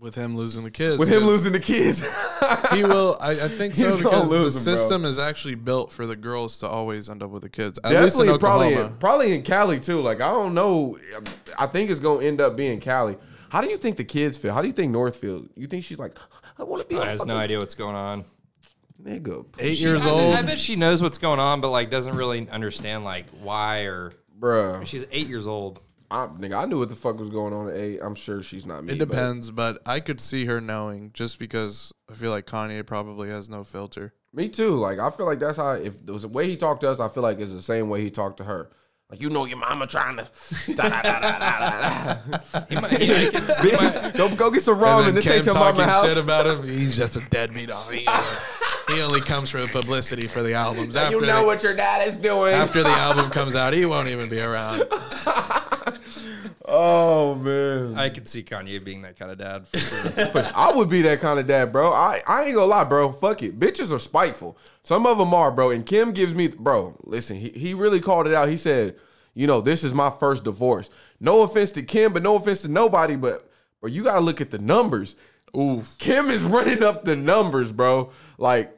with 0.00 0.14
him 0.14 0.36
losing 0.36 0.62
the 0.64 0.70
kids. 0.70 0.98
with 0.98 1.08
him 1.08 1.24
losing 1.24 1.52
the 1.52 1.60
kids. 1.60 2.00
he 2.72 2.84
will. 2.84 3.16
I, 3.20 3.30
I 3.30 3.34
think 3.34 3.74
so 3.76 3.84
He's 3.84 4.02
gonna 4.02 4.02
because 4.02 4.30
lose 4.30 4.54
the 4.54 4.60
them, 4.60 4.64
bro. 4.76 4.76
system 4.76 5.04
is 5.04 5.18
actually 5.18 5.54
built 5.56 5.92
for 5.92 6.06
the 6.06 6.16
girls 6.16 6.58
to 6.58 6.68
always 6.68 7.08
end 7.08 7.22
up 7.22 7.30
with 7.30 7.42
the 7.42 7.48
kids. 7.48 7.78
At 7.84 7.90
least 8.02 8.16
in 8.18 8.26
Definitely, 8.26 8.38
probably, 8.38 8.66
Oklahoma. 8.68 8.92
in, 8.92 8.98
probably 8.98 9.34
in 9.34 9.42
Cali 9.42 9.80
too. 9.80 10.00
Like 10.00 10.20
I 10.20 10.30
don't 10.30 10.54
know. 10.54 10.98
I 11.58 11.66
think 11.66 11.90
it's 11.90 12.00
gonna 12.00 12.24
end 12.24 12.40
up 12.40 12.56
being 12.56 12.80
Cali. 12.80 13.16
How 13.50 13.60
do 13.60 13.68
you 13.68 13.76
think 13.78 13.96
the 13.96 14.04
kids 14.04 14.36
feel? 14.38 14.52
How 14.52 14.60
do 14.60 14.66
you 14.68 14.74
think 14.74 14.92
North 14.92 15.16
feels? 15.16 15.48
You 15.56 15.66
think 15.66 15.82
she's 15.82 15.98
like, 15.98 16.14
I 16.58 16.62
want 16.64 16.82
to 16.82 16.88
be. 16.88 16.96
I 17.00 17.04
a 17.04 17.06
has 17.06 17.24
no 17.24 17.36
idea 17.36 17.58
what's 17.58 17.74
going 17.74 17.96
on. 17.96 18.24
Nigga, 19.02 19.46
Eight 19.58 19.76
She- 19.76 19.84
years 19.84 20.04
I, 20.04 20.10
old. 20.10 20.34
I 20.34 20.42
bet 20.42 20.58
she 20.58 20.74
knows 20.76 21.00
what's 21.02 21.18
going 21.18 21.38
on, 21.40 21.60
but 21.60 21.70
like 21.70 21.88
doesn't 21.90 22.16
really 22.16 22.48
understand 22.50 23.04
like 23.04 23.26
why 23.42 23.82
or 23.82 24.12
bruh. 24.38 24.84
she's 24.86 25.06
eight 25.12 25.28
years 25.28 25.46
old. 25.46 25.80
I, 26.10 26.26
nigga, 26.26 26.54
I 26.54 26.64
knew 26.64 26.78
what 26.78 26.88
the 26.88 26.94
fuck 26.94 27.18
was 27.18 27.28
going 27.28 27.52
on 27.52 27.68
at 27.68 27.76
eight. 27.76 27.98
I'm 28.02 28.14
sure 28.14 28.40
she's 28.42 28.64
not 28.64 28.82
me. 28.84 28.94
It 28.94 28.98
depends, 28.98 29.50
but 29.50 29.82
I 29.84 30.00
could 30.00 30.20
see 30.20 30.46
her 30.46 30.60
knowing 30.60 31.10
just 31.12 31.38
because 31.38 31.92
I 32.10 32.14
feel 32.14 32.30
like 32.30 32.46
Kanye 32.46 32.86
probably 32.86 33.28
has 33.28 33.48
no 33.50 33.62
filter. 33.64 34.14
Me 34.32 34.48
too. 34.48 34.70
Like 34.70 34.98
I 34.98 35.10
feel 35.10 35.26
like 35.26 35.38
that's 35.38 35.56
how. 35.58 35.72
If 35.72 36.04
there 36.04 36.12
was 36.14 36.24
a 36.24 36.28
way 36.28 36.46
he 36.48 36.56
talked 36.56 36.80
to 36.82 36.90
us, 36.90 36.98
I 37.00 37.08
feel 37.08 37.22
like 37.22 37.38
it's 37.40 37.52
the 37.52 37.60
same 37.62 37.88
way 37.90 38.02
he 38.02 38.10
talked 38.10 38.38
to 38.38 38.44
her. 38.44 38.70
Like 39.10 39.20
you 39.22 39.30
know, 39.30 39.44
your 39.46 39.56
mama 39.58 39.86
trying 39.86 40.16
to. 40.18 40.24
da, 40.74 40.88
da, 40.88 41.02
da, 41.02 41.20
da, 41.20 41.38
da, 41.38 42.14
da. 42.14 42.64
He 42.68 42.74
might, 42.76 42.90
he 42.90 43.08
might- 43.08 43.32
Bitch, 43.32 44.16
go 44.18 44.34
go 44.34 44.50
get 44.50 44.62
some 44.62 44.78
ramen. 44.78 45.14
This 45.14 45.26
ain't 45.26 45.46
your 45.46 45.54
mama 45.54 45.84
house. 45.84 46.16
about 46.16 46.46
him. 46.46 46.62
He's 46.68 46.96
just 46.96 47.16
a 47.16 47.20
deadbeat. 47.30 47.70
He, 47.90 48.06
he 48.94 49.02
only 49.02 49.20
comes 49.20 49.48
for 49.50 49.60
the 49.60 49.66
publicity 49.68 50.26
for 50.26 50.42
the 50.42 50.54
albums. 50.54 50.94
After 50.96 51.16
You 51.16 51.26
know 51.26 51.40
the, 51.40 51.46
what 51.46 51.62
your 51.62 51.74
dad 51.74 52.06
is 52.06 52.16
doing. 52.18 52.52
after 52.54 52.82
the 52.82 52.88
album 52.90 53.30
comes 53.30 53.54
out, 53.56 53.72
he 53.74 53.84
won't 53.86 54.08
even 54.08 54.28
be 54.28 54.40
around. 54.40 54.84
oh 56.78 57.34
man. 57.34 57.98
I 57.98 58.08
could 58.08 58.28
see 58.28 58.42
Kanye 58.42 58.82
being 58.82 59.02
that 59.02 59.18
kind 59.18 59.30
of 59.30 59.38
dad. 59.38 59.66
for 59.68 59.78
sure. 59.78 60.42
I 60.54 60.72
would 60.72 60.88
be 60.88 61.02
that 61.02 61.20
kind 61.20 61.38
of 61.38 61.46
dad, 61.46 61.72
bro. 61.72 61.92
I, 61.92 62.22
I 62.26 62.44
ain't 62.44 62.54
gonna 62.54 62.66
lie, 62.66 62.84
bro. 62.84 63.12
Fuck 63.12 63.42
it. 63.42 63.58
Bitches 63.58 63.92
are 63.92 63.98
spiteful. 63.98 64.56
Some 64.82 65.06
of 65.06 65.18
them 65.18 65.34
are, 65.34 65.50
bro. 65.50 65.70
And 65.70 65.84
Kim 65.84 66.12
gives 66.12 66.34
me, 66.34 66.48
bro, 66.48 66.96
listen, 67.04 67.36
he, 67.36 67.50
he 67.50 67.74
really 67.74 68.00
called 68.00 68.26
it 68.26 68.34
out. 68.34 68.48
He 68.48 68.56
said, 68.56 68.96
you 69.34 69.46
know, 69.46 69.60
this 69.60 69.84
is 69.84 69.92
my 69.92 70.10
first 70.10 70.44
divorce. 70.44 70.90
No 71.20 71.42
offense 71.42 71.72
to 71.72 71.82
Kim, 71.82 72.12
but 72.12 72.22
no 72.22 72.36
offense 72.36 72.62
to 72.62 72.68
nobody, 72.68 73.16
but, 73.16 73.50
bro, 73.80 73.90
you 73.90 74.04
gotta 74.04 74.20
look 74.20 74.40
at 74.40 74.50
the 74.50 74.58
numbers. 74.58 75.16
Ooh, 75.56 75.82
Kim 75.98 76.26
is 76.26 76.42
running 76.44 76.82
up 76.82 77.04
the 77.04 77.16
numbers, 77.16 77.72
bro. 77.72 78.10
Like, 78.38 78.77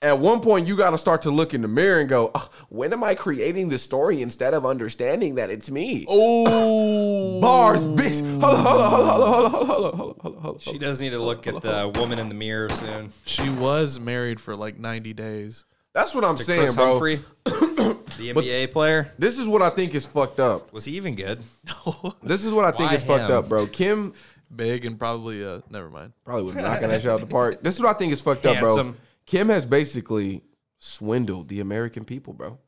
at 0.00 0.18
one 0.18 0.40
point 0.40 0.66
you 0.66 0.76
got 0.76 0.90
to 0.90 0.98
start 0.98 1.22
to 1.22 1.30
look 1.30 1.54
in 1.54 1.62
the 1.62 1.68
mirror 1.68 2.00
and 2.00 2.08
go 2.08 2.30
oh, 2.34 2.48
when 2.68 2.92
am 2.92 3.02
i 3.02 3.14
creating 3.14 3.68
the 3.68 3.78
story 3.78 4.22
instead 4.22 4.54
of 4.54 4.64
understanding 4.64 5.34
that 5.34 5.50
it's 5.50 5.70
me? 5.70 6.04
Oh. 6.08 7.40
Bars 7.40 7.84
bitch. 7.84 8.20
Hold 8.40 8.56
on 8.56 8.64
hold 8.64 8.80
on 8.80 8.90
hold 8.90 9.04
on 9.04 9.50
hold 9.50 9.64
on 9.64 9.66
hold 9.66 9.66
on 9.66 9.66
hold 9.66 9.84
on 9.84 9.98
hold 9.98 10.36
on, 10.36 10.42
hold 10.42 10.54
on, 10.54 10.58
she 10.58 10.78
does 10.78 11.00
need 11.00 11.10
to 11.10 11.18
look 11.18 11.46
at 11.46 11.60
the 11.60 11.92
woman 11.96 12.18
in 12.18 12.28
the 12.28 12.34
mirror 12.34 12.68
soon. 12.70 13.12
She 13.24 13.48
was 13.50 13.98
married 13.98 14.40
for 14.40 14.54
like 14.54 14.78
90 14.78 15.12
days. 15.14 15.64
That's 15.94 16.14
what 16.14 16.24
i'm 16.24 16.36
to 16.36 16.44
saying 16.44 16.60
Kris 16.60 16.76
bro. 16.76 16.86
Humphrey, 16.86 17.16
the 17.44 18.32
nba 18.32 18.66
but 18.66 18.72
player? 18.72 19.12
this 19.18 19.38
is 19.38 19.48
what 19.48 19.62
i 19.62 19.70
think 19.70 19.94
is 19.94 20.06
fucked 20.06 20.38
up. 20.38 20.72
Was 20.72 20.84
he 20.84 20.92
even 20.92 21.14
good? 21.16 21.42
No. 21.86 22.14
This 22.22 22.44
is 22.44 22.52
what 22.52 22.64
i 22.64 22.70
think 22.70 22.90
Why 22.90 22.96
is 22.96 23.02
him? 23.02 23.18
fucked 23.18 23.30
up 23.32 23.48
bro. 23.48 23.66
Kim 23.66 24.14
big 24.54 24.84
and 24.84 24.98
probably 24.98 25.44
uh 25.44 25.60
never 25.70 25.90
mind. 25.90 26.12
Probably 26.24 26.44
was 26.44 26.54
knocking 26.54 26.88
that 26.88 27.02
shit 27.02 27.10
out 27.10 27.20
the 27.20 27.26
park. 27.26 27.62
This 27.62 27.74
is 27.74 27.80
what 27.80 27.94
i 27.94 27.98
think 27.98 28.12
is 28.12 28.20
fucked 28.20 28.44
Handsome. 28.44 28.90
up 28.90 28.94
bro. 28.94 29.02
Kim 29.28 29.50
has 29.50 29.66
basically 29.66 30.40
swindled 30.78 31.48
the 31.48 31.60
American 31.60 32.02
people, 32.02 32.32
bro. 32.32 32.58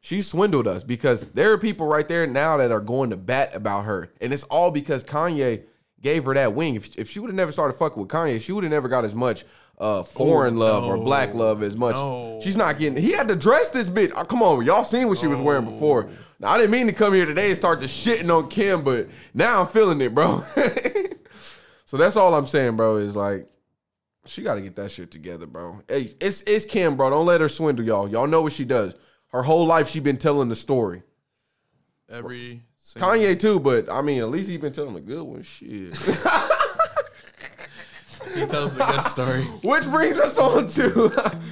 She 0.00 0.22
swindled 0.22 0.66
us 0.66 0.82
because 0.82 1.20
there 1.32 1.52
are 1.52 1.58
people 1.58 1.86
right 1.86 2.08
there 2.08 2.26
now 2.26 2.56
that 2.56 2.72
are 2.72 2.80
going 2.80 3.10
to 3.10 3.18
bat 3.18 3.54
about 3.54 3.84
her. 3.84 4.10
And 4.22 4.32
it's 4.32 4.44
all 4.44 4.70
because 4.70 5.04
Kanye 5.04 5.64
gave 6.00 6.24
her 6.24 6.32
that 6.32 6.54
wing. 6.54 6.74
If, 6.74 6.96
if 6.96 7.10
she 7.10 7.20
would 7.20 7.28
have 7.28 7.36
never 7.36 7.52
started 7.52 7.74
fucking 7.74 8.00
with 8.00 8.10
Kanye, 8.10 8.40
she 8.40 8.52
would 8.52 8.64
have 8.64 8.70
never 8.70 8.88
got 8.88 9.04
as 9.04 9.14
much 9.14 9.44
uh, 9.78 10.02
foreign 10.04 10.56
love 10.56 10.84
or 10.84 10.96
black 10.96 11.34
love 11.34 11.62
as 11.62 11.76
much. 11.76 11.96
No. 11.96 12.40
She's 12.42 12.56
not 12.56 12.78
getting. 12.78 12.96
He 12.96 13.12
had 13.12 13.28
to 13.28 13.36
dress 13.36 13.68
this 13.68 13.90
bitch. 13.90 14.10
Oh, 14.16 14.24
come 14.24 14.42
on, 14.42 14.64
y'all 14.64 14.84
seen 14.84 15.08
what 15.08 15.18
she 15.18 15.26
was 15.26 15.42
wearing 15.42 15.66
before. 15.66 16.08
Now, 16.40 16.48
I 16.48 16.56
didn't 16.56 16.70
mean 16.70 16.86
to 16.86 16.94
come 16.94 17.12
here 17.12 17.26
today 17.26 17.48
and 17.48 17.56
start 17.56 17.80
to 17.80 17.86
shitting 17.86 18.34
on 18.34 18.48
Kim, 18.48 18.82
but 18.82 19.08
now 19.34 19.60
I'm 19.60 19.66
feeling 19.66 20.00
it, 20.00 20.14
bro. 20.14 20.42
so 21.84 21.98
that's 21.98 22.16
all 22.16 22.34
I'm 22.34 22.46
saying, 22.46 22.76
bro. 22.76 22.96
Is 22.96 23.14
like 23.16 23.50
she 24.26 24.42
got 24.42 24.56
to 24.56 24.60
get 24.60 24.76
that 24.76 24.90
shit 24.90 25.10
together, 25.10 25.46
bro. 25.46 25.80
Hey, 25.88 26.14
it's 26.20 26.42
it's 26.42 26.64
Kim, 26.64 26.96
bro. 26.96 27.10
Don't 27.10 27.26
let 27.26 27.40
her 27.40 27.48
swindle 27.48 27.84
y'all. 27.84 28.08
Y'all 28.08 28.26
know 28.26 28.42
what 28.42 28.52
she 28.52 28.64
does. 28.64 28.94
Her 29.28 29.42
whole 29.42 29.66
life 29.66 29.88
she 29.88 30.00
been 30.00 30.16
telling 30.16 30.48
the 30.48 30.56
story. 30.56 31.02
Every 32.08 32.62
single 32.78 33.10
Kanye 33.10 33.38
too, 33.38 33.60
but 33.60 33.90
I 33.90 34.02
mean, 34.02 34.20
at 34.20 34.28
least 34.28 34.48
he 34.50 34.56
been 34.56 34.72
telling 34.72 34.94
the 34.94 35.00
good 35.00 35.22
one. 35.22 35.42
Shit. 35.42 35.68
he 38.34 38.46
tells 38.46 38.76
the 38.76 38.84
good 38.84 39.02
story. 39.04 39.42
Which 39.64 39.84
brings 39.84 40.20
us 40.20 40.38
on 40.38 40.68
to 40.68 41.10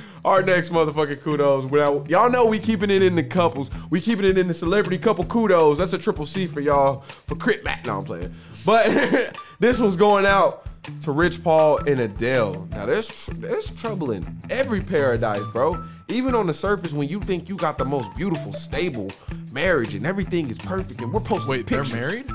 our 0.25 0.43
next 0.43 0.71
motherfucking 0.71 1.23
kudos. 1.23 1.71
Y'all 2.09 2.31
know 2.31 2.47
we 2.47 2.59
keeping 2.59 2.91
it 2.91 3.03
in 3.03 3.15
the 3.17 3.25
couples. 3.25 3.71
We 3.91 4.01
keeping 4.01 4.25
it 4.25 4.39
in 4.39 4.49
the 4.49 4.55
celebrity 4.55 4.99
couple 4.99 5.25
kudos. 5.25 5.79
That's 5.79 5.93
a 5.93 5.99
triple 5.99 6.27
C 6.27 6.47
for 6.47 6.61
y'all 6.61 7.01
for 7.01 7.35
crit 7.37 7.65
back. 7.65 7.87
No, 7.87 7.99
I'm 7.99 8.05
playing. 8.05 8.35
But 8.65 9.37
this 9.59 9.79
one's 9.81 9.97
going 9.97 10.27
out 10.27 10.67
to 11.03 11.13
Rich 11.13 11.43
Paul 11.43 11.79
and 11.89 12.01
Adele. 12.01 12.67
Now 12.71 12.87
there's 12.87 13.27
there's 13.35 13.71
trouble 13.73 14.11
in 14.13 14.25
every 14.51 14.81
paradise, 14.81 15.43
bro. 15.53 15.83
Even 16.09 16.35
on 16.35 16.47
the 16.47 16.55
surface, 16.55 16.93
when 16.93 17.09
you 17.09 17.21
think 17.21 17.49
you 17.49 17.57
got 17.57 17.79
the 17.79 17.85
most 17.85 18.15
beautiful, 18.15 18.53
stable 18.53 19.11
marriage 19.53 19.95
and 19.95 20.07
everything 20.07 20.49
is 20.51 20.59
perfect, 20.59 21.01
and 21.01 21.13
we're 21.13 21.21
posting 21.21 21.51
Wait, 21.51 21.67
they're 21.67 21.85
married? 21.87 22.29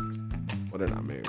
Well, 0.72 0.80
they're 0.80 0.88
not 0.88 1.04
married. 1.06 1.26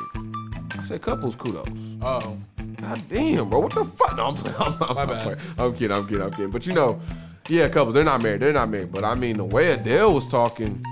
I 0.79 0.83
said 0.83 1.03
couples 1.03 1.35
kudos. 1.37 1.69
Oh, 2.01 2.39
God 2.77 3.01
damn, 3.11 3.51
bro. 3.51 3.61
What 3.61 3.75
the 3.75 3.85
fuck? 3.85 4.17
No, 4.17 4.27
I'm. 4.29 4.37
I'm, 4.59 4.83
I'm, 4.83 4.95
My 4.95 5.05
bad. 5.07 5.39
I'm 5.59 5.75
kidding. 5.75 5.95
I'm 5.97 6.07
kidding. 6.07 6.23
I'm 6.23 6.31
kidding. 6.31 6.51
But 6.51 6.67
you 6.67 6.73
know, 6.73 7.01
yeah, 7.49 7.69
couples. 7.69 7.95
They're 7.95 8.05
not 8.05 8.23
married. 8.23 8.41
They're 8.41 8.53
not 8.55 8.71
married. 8.71 8.91
But 8.93 9.05
I 9.05 9.15
mean, 9.15 9.37
the 9.37 9.45
way 9.45 9.73
Adele 9.73 10.15
was 10.15 10.27
talking, 10.27 10.83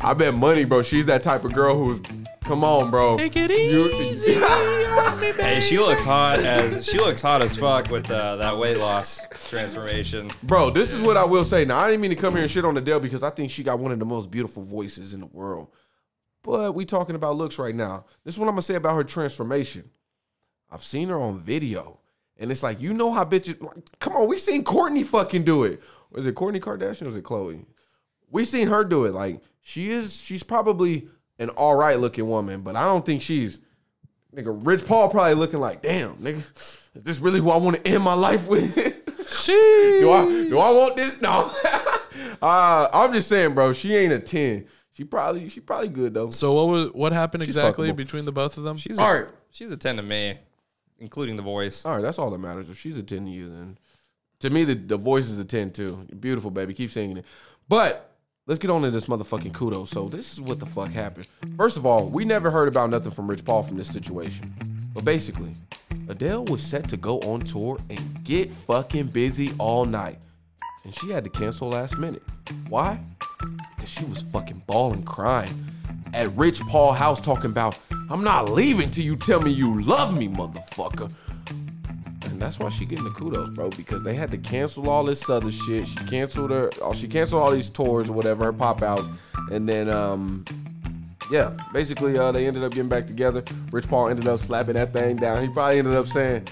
I 0.00 0.14
bet 0.14 0.34
money, 0.34 0.64
bro. 0.64 0.80
She's 0.82 1.06
that 1.06 1.22
type 1.22 1.44
of 1.44 1.52
girl 1.52 1.76
who's, 1.76 2.00
come 2.44 2.64
on, 2.64 2.90
bro. 2.90 3.16
take 3.16 3.36
it 3.36 3.50
You- 3.50 3.90
easy 3.92 4.34
on 5.24 5.36
me, 5.36 5.42
Hey, 5.42 5.60
she 5.60 5.78
looks 5.78 6.02
hot 6.02 6.38
as 6.40 6.86
she 6.86 6.98
looks 6.98 7.20
hot 7.20 7.42
as 7.42 7.56
fuck 7.56 7.90
with 7.90 8.10
uh, 8.10 8.36
that 8.36 8.56
weight 8.56 8.78
loss 8.78 9.20
transformation. 9.48 10.30
Bro, 10.42 10.70
this 10.70 10.92
is 10.92 11.00
what 11.00 11.16
I 11.16 11.24
will 11.24 11.44
say. 11.44 11.64
Now, 11.64 11.78
I 11.78 11.90
didn't 11.90 12.02
mean 12.02 12.10
to 12.10 12.16
come 12.16 12.34
here 12.34 12.42
and 12.42 12.50
shit 12.50 12.64
on 12.64 12.76
Adele 12.76 13.00
because 13.00 13.22
I 13.22 13.30
think 13.30 13.50
she 13.50 13.62
got 13.62 13.78
one 13.78 13.92
of 13.92 13.98
the 13.98 14.04
most 14.04 14.30
beautiful 14.30 14.62
voices 14.62 15.14
in 15.14 15.20
the 15.20 15.26
world. 15.26 15.68
But 16.42 16.74
we 16.74 16.84
talking 16.84 17.16
about 17.16 17.36
looks 17.36 17.58
right 17.58 17.74
now. 17.74 18.04
This 18.24 18.34
is 18.34 18.38
what 18.38 18.46
I'm 18.46 18.52
gonna 18.52 18.62
say 18.62 18.74
about 18.74 18.96
her 18.96 19.04
transformation. 19.04 19.90
I've 20.70 20.84
seen 20.84 21.08
her 21.08 21.18
on 21.20 21.38
video, 21.38 22.00
and 22.36 22.50
it's 22.50 22.62
like 22.62 22.80
you 22.80 22.92
know 22.92 23.12
how 23.12 23.24
bitches. 23.24 23.62
Like, 23.62 23.98
come 23.98 24.14
on, 24.14 24.28
we 24.28 24.38
seen 24.38 24.62
Kourtney 24.64 25.04
fucking 25.04 25.44
do 25.44 25.64
it. 25.64 25.82
Was 26.10 26.26
it 26.26 26.34
Kourtney 26.34 26.60
Kardashian 26.60 27.02
or 27.02 27.06
was 27.06 27.16
it 27.16 27.24
Khloé? 27.24 27.64
We 28.30 28.44
seen 28.44 28.68
her 28.68 28.84
do 28.84 29.04
it. 29.06 29.14
Like 29.14 29.40
she 29.62 29.88
is. 29.88 30.20
She's 30.20 30.42
probably 30.42 31.08
an 31.38 31.48
all 31.50 31.76
right 31.76 31.98
looking 31.98 32.28
woman, 32.28 32.60
but 32.60 32.76
I 32.76 32.84
don't 32.84 33.06
think 33.06 33.22
she's. 33.22 33.60
Nigga, 34.34 34.58
Rich 34.66 34.86
Paul 34.86 35.10
probably 35.10 35.34
looking 35.34 35.60
like, 35.60 35.80
damn, 35.80 36.16
nigga, 36.16 36.38
is 36.96 37.02
this 37.02 37.20
really 37.20 37.38
who 37.40 37.50
I 37.50 37.56
want 37.56 37.76
to 37.76 37.86
end 37.86 38.02
my 38.02 38.14
life 38.14 38.48
with? 38.48 38.74
She 39.30 39.52
do 40.00 40.10
I 40.10 40.24
do 40.24 40.58
I 40.58 40.70
want 40.70 40.96
this? 40.96 41.20
No. 41.20 41.52
uh, 42.42 42.88
I'm 42.92 43.12
just 43.12 43.28
saying, 43.28 43.54
bro. 43.54 43.72
She 43.72 43.94
ain't 43.94 44.12
a 44.12 44.18
ten. 44.18 44.66
She 44.92 45.04
probably 45.04 45.48
she 45.48 45.60
probably 45.60 45.88
good 45.88 46.14
though. 46.14 46.30
So 46.30 46.52
what 46.52 46.66
was 46.68 46.92
what 46.92 47.12
happened 47.12 47.44
She's 47.44 47.56
exactly 47.56 47.90
fuckable. 47.90 47.96
between 47.96 48.24
the 48.24 48.32
both 48.32 48.56
of 48.56 48.64
them? 48.64 48.76
She's 48.76 48.98
All 48.98 49.10
a, 49.10 49.22
right. 49.22 49.30
she's 49.50 49.70
a 49.72 49.76
ten 49.76 49.96
to 49.96 50.02
me, 50.02 50.38
including 50.98 51.36
the 51.36 51.42
voice. 51.42 51.84
All 51.84 51.94
right, 51.94 52.02
that's 52.02 52.18
all 52.18 52.30
that 52.30 52.38
matters. 52.38 52.68
If 52.70 52.78
she's 52.78 52.98
a 52.98 53.02
ten 53.02 53.24
to 53.26 53.30
you, 53.30 53.48
then 53.50 53.78
to 54.40 54.50
me 54.50 54.64
the, 54.64 54.74
the 54.74 54.96
voice 54.96 55.28
is 55.30 55.38
a 55.38 55.44
ten 55.44 55.70
too. 55.70 56.06
You're 56.08 56.18
beautiful, 56.18 56.50
baby. 56.50 56.74
Keep 56.74 56.90
singing 56.90 57.18
it. 57.18 57.26
But 57.68 58.13
let's 58.46 58.58
get 58.58 58.70
on 58.70 58.82
to 58.82 58.90
this 58.90 59.06
motherfucking 59.06 59.54
kudos. 59.54 59.90
So 59.90 60.08
this 60.08 60.32
is 60.32 60.40
what 60.40 60.60
the 60.60 60.66
fuck 60.66 60.90
happened. 60.90 61.26
First 61.56 61.76
of 61.76 61.86
all, 61.86 62.08
we 62.08 62.24
never 62.24 62.50
heard 62.50 62.68
about 62.68 62.90
nothing 62.90 63.10
from 63.10 63.28
Rich 63.28 63.44
Paul 63.44 63.62
from 63.62 63.76
this 63.76 63.88
situation. 63.88 64.52
But 64.94 65.04
basically, 65.04 65.52
Adele 66.08 66.44
was 66.44 66.62
set 66.62 66.88
to 66.90 66.96
go 66.96 67.18
on 67.20 67.40
tour 67.40 67.78
and 67.90 68.24
get 68.24 68.50
fucking 68.50 69.08
busy 69.08 69.52
all 69.58 69.84
night. 69.84 70.18
And 70.84 70.94
she 70.94 71.10
had 71.10 71.24
to 71.24 71.30
cancel 71.30 71.70
last 71.70 71.96
minute. 71.96 72.22
Why? 72.68 73.00
Because 73.74 73.90
she 73.90 74.04
was 74.04 74.20
fucking 74.30 74.62
bawling 74.66 75.02
crying 75.02 75.50
at 76.12 76.30
Rich 76.36 76.60
Paul 76.62 76.92
house 76.92 77.20
talking 77.20 77.50
about, 77.50 77.78
I'm 78.10 78.22
not 78.22 78.50
leaving 78.50 78.90
till 78.90 79.04
you 79.04 79.16
tell 79.16 79.40
me 79.40 79.50
you 79.50 79.82
love 79.82 80.16
me, 80.16 80.28
motherfucker. 80.28 81.10
And 82.34 82.42
that's 82.42 82.58
why 82.58 82.68
she 82.68 82.84
getting 82.84 83.04
the 83.04 83.10
kudos, 83.10 83.50
bro, 83.50 83.70
because 83.70 84.02
they 84.02 84.12
had 84.12 84.28
to 84.32 84.38
cancel 84.38 84.90
all 84.90 85.04
this 85.04 85.30
other 85.30 85.52
shit. 85.52 85.86
She 85.86 86.04
canceled 86.06 86.50
her, 86.50 86.68
oh, 86.82 86.92
she 86.92 87.06
canceled 87.06 87.40
all 87.40 87.52
these 87.52 87.70
tours 87.70 88.10
or 88.10 88.12
whatever, 88.12 88.46
her 88.46 88.52
pop 88.52 88.82
outs. 88.82 89.08
And 89.52 89.68
then, 89.68 89.88
um, 89.88 90.44
yeah, 91.30 91.56
basically, 91.72 92.18
uh, 92.18 92.32
they 92.32 92.48
ended 92.48 92.64
up 92.64 92.72
getting 92.72 92.88
back 92.88 93.06
together. 93.06 93.44
Rich 93.70 93.86
Paul 93.86 94.08
ended 94.08 94.26
up 94.26 94.40
slapping 94.40 94.74
that 94.74 94.92
thing 94.92 95.14
down. 95.14 95.42
He 95.42 95.48
probably 95.48 95.78
ended 95.78 95.94
up 95.94 96.08
saying, 96.08 96.44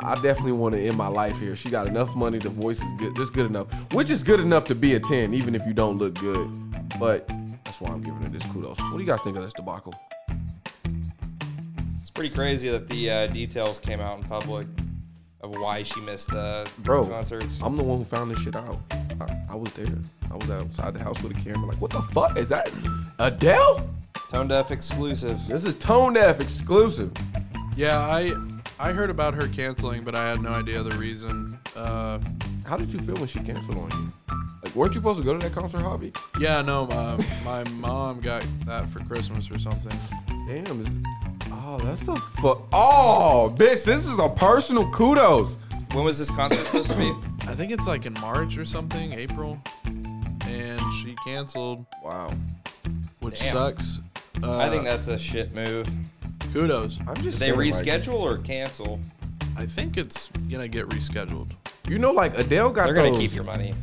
I 0.00 0.14
definitely 0.22 0.52
want 0.52 0.76
to 0.76 0.80
end 0.80 0.96
my 0.96 1.08
life 1.08 1.38
here. 1.38 1.54
She 1.54 1.68
got 1.68 1.88
enough 1.88 2.16
money. 2.16 2.38
The 2.38 2.48
voice 2.48 2.80
is 2.80 2.90
good, 2.96 3.14
just 3.14 3.34
good 3.34 3.44
enough, 3.44 3.66
which 3.92 4.08
is 4.08 4.22
good 4.22 4.40
enough 4.40 4.64
to 4.64 4.74
be 4.74 4.94
a 4.94 5.00
10, 5.00 5.34
even 5.34 5.54
if 5.54 5.66
you 5.66 5.74
don't 5.74 5.98
look 5.98 6.14
good. 6.14 6.50
But 6.98 7.28
that's 7.64 7.82
why 7.82 7.90
I'm 7.90 8.00
giving 8.00 8.22
her 8.22 8.30
this 8.30 8.46
kudos. 8.46 8.80
What 8.80 8.96
do 8.96 9.04
you 9.04 9.06
guys 9.06 9.20
think 9.20 9.36
of 9.36 9.42
this 9.42 9.52
debacle? 9.52 9.92
It's 12.00 12.08
Pretty 12.08 12.34
crazy 12.34 12.70
that 12.70 12.88
the 12.88 13.10
uh, 13.10 13.26
details 13.26 13.78
came 13.78 14.00
out 14.00 14.16
in 14.16 14.24
public 14.24 14.66
of 15.40 15.50
why 15.52 15.82
she 15.82 16.00
missed 16.00 16.30
the 16.30 16.70
Bro, 16.78 17.06
concerts. 17.06 17.58
I'm 17.62 17.76
the 17.76 17.82
one 17.82 17.98
who 17.98 18.04
found 18.04 18.30
this 18.30 18.40
shit 18.40 18.56
out. 18.56 18.78
I, 19.20 19.36
I 19.50 19.54
was 19.56 19.72
there. 19.72 19.86
I 20.30 20.34
was 20.36 20.50
outside 20.50 20.94
the 20.94 21.02
house 21.02 21.22
with 21.22 21.36
a 21.36 21.40
camera. 21.40 21.68
Like, 21.68 21.80
what 21.80 21.90
the 21.90 22.02
fuck 22.02 22.36
is 22.36 22.48
that? 22.48 22.70
Adele? 23.18 23.88
Tone 24.30 24.48
deaf 24.48 24.70
exclusive. 24.70 25.38
This 25.48 25.64
is 25.64 25.78
Tone 25.78 26.12
Deaf 26.14 26.40
exclusive. 26.40 27.10
Yeah, 27.76 27.98
I 27.98 28.32
I 28.80 28.92
heard 28.92 29.10
about 29.10 29.34
her 29.34 29.48
canceling, 29.48 30.02
but 30.04 30.14
I 30.14 30.28
had 30.28 30.42
no 30.42 30.50
idea 30.50 30.82
the 30.82 30.96
reason. 30.98 31.58
Uh, 31.74 32.18
How 32.66 32.76
did 32.76 32.92
you 32.92 32.98
feel 32.98 33.16
when 33.16 33.26
she 33.28 33.38
canceled 33.40 33.78
on 33.78 33.90
you? 33.90 34.36
Like, 34.62 34.74
weren't 34.74 34.92
you 34.94 35.00
supposed 35.00 35.18
to 35.20 35.24
go 35.24 35.32
to 35.38 35.38
that 35.38 35.54
concert, 35.54 35.78
Javi? 35.80 36.14
yeah, 36.40 36.60
no, 36.62 36.86
uh, 36.90 37.16
my 37.44 37.64
mom 37.78 38.20
got 38.20 38.44
that 38.66 38.88
for 38.88 38.98
Christmas 39.04 39.50
or 39.50 39.58
something. 39.58 39.96
Damn. 40.46 40.80
Is, 40.84 40.88
oh, 41.68 41.78
that's 41.84 42.08
a 42.08 42.16
fuck. 42.16 42.64
Oh, 42.72 43.54
bitch, 43.56 43.84
this 43.84 44.06
is 44.06 44.18
a 44.18 44.28
personal 44.28 44.90
kudos. 44.90 45.56
When 45.92 46.04
was 46.04 46.18
this 46.18 46.30
concert 46.30 46.64
supposed 46.66 46.90
to 46.90 46.96
be? 46.96 47.12
I 47.42 47.54
think 47.54 47.72
it's 47.72 47.86
like 47.86 48.06
in 48.06 48.14
March 48.14 48.56
or 48.58 48.64
something, 48.64 49.12
April, 49.12 49.58
and 49.86 50.80
she 51.00 51.14
canceled, 51.24 51.84
Wow. 52.04 52.32
which 53.20 53.40
Damn. 53.40 53.52
sucks. 53.54 54.00
Uh, 54.42 54.58
I 54.58 54.68
think 54.70 54.84
that's 54.84 55.08
a 55.08 55.18
shit 55.18 55.54
move. 55.54 55.88
kudos. 56.52 56.98
I'm 57.06 57.14
Did 57.14 57.24
just 57.24 57.40
they 57.40 57.46
saying, 57.46 57.58
like, 57.58 57.68
reschedule 57.84 58.20
or 58.20 58.38
cancel? 58.38 59.00
I 59.56 59.66
think 59.66 59.96
it's 59.96 60.28
gonna 60.50 60.68
get 60.68 60.88
rescheduled. 60.88 61.50
you 61.88 61.98
know, 61.98 62.12
like 62.12 62.38
Adele 62.38 62.70
got 62.70 62.84
They're 62.84 62.94
gonna 62.94 63.10
those. 63.10 63.18
keep 63.18 63.34
your 63.34 63.44
money. 63.44 63.74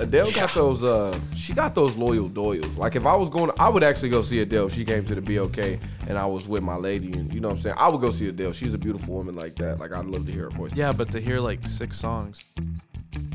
Adele 0.00 0.32
got 0.32 0.52
those. 0.54 0.82
Uh, 0.82 1.16
she 1.34 1.52
got 1.52 1.74
those 1.74 1.96
loyal 1.96 2.28
doyles. 2.28 2.76
Like 2.76 2.96
if 2.96 3.04
I 3.04 3.14
was 3.14 3.28
going, 3.28 3.50
I 3.58 3.68
would 3.68 3.82
actually 3.82 4.08
go 4.08 4.22
see 4.22 4.40
Adele. 4.40 4.66
if 4.66 4.74
She 4.74 4.84
came 4.84 5.04
to 5.04 5.14
the 5.14 5.20
BOK, 5.20 5.78
and 6.08 6.18
I 6.18 6.24
was 6.24 6.48
with 6.48 6.62
my 6.62 6.76
lady, 6.76 7.12
and 7.12 7.32
you 7.32 7.40
know 7.40 7.48
what 7.48 7.54
I'm 7.54 7.60
saying. 7.60 7.76
I 7.78 7.88
would 7.88 8.00
go 8.00 8.10
see 8.10 8.28
Adele. 8.28 8.52
She's 8.52 8.72
a 8.72 8.78
beautiful 8.78 9.14
woman 9.14 9.36
like 9.36 9.56
that. 9.56 9.78
Like 9.78 9.92
I'd 9.92 10.06
love 10.06 10.24
to 10.26 10.32
hear 10.32 10.44
her 10.44 10.50
voice. 10.50 10.74
Yeah, 10.74 10.92
but 10.92 11.10
to 11.12 11.20
hear 11.20 11.38
like 11.38 11.62
six 11.64 11.98
songs. 11.98 12.50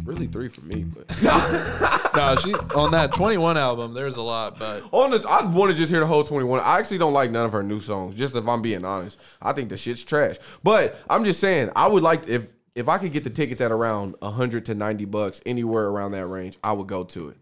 Really 0.06 0.28
three 0.28 0.48
for 0.50 0.62
me, 0.66 0.84
but 0.84 1.10
no, 2.16 2.36
she 2.38 2.54
on 2.76 2.92
that 2.92 3.12
21 3.14 3.58
album. 3.58 3.94
There's 3.94 4.16
a 4.16 4.22
lot, 4.22 4.58
but 4.58 4.84
on 4.92 5.12
the, 5.12 5.26
I'd 5.28 5.54
want 5.54 5.72
to 5.72 5.78
just 5.78 5.92
hear 5.92 6.00
the 6.00 6.06
whole 6.06 6.24
21. 6.24 6.62
I 6.62 6.80
actually 6.80 7.00
don't 7.00 7.14
like 7.14 7.30
none 7.30 7.46
of 7.46 7.52
her 7.52 7.64
new 7.64 7.82
songs. 7.82 8.16
Just 8.16 8.36
if 8.36 8.48
I'm 8.48 8.62
being 8.62 8.86
honest, 8.86 9.20
I 9.42 9.52
think 9.52 9.70
the 9.70 9.78
shit's 9.78 10.04
trash. 10.04 10.38
But 10.64 10.98
I'm 11.10 11.26
just 11.26 11.40
saying, 11.40 11.72
I 11.76 11.88
would 11.88 12.04
like 12.04 12.28
if 12.28 12.55
if 12.76 12.90
I 12.90 12.98
could 12.98 13.14
get 13.14 13.24
the 13.24 13.30
tickets 13.30 13.62
at 13.62 13.72
around 13.72 14.16
100 14.20 14.66
to 14.66 14.76
90 14.76 15.06
bucks 15.06 15.42
anywhere 15.46 15.86
around 15.88 16.12
that 16.12 16.28
range, 16.28 16.58
I 16.64 16.74
would 16.74 16.88
go 16.88 17.04
to 17.06 17.30
it. 17.30 17.38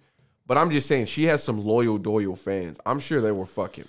But 0.45 0.57
I'm 0.57 0.69
just 0.71 0.87
saying, 0.87 1.05
she 1.07 1.23
has 1.25 1.43
some 1.43 1.63
loyal, 1.65 1.97
Doyle 1.97 2.35
fans. 2.35 2.79
I'm 2.85 2.99
sure 2.99 3.21
they 3.21 3.31
were 3.31 3.45
fucking 3.45 3.87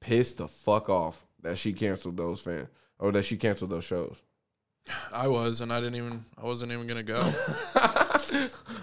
pissed 0.00 0.38
the 0.38 0.48
fuck 0.48 0.88
off 0.88 1.24
that 1.42 1.56
she 1.56 1.72
canceled 1.72 2.16
those 2.16 2.40
fans 2.40 2.68
or 2.98 3.12
that 3.12 3.24
she 3.24 3.36
canceled 3.36 3.70
those 3.70 3.84
shows. 3.84 4.20
I 5.12 5.28
was, 5.28 5.60
and 5.60 5.70
I 5.72 5.80
didn't 5.80 5.96
even. 5.96 6.24
I 6.40 6.44
wasn't 6.46 6.72
even 6.72 6.86
gonna 6.86 7.02
go. 7.02 7.20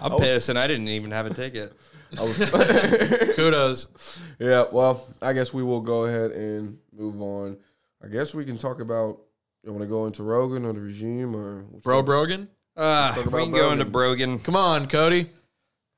I'm 0.00 0.16
pissed, 0.18 0.48
and 0.48 0.58
I 0.58 0.66
didn't 0.68 0.86
even 0.88 1.10
have 1.10 1.26
a 1.26 1.34
ticket. 1.34 1.72
I 2.18 2.22
was- 2.22 2.36
Kudos. 3.36 4.20
yeah, 4.38 4.64
well, 4.70 5.06
I 5.20 5.32
guess 5.32 5.52
we 5.52 5.62
will 5.64 5.80
go 5.80 6.04
ahead 6.04 6.30
and 6.30 6.78
move 6.96 7.20
on. 7.20 7.56
I 8.04 8.08
guess 8.08 8.34
we 8.34 8.44
can 8.44 8.56
talk 8.56 8.80
about. 8.80 9.18
You 9.66 9.72
want 9.72 9.82
to 9.82 9.88
go 9.88 10.06
into 10.06 10.22
Rogan 10.22 10.64
or 10.64 10.72
the 10.72 10.80
regime 10.80 11.34
or 11.34 11.62
Bro 11.82 12.04
Brogan? 12.04 12.48
Uh, 12.76 13.08
Talk 13.08 13.16
we 13.16 13.22
about 13.22 13.42
can 13.42 13.50
go 13.50 13.72
into 13.72 13.84
Brogan. 13.84 14.38
Come 14.38 14.54
on, 14.54 14.86
Cody. 14.86 15.28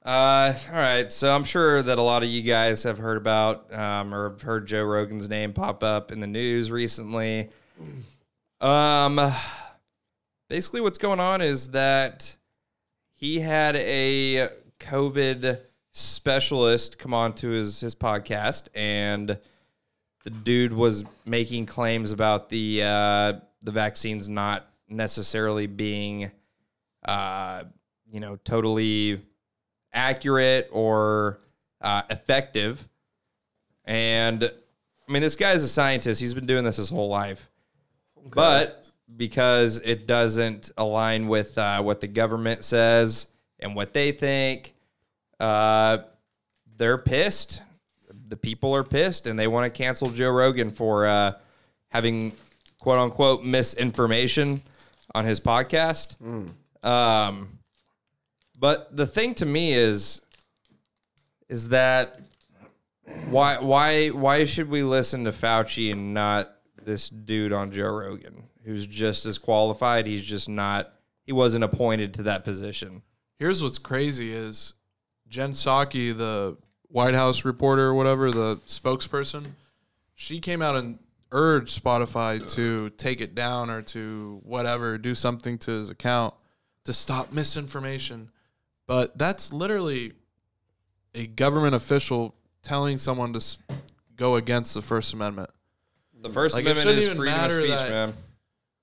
Uh, 0.03 0.55
all 0.71 0.77
right. 0.77 1.13
So 1.13 1.35
I'm 1.35 1.45
sure 1.45 1.83
that 1.83 1.99
a 1.99 2.03
lot 2.03 2.23
of 2.23 2.31
you 2.31 2.41
guys 2.41 2.83
have 2.85 2.97
heard 2.97 3.19
about 3.19 3.71
um, 3.75 4.15
or 4.15 4.31
have 4.31 4.41
heard 4.41 4.67
Joe 4.67 4.85
Rogan's 4.85 5.29
name 5.29 5.53
pop 5.53 5.85
up 5.85 6.11
in 6.11 6.21
the 6.21 6.27
news 6.27 6.71
recently. 6.71 7.51
Um, 8.63 9.21
basically, 10.49 10.81
what's 10.81 10.97
going 10.97 11.21
on 11.21 11.43
is 11.43 11.73
that 11.73 12.35
he 13.17 13.39
had 13.39 13.77
a 13.77 14.49
COVID 14.81 15.61
specialist 15.93 16.99
come 16.99 17.13
on 17.13 17.35
to 17.35 17.51
his 17.51 17.81
his 17.81 17.95
podcast, 17.95 18.69
and 18.75 19.39
the 20.25 20.31
dude 20.31 20.73
was 20.73 21.05
making 21.27 21.67
claims 21.67 22.13
about 22.13 22.49
the 22.49 22.83
uh, 22.83 23.33
the 23.63 23.73
vaccines 23.73 24.29
not 24.29 24.69
necessarily 24.89 25.67
being, 25.67 26.31
uh, 27.05 27.65
you 28.11 28.21
know, 28.21 28.37
totally 28.45 29.21
accurate 29.93 30.69
or 30.73 31.41
uh, 31.81 32.03
effective. 32.11 32.87
And 33.85 34.45
I 34.45 35.13
mean, 35.13 35.23
this 35.23 35.37
guy 35.37 35.53
is 35.53 35.65
a 35.65 35.69
scientist. 35.69 36.21
He's 36.21 36.35
been 36.35 36.47
doing 36.47 36.65
this 36.65 36.77
his 36.77 36.89
whole 36.89 37.09
life. 37.09 37.49
But 38.35 38.87
because 39.17 39.81
it 39.83 40.07
doesn't 40.07 40.71
align 40.77 41.29
with 41.29 41.57
uh, 41.57 41.83
what 41.83 42.01
the 42.01 42.09
government 42.09 42.65
says 42.65 43.27
and 43.59 43.75
what 43.75 43.95
they 43.95 44.13
think, 44.13 44.75
uh, 45.41 45.99
they're 46.77 46.99
pissed. 46.99 47.63
The 48.29 48.37
people 48.37 48.75
are 48.75 48.85
pissed 48.85 49.27
and 49.27 49.39
they 49.39 49.47
want 49.47 49.73
to 49.73 49.77
cancel 49.77 50.11
Joe 50.11 50.31
Rogan 50.31 50.71
for 50.71 51.07
uh, 51.07 51.33
having 51.89 52.33
quote 52.79 52.99
unquote 52.99 53.45
misinformation 53.45 54.63
on 55.15 55.25
his 55.25 55.41
podcast. 55.41 56.17
Um, 56.85 57.59
but 58.59 58.95
the 58.97 59.07
thing 59.07 59.35
to 59.35 59.47
me 59.47 59.73
is, 59.73 60.21
is 61.49 61.71
that 61.71 62.21
why 63.27 63.59
why 63.59 64.09
why 64.09 64.45
should 64.45 64.69
we 64.69 64.83
listen 64.83 65.25
to 65.25 65.33
Fauci 65.33 65.93
and 65.93 66.13
not 66.13 66.55
this 66.83 67.09
dude 67.09 67.53
on 67.53 67.71
Joe 67.71 67.91
Rogan 67.91 68.45
who's 68.65 68.87
just 68.87 69.27
as 69.27 69.39
qualified? 69.39 70.07
He's 70.07 70.25
just 70.25 70.49
not. 70.49 70.93
He 71.25 71.33
wasn't 71.33 71.65
appointed 71.65 72.15
to 72.15 72.23
that 72.25 72.45
position. 72.45 73.03
Here's 73.39 73.63
what's 73.63 73.79
crazy 73.79 74.33
is 74.33 74.75
Jen 75.29 75.53
Psaki, 75.53 76.17
the 76.17 76.57
White 76.89 77.15
House 77.15 77.45
reporter 77.45 77.83
or 77.83 77.95
whatever, 77.95 78.31
the 78.31 78.57
spokesperson, 78.67 79.53
she 80.15 80.41
came 80.41 80.63
out 80.63 80.77
and 80.77 80.99
urged 81.33 81.83
Spotify 81.83 82.49
to 82.55 82.91
take 82.91 83.21
it 83.21 83.35
down 83.35 83.71
or 83.71 83.83
to 83.83 84.41
whatever, 84.45 84.97
do 84.99 85.15
something 85.15 85.59
to 85.59 85.71
his 85.73 85.91
account 85.91 86.35
to 86.85 86.93
stop 86.93 87.33
misinformation. 87.33 88.31
But 88.87 89.19
that's 89.19 89.53
literally 89.53 90.13
a 91.15 91.27
government 91.27 91.75
official 91.75 92.35
telling 92.63 92.99
someone 92.99 93.33
to 93.35 93.39
s- 93.39 93.59
go 94.17 94.37
against 94.37 94.75
the 94.75 94.81
First 94.83 95.13
Amendment. 95.13 95.51
The 96.21 96.31
First 96.31 96.55
Like, 96.55 96.65
Amendment 96.65 96.89
is 96.99 97.05
even 97.05 97.17
freedom 97.19 97.41
of 97.45 97.53
speech, 97.53 97.69
that- 97.69 97.91
man. 97.91 98.15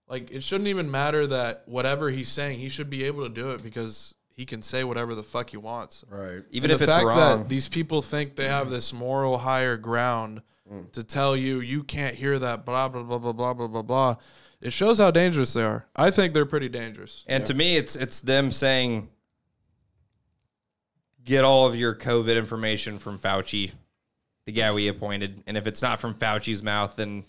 Like 0.07 0.29
it 0.29 0.43
shouldn't 0.43 0.67
even 0.67 0.91
matter 0.91 1.25
that 1.27 1.63
whatever 1.65 2.11
he's 2.11 2.29
saying, 2.29 2.59
he 2.59 2.69
should 2.69 2.91
be 2.91 3.05
able 3.05 3.23
to 3.23 3.33
do 3.33 3.49
it 3.49 3.63
because 3.63 4.13
he 4.29 4.45
can 4.45 4.61
say 4.61 4.83
whatever 4.83 5.15
the 5.15 5.23
fuck 5.23 5.49
he 5.49 5.57
wants. 5.57 6.05
Right. 6.07 6.43
Even 6.51 6.69
And 6.69 6.73
if 6.73 6.79
the 6.79 6.85
it's 6.85 6.93
fact 6.93 7.05
wrong. 7.07 7.39
that 7.39 7.49
these 7.49 7.67
people 7.67 8.03
think 8.03 8.35
they 8.35 8.47
have 8.47 8.69
this 8.69 8.93
moral 8.93 9.39
higher 9.39 9.77
ground 9.77 10.43
Mm. 10.71 10.91
to 10.93 11.03
tell 11.03 11.37
you 11.37 11.59
you 11.59 11.83
can't 11.83 12.15
hear 12.15 12.39
that 12.39 12.65
blah 12.65 12.89
blah 12.89 13.03
blah 13.03 13.19
blah 13.19 13.33
blah 13.33 13.53
blah 13.53 13.67
blah 13.67 13.81
blah, 13.83 14.15
it 14.61 14.73
shows 14.73 14.97
how 14.97 15.11
dangerous 15.11 15.53
they 15.53 15.63
are. 15.63 15.85
I 15.95 16.09
think 16.09 16.33
they're 16.33 16.45
pretty 16.45 16.69
dangerous. 16.69 17.23
And 17.27 17.45
to 17.45 17.53
me, 17.53 17.77
it's 17.77 17.95
it's 17.95 18.19
them 18.19 18.51
saying, 18.51 19.09
"Get 21.23 21.43
all 21.43 21.67
of 21.67 21.75
your 21.75 21.93
COVID 21.93 22.35
information 22.35 22.97
from 22.97 23.19
Fauci, 23.19 23.73
the 24.45 24.51
guy 24.51 24.71
we 24.73 24.87
appointed, 24.87 25.43
and 25.45 25.55
if 25.55 25.67
it's 25.67 25.83
not 25.83 25.99
from 25.99 26.15
Fauci's 26.15 26.63
mouth, 26.63 26.95
then 26.95 27.25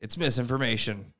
it's 0.00 0.16
misinformation." 0.16 1.12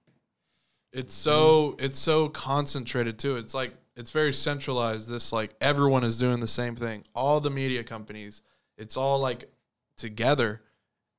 It's 0.92 1.14
so 1.14 1.74
it's 1.80 1.98
so 1.98 2.28
concentrated 2.28 3.18
too. 3.18 3.36
It's 3.38 3.54
like 3.54 3.74
it's 3.96 4.10
very 4.10 4.32
centralized. 4.32 5.08
This 5.08 5.32
like 5.32 5.56
everyone 5.60 6.04
is 6.04 6.16
doing 6.16 6.38
the 6.38 6.46
same 6.46 6.76
thing. 6.76 7.02
All 7.12 7.40
the 7.40 7.50
media 7.50 7.82
companies. 7.82 8.40
It's 8.76 8.96
all 8.96 9.18
like 9.18 9.50
together 9.96 10.62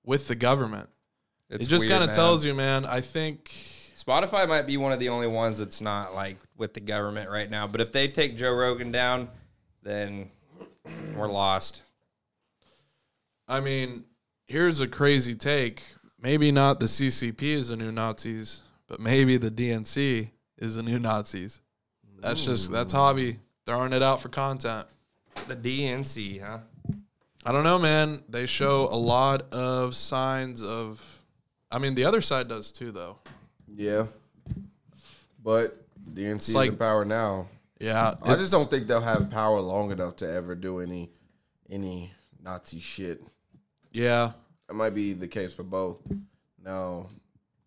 with 0.09 0.27
the 0.27 0.33
government. 0.33 0.89
It's 1.51 1.67
it 1.67 1.69
just 1.69 1.87
kind 1.87 2.03
of 2.03 2.11
tells 2.11 2.43
you, 2.43 2.55
man. 2.55 2.83
I 2.83 2.99
think 2.99 3.51
Spotify 3.95 4.49
might 4.49 4.65
be 4.65 4.75
one 4.75 4.91
of 4.91 4.99
the 4.99 5.09
only 5.09 5.27
ones 5.27 5.59
that's 5.59 5.81
not 5.81 6.15
like 6.15 6.37
with 6.57 6.73
the 6.73 6.79
government 6.79 7.29
right 7.29 7.47
now. 7.47 7.67
But 7.67 7.79
if 7.79 7.91
they 7.91 8.07
take 8.07 8.35
Joe 8.35 8.55
Rogan 8.55 8.91
down, 8.91 9.29
then 9.83 10.31
we're 11.15 11.27
lost. 11.27 11.83
I 13.47 13.59
mean, 13.59 14.03
here's 14.47 14.79
a 14.79 14.87
crazy 14.87 15.35
take. 15.35 15.83
Maybe 16.19 16.51
not 16.51 16.79
the 16.79 16.87
CCP 16.87 17.43
is 17.43 17.67
the 17.67 17.75
new 17.75 17.91
Nazis, 17.91 18.63
but 18.87 18.99
maybe 18.99 19.37
the 19.37 19.51
DNC 19.51 20.31
is 20.57 20.73
the 20.73 20.81
new 20.81 20.97
Nazis. 20.97 21.61
That's 22.19 22.43
just 22.43 22.71
that's 22.71 22.95
Javi 22.95 23.37
throwing 23.67 23.93
it 23.93 24.01
out 24.01 24.21
for 24.21 24.29
content. 24.29 24.87
The 25.47 25.55
DNC, 25.55 26.41
huh? 26.41 26.57
I 27.45 27.51
don't 27.51 27.63
know, 27.63 27.79
man. 27.79 28.21
They 28.29 28.45
show 28.45 28.87
a 28.91 28.97
lot 28.97 29.53
of 29.53 29.95
signs 29.95 30.61
of. 30.61 31.03
I 31.71 31.79
mean, 31.79 31.95
the 31.95 32.05
other 32.05 32.21
side 32.21 32.47
does 32.49 32.71
too, 32.71 32.91
though. 32.91 33.17
Yeah. 33.73 34.07
But 35.43 35.77
DNC 36.13 36.49
is 36.49 36.55
like- 36.55 36.69
in 36.71 36.77
power 36.77 37.05
now. 37.05 37.47
Yeah, 37.79 38.15
I 38.23 38.35
just 38.35 38.51
don't 38.51 38.69
think 38.69 38.87
they'll 38.87 38.99
have 38.99 39.31
power 39.31 39.61
long 39.61 39.91
enough 39.91 40.17
to 40.17 40.29
ever 40.29 40.53
do 40.53 40.79
any 40.79 41.09
any 41.69 42.11
Nazi 42.43 42.79
shit. 42.81 43.23
Yeah, 43.93 44.33
That 44.67 44.73
might 44.73 44.93
be 44.93 45.13
the 45.13 45.29
case 45.29 45.53
for 45.53 45.63
both. 45.63 45.99
No, 46.61 47.09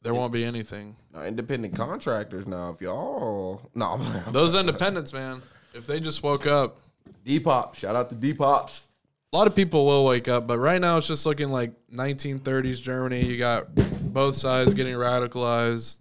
there 0.02 0.12
won't 0.12 0.32
be 0.32 0.44
anything. 0.44 0.96
Independent 1.24 1.74
contractors 1.74 2.46
now. 2.46 2.70
If 2.74 2.82
y'all 2.82 3.70
no, 3.74 3.96
Those 4.30 4.54
independents, 4.54 5.14
man, 5.14 5.40
if 5.72 5.86
they 5.86 5.98
just 5.98 6.22
woke 6.22 6.46
up, 6.46 6.78
Depop. 7.24 7.74
Shout 7.74 7.96
out 7.96 8.10
to 8.10 8.14
Depops. 8.14 8.82
A 9.32 9.36
lot 9.36 9.46
of 9.46 9.56
people 9.56 9.86
will 9.86 10.04
wake 10.04 10.28
up, 10.28 10.46
but 10.46 10.58
right 10.58 10.80
now 10.80 10.98
it's 10.98 11.06
just 11.06 11.24
looking 11.24 11.48
like 11.48 11.72
1930s 11.92 12.82
Germany. 12.82 13.24
You 13.24 13.38
got 13.38 13.74
both 14.12 14.36
sides 14.36 14.74
getting 14.74 14.94
radicalized, 14.94 16.00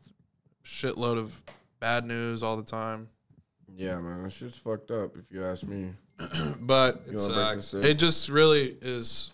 shitload 0.66 1.18
of 1.18 1.42
bad 1.80 2.06
news 2.06 2.44
all 2.44 2.58
the 2.58 2.64
time. 2.64 3.08
Yeah, 3.74 4.00
man, 4.00 4.24
that 4.24 4.32
shit's 4.32 4.58
fucked 4.58 4.92
up. 4.92 5.16
If 5.16 5.32
you 5.32 5.46
ask 5.46 5.66
me, 5.66 5.92
But 6.60 7.04
you 7.08 7.18
it 7.82 7.96
just 7.96 8.30
really 8.30 8.78
is 8.82 9.32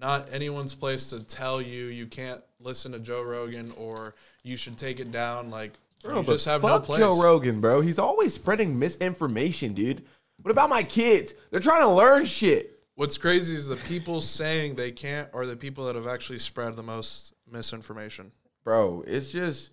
not 0.00 0.32
anyone's 0.32 0.74
place 0.74 1.10
to 1.10 1.22
tell 1.24 1.60
you 1.62 1.86
you 1.86 2.06
can't 2.06 2.42
listen 2.60 2.92
to 2.92 2.98
Joe 2.98 3.22
Rogan 3.22 3.70
or 3.76 4.14
you 4.42 4.56
should 4.56 4.76
take 4.76 5.00
it 5.00 5.12
down. 5.12 5.50
Like 5.50 5.72
Bro, 6.02 6.20
you 6.20 6.26
just 6.26 6.44
have 6.46 6.62
no 6.62 6.80
place. 6.80 7.00
Joe 7.00 7.22
Rogan, 7.22 7.60
bro. 7.60 7.80
He's 7.80 7.98
always 7.98 8.34
spreading 8.34 8.78
misinformation, 8.78 9.74
dude. 9.74 10.04
What 10.42 10.50
about 10.50 10.68
my 10.68 10.82
kids? 10.82 11.34
They're 11.50 11.60
trying 11.60 11.82
to 11.82 11.88
learn 11.88 12.24
shit. 12.24 12.73
What's 12.96 13.18
crazy 13.18 13.56
is 13.56 13.66
the 13.66 13.76
people 13.76 14.20
saying 14.20 14.76
they 14.76 14.92
can't 14.92 15.28
are 15.34 15.46
the 15.46 15.56
people 15.56 15.86
that 15.86 15.96
have 15.96 16.06
actually 16.06 16.38
spread 16.38 16.76
the 16.76 16.82
most 16.82 17.34
misinformation. 17.50 18.30
bro. 18.62 19.02
It's 19.06 19.32
just, 19.32 19.72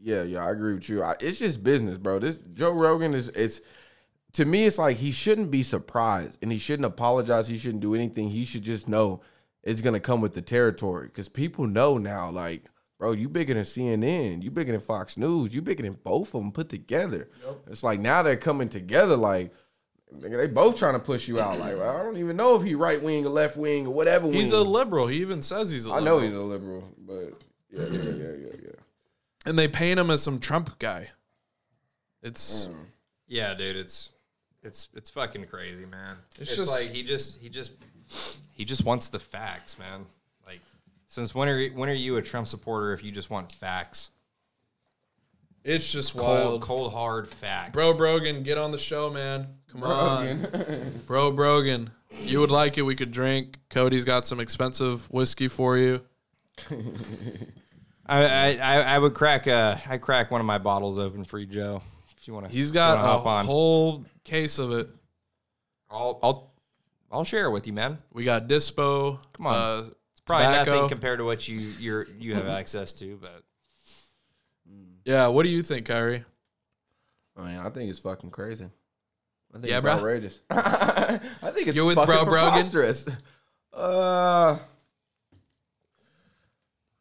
yeah, 0.00 0.22
yeah, 0.22 0.44
I 0.44 0.50
agree 0.50 0.74
with 0.74 0.88
you. 0.88 1.02
I, 1.02 1.14
it's 1.20 1.38
just 1.38 1.62
business, 1.62 1.96
bro. 1.96 2.18
This 2.18 2.38
Joe 2.54 2.72
Rogan 2.72 3.14
is, 3.14 3.28
it's 3.30 3.60
to 4.32 4.44
me, 4.44 4.64
it's 4.64 4.78
like 4.78 4.96
he 4.96 5.12
shouldn't 5.12 5.50
be 5.50 5.62
surprised 5.62 6.38
and 6.42 6.50
he 6.50 6.58
shouldn't 6.58 6.86
apologize. 6.86 7.46
He 7.46 7.56
shouldn't 7.56 7.82
do 7.82 7.94
anything. 7.94 8.28
He 8.28 8.44
should 8.44 8.62
just 8.62 8.88
know 8.88 9.20
it's 9.62 9.80
gonna 9.80 10.00
come 10.00 10.20
with 10.20 10.34
the 10.34 10.42
territory 10.42 11.06
because 11.06 11.28
people 11.28 11.68
know 11.68 11.98
now, 11.98 12.30
like, 12.30 12.64
bro, 12.98 13.12
you 13.12 13.28
bigger 13.28 13.54
than 13.54 13.62
CNN, 13.62 14.42
you 14.42 14.50
bigger 14.50 14.72
than 14.72 14.80
Fox 14.80 15.16
News, 15.16 15.54
you 15.54 15.62
bigger 15.62 15.84
than 15.84 15.98
both 16.02 16.34
of 16.34 16.40
them 16.40 16.50
put 16.50 16.68
together. 16.68 17.28
It's 17.68 17.84
like 17.84 18.00
now 18.00 18.22
they're 18.22 18.36
coming 18.36 18.68
together, 18.68 19.16
like. 19.16 19.52
Nigga, 20.16 20.36
They 20.36 20.46
both 20.46 20.76
trying 20.78 20.94
to 20.94 20.98
push 21.00 21.28
you 21.28 21.40
out. 21.40 21.58
Like 21.58 21.76
well, 21.76 21.96
I 21.96 22.02
don't 22.02 22.16
even 22.16 22.36
know 22.36 22.56
if 22.56 22.62
he 22.62 22.74
right 22.74 23.00
wing 23.02 23.24
or 23.26 23.30
left 23.30 23.56
wing 23.56 23.86
or 23.86 23.94
whatever. 23.94 24.26
He's 24.30 24.52
wing. 24.52 24.60
a 24.60 24.68
liberal. 24.68 25.06
He 25.06 25.18
even 25.18 25.42
says 25.42 25.70
he's 25.70 25.86
a 25.86 25.90
I 25.90 25.98
liberal. 25.98 26.18
I 26.18 26.20
know 26.20 26.24
he's 26.26 26.34
a 26.34 26.40
liberal, 26.40 26.88
but 26.98 27.14
yeah, 27.70 27.86
yeah, 27.86 28.10
yeah, 28.10 28.30
yeah, 28.32 28.56
yeah. 28.64 28.70
and 29.46 29.58
they 29.58 29.68
paint 29.68 29.98
him 30.00 30.10
as 30.10 30.22
some 30.22 30.38
Trump 30.38 30.78
guy. 30.78 31.10
It's 32.22 32.66
Mm. 32.66 32.74
Yeah, 33.28 33.54
dude, 33.54 33.76
it's 33.76 34.08
it's 34.62 34.88
it's 34.94 35.08
fucking 35.10 35.46
crazy, 35.46 35.86
man. 35.86 36.16
It's 36.32 36.50
It's, 36.52 36.56
just- 36.56 36.70
like 36.70 36.88
he 36.88 37.02
just 37.02 37.38
he 37.40 37.48
just 37.48 37.72
he 38.52 38.64
just 38.64 38.84
wants 38.84 39.08
the 39.08 39.18
facts, 39.20 39.78
man. 39.78 40.04
Like 40.46 40.60
since 41.06 41.34
when 41.34 41.48
are 41.48 41.58
you- 41.58 41.70
when 41.74 41.88
are 41.88 41.94
you 41.94 42.16
a 42.16 42.22
Trump 42.22 42.48
supporter 42.48 42.92
if 42.92 43.02
you 43.04 43.12
just 43.12 43.30
want 43.30 43.52
facts? 43.52 44.10
It's 45.64 45.90
just 45.92 46.16
Cold, 46.16 46.26
wild. 46.28 46.62
cold 46.62 46.92
hard 46.92 47.28
facts. 47.28 47.72
Bro 47.72 47.96
Brogan, 47.96 48.42
get 48.42 48.58
on 48.58 48.70
the 48.72 48.78
show, 48.78 49.10
man. 49.10 49.46
Come 49.72 49.82
on. 49.84 50.46
Bro 51.06 51.32
Brogan. 51.32 51.90
You 52.22 52.40
would 52.40 52.50
like 52.50 52.76
it, 52.78 52.82
we 52.82 52.94
could 52.96 53.12
drink. 53.12 53.58
Cody's 53.70 54.04
got 54.04 54.26
some 54.26 54.40
expensive 54.40 55.10
whiskey 55.10 55.48
for 55.48 55.78
you. 55.78 56.02
I, 58.06 58.24
I 58.24 58.56
I 58.60 58.80
I 58.94 58.98
would 58.98 59.14
crack 59.14 59.46
uh 59.46 59.76
I 59.88 59.98
crack 59.98 60.30
one 60.30 60.40
of 60.40 60.46
my 60.46 60.58
bottles 60.58 60.98
open 60.98 61.24
for 61.24 61.38
you, 61.38 61.46
Joe. 61.46 61.82
If 62.18 62.26
you 62.26 62.34
want 62.34 62.46
to, 62.46 62.52
He's 62.52 62.72
got 62.72 62.98
hop 62.98 63.24
a 63.24 63.28
on. 63.28 63.44
whole 63.46 64.04
case 64.24 64.58
of 64.58 64.72
it. 64.72 64.88
I'll 65.90 66.18
I'll 66.22 66.52
I'll 67.10 67.24
share 67.24 67.46
it 67.46 67.50
with 67.50 67.66
you, 67.66 67.72
man. 67.72 67.98
We 68.12 68.24
got 68.24 68.48
Dispo. 68.48 69.18
Come 69.32 69.46
on. 69.46 69.54
Uh, 69.54 69.82
It's 70.12 70.20
probably 70.26 70.46
tobacco. 70.46 70.72
nothing 70.74 70.88
compared 70.88 71.18
to 71.20 71.24
what 71.24 71.46
you 71.48 71.58
you're 71.78 72.06
you 72.18 72.34
have 72.34 72.46
access 72.48 72.92
to, 72.94 73.16
but 73.22 73.42
Yeah, 75.04 75.26
what 75.28 75.44
do 75.44 75.48
you 75.48 75.62
think, 75.62 75.86
Kiyree? 75.86 76.24
I 77.36 77.42
mean, 77.42 77.56
I 77.58 77.70
think 77.70 77.90
it's 77.90 77.98
fucking 78.00 78.30
crazy. 78.30 78.66
I 79.54 79.58
think 79.58 79.66
Yeah, 79.70 79.78
it's 79.78 79.86
bruh? 79.86 79.90
outrageous. 79.96 80.40
I 80.50 81.18
think 81.52 81.68
it's 81.68 81.76
You 81.76 81.86
with 81.86 81.96
fucking 81.96 82.14
Bro 82.14 82.24
Brogan? 82.26 82.50
preposterous. 82.52 83.08
Uh, 83.72 84.58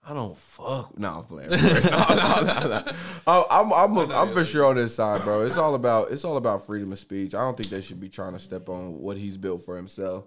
I 0.07 0.13
don't 0.13 0.35
fuck. 0.37 0.97
No, 0.97 1.19
I'm 1.19 1.23
playing. 1.25 1.49
no, 1.51 1.57
no, 1.57 2.41
no, 2.41 2.67
no. 2.69 2.83
I- 3.27 3.45
I'm, 3.51 3.71
I'm, 3.73 4.11
I'm 4.11 4.31
for 4.33 4.43
sure 4.43 4.65
on 4.65 4.75
this 4.77 4.95
side, 4.95 5.21
bro. 5.23 5.41
It's 5.41 5.57
all 5.57 5.75
about, 5.75 6.11
it's 6.11 6.23
all 6.25 6.37
about 6.37 6.65
freedom 6.65 6.91
of 6.91 6.97
speech. 6.99 7.35
I 7.35 7.41
don't 7.41 7.55
think 7.55 7.69
they 7.69 7.81
should 7.81 7.99
be 7.99 8.09
trying 8.09 8.33
to 8.33 8.39
step 8.39 8.69
on 8.69 8.99
what 8.99 9.17
he's 9.17 9.37
built 9.37 9.61
for 9.63 9.75
himself. 9.75 10.25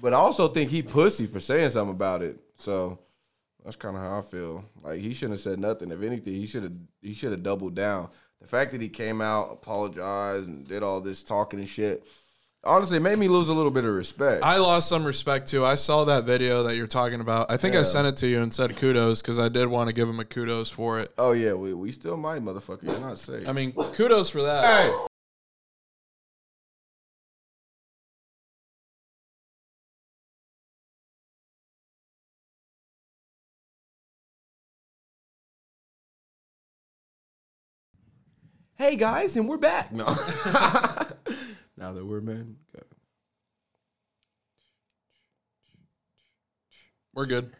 But 0.00 0.12
I 0.14 0.16
also 0.16 0.48
think 0.48 0.70
he 0.70 0.82
pussy 0.82 1.26
for 1.26 1.38
saying 1.40 1.70
something 1.70 1.94
about 1.94 2.22
it. 2.22 2.38
So 2.56 2.98
that's 3.64 3.76
kind 3.76 3.96
of 3.96 4.02
how 4.02 4.18
I 4.18 4.20
feel. 4.22 4.64
Like 4.82 5.00
he 5.00 5.12
shouldn't 5.14 5.34
have 5.34 5.40
said 5.40 5.58
nothing. 5.58 5.90
If 5.90 6.02
anything, 6.02 6.34
he 6.34 6.46
should 6.46 6.62
have 6.62 6.72
he 7.02 7.14
should 7.14 7.32
have 7.32 7.42
doubled 7.42 7.74
down. 7.74 8.08
The 8.40 8.46
fact 8.46 8.70
that 8.72 8.80
he 8.80 8.88
came 8.88 9.20
out, 9.20 9.50
apologized, 9.52 10.48
and 10.48 10.66
did 10.66 10.82
all 10.82 11.00
this 11.00 11.24
talking 11.24 11.58
and 11.58 11.68
shit, 11.68 12.04
honestly, 12.62 13.00
made 13.00 13.18
me 13.18 13.26
lose 13.26 13.48
a 13.48 13.52
little 13.54 13.72
bit 13.72 13.84
of 13.84 13.92
respect. 13.92 14.44
I 14.44 14.58
lost 14.58 14.88
some 14.88 15.04
respect 15.04 15.48
too. 15.48 15.64
I 15.64 15.74
saw 15.74 16.04
that 16.04 16.24
video 16.24 16.62
that 16.62 16.76
you're 16.76 16.86
talking 16.86 17.20
about. 17.20 17.50
I 17.50 17.56
think 17.56 17.74
I 17.74 17.82
sent 17.82 18.06
it 18.06 18.16
to 18.18 18.28
you 18.28 18.40
and 18.40 18.54
said 18.54 18.76
kudos 18.76 19.22
because 19.22 19.38
I 19.38 19.48
did 19.48 19.66
want 19.66 19.88
to 19.88 19.92
give 19.92 20.08
him 20.08 20.20
a 20.20 20.24
kudos 20.24 20.70
for 20.70 20.98
it. 21.00 21.12
oh 21.18 21.32
yeah, 21.32 21.54
we, 21.54 21.74
we 21.74 21.90
still 21.90 22.16
might, 22.16 22.42
motherfucker. 22.42 22.84
You're 22.84 23.00
not 23.00 23.18
safe. 23.18 23.48
I 23.48 23.52
mean, 23.52 23.72
kudos 23.72 24.30
for 24.30 24.42
that. 24.42 24.64
hey. 24.64 25.07
Hey 38.78 38.94
guys, 38.94 39.36
and 39.36 39.48
we're 39.48 39.56
back. 39.56 39.90
No. 39.90 40.04
now 41.76 41.92
that 41.92 42.06
we're 42.06 42.20
men. 42.20 42.54
Go. 42.72 42.80
We're 47.12 47.26
good. 47.26 47.50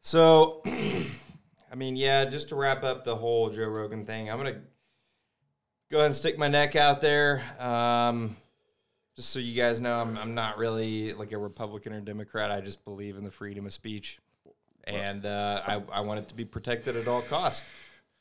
So, 0.00 0.62
I 0.66 1.76
mean, 1.76 1.94
yeah, 1.94 2.24
just 2.24 2.48
to 2.48 2.56
wrap 2.56 2.82
up 2.82 3.04
the 3.04 3.14
whole 3.14 3.50
Joe 3.50 3.68
Rogan 3.68 4.04
thing, 4.04 4.28
I'm 4.28 4.38
gonna 4.38 4.56
go 5.92 5.98
ahead 5.98 6.06
and 6.06 6.14
stick 6.16 6.36
my 6.36 6.48
neck 6.48 6.74
out 6.74 7.00
there. 7.00 7.44
Um, 7.60 8.36
just 9.14 9.30
so 9.30 9.38
you 9.38 9.54
guys 9.54 9.80
know, 9.80 9.94
I'm, 9.94 10.18
I'm 10.18 10.34
not 10.34 10.58
really 10.58 11.12
like 11.12 11.30
a 11.30 11.38
Republican 11.38 11.92
or 11.92 12.00
Democrat. 12.00 12.50
I 12.50 12.60
just 12.60 12.84
believe 12.84 13.16
in 13.16 13.22
the 13.22 13.30
freedom 13.30 13.64
of 13.64 13.72
speech, 13.72 14.18
and 14.82 15.24
uh, 15.24 15.62
I, 15.64 15.80
I 15.92 16.00
want 16.00 16.18
it 16.18 16.28
to 16.30 16.34
be 16.34 16.44
protected 16.44 16.96
at 16.96 17.06
all 17.06 17.22
costs. 17.22 17.62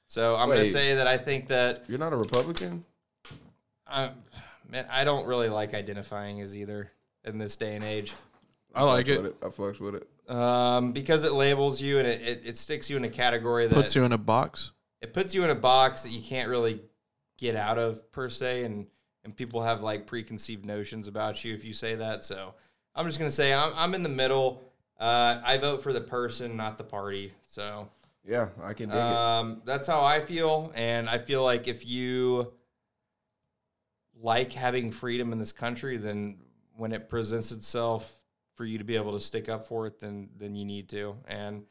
So 0.10 0.36
I'm 0.36 0.48
gonna 0.50 0.62
Wait. 0.62 0.66
say 0.68 0.96
that 0.96 1.08
I 1.08 1.18
think 1.18 1.48
that 1.48 1.84
You're 1.88 2.00
not 2.00 2.14
a 2.14 2.18
Republican? 2.18 2.84
I, 3.88 4.10
man, 4.68 4.86
I 4.92 5.04
don't 5.04 5.26
really 5.28 5.50
like 5.50 5.74
identifying 5.74 6.42
as 6.42 6.58
either 6.58 6.92
in 7.24 7.38
this 7.38 7.56
day 7.56 7.76
and 7.76 7.84
age. 7.86 8.14
I 8.76 8.84
like 8.84 9.06
Fucks 9.06 9.26
it. 9.26 9.36
I 9.42 9.46
fucks 9.48 9.80
with 9.80 9.96
it. 9.96 10.08
Um, 10.36 10.92
because 10.92 11.24
it 11.24 11.34
labels 11.34 11.82
you 11.82 11.98
and 12.00 12.08
it, 12.08 12.22
it, 12.22 12.42
it 12.46 12.58
sticks 12.58 12.90
you 12.90 12.98
in 12.98 13.04
a 13.04 13.10
category 13.10 13.68
that 13.68 13.74
Puts 13.74 13.96
you 13.96 14.04
in 14.04 14.12
a 14.12 14.18
box. 14.18 14.72
it 15.02 15.14
puts 15.14 15.34
you 15.34 15.44
in 15.44 15.50
a 15.52 15.56
box 15.56 16.04
that 16.04 16.10
you 16.12 16.22
can't 16.22 16.50
really 16.50 16.82
get 17.38 17.56
out 17.56 17.78
of 17.80 18.12
per 18.12 18.30
se 18.30 18.64
and 18.64 18.86
and 19.24 19.36
people 19.36 19.62
have 19.62 19.82
like 19.82 20.06
preconceived 20.06 20.66
notions 20.66 21.08
about 21.08 21.44
you 21.44 21.54
if 21.54 21.64
you 21.66 21.74
say 21.74 21.96
that 21.96 22.24
so 22.24 22.54
i'm 22.96 23.06
just 23.06 23.18
going 23.18 23.30
to 23.30 23.36
say 23.36 23.54
I'm, 23.54 23.72
I'm 23.76 23.96
in 23.96 24.04
the 24.04 24.10
middle 24.10 24.62
uh, 25.00 25.40
i 25.44 25.58
vote 25.58 25.82
for 25.82 25.94
the 25.94 26.02
person 26.02 26.56
not 26.58 26.78
the 26.78 26.84
party 26.84 27.32
so 27.48 27.88
Yeah, 28.30 28.50
I 28.62 28.74
can 28.74 28.90
dig 28.90 28.98
it. 28.98 29.02
um, 29.02 29.62
that's 29.66 29.88
how 29.88 30.02
i 30.04 30.20
feel 30.20 30.72
and 30.76 31.10
i 31.10 31.18
feel 31.18 31.44
like 31.44 31.68
if 31.68 31.86
you 31.86 32.54
like 34.22 34.52
having 34.54 34.92
freedom 34.92 35.32
in 35.34 35.40
this 35.40 35.52
country 35.52 35.98
then 35.98 36.38
when 36.78 36.92
it 36.92 37.10
presents 37.10 37.52
itself 37.52 38.20
for 38.56 38.66
you 38.66 38.78
to 38.78 38.84
be 38.84 38.96
able 38.96 39.14
to 39.14 39.20
stick 39.20 39.50
up 39.50 39.68
for 39.68 39.88
it 39.88 39.98
then 40.00 40.30
then 40.38 40.56
you 40.56 40.66
need 40.66 40.90
to 40.90 41.16
and 41.28 41.64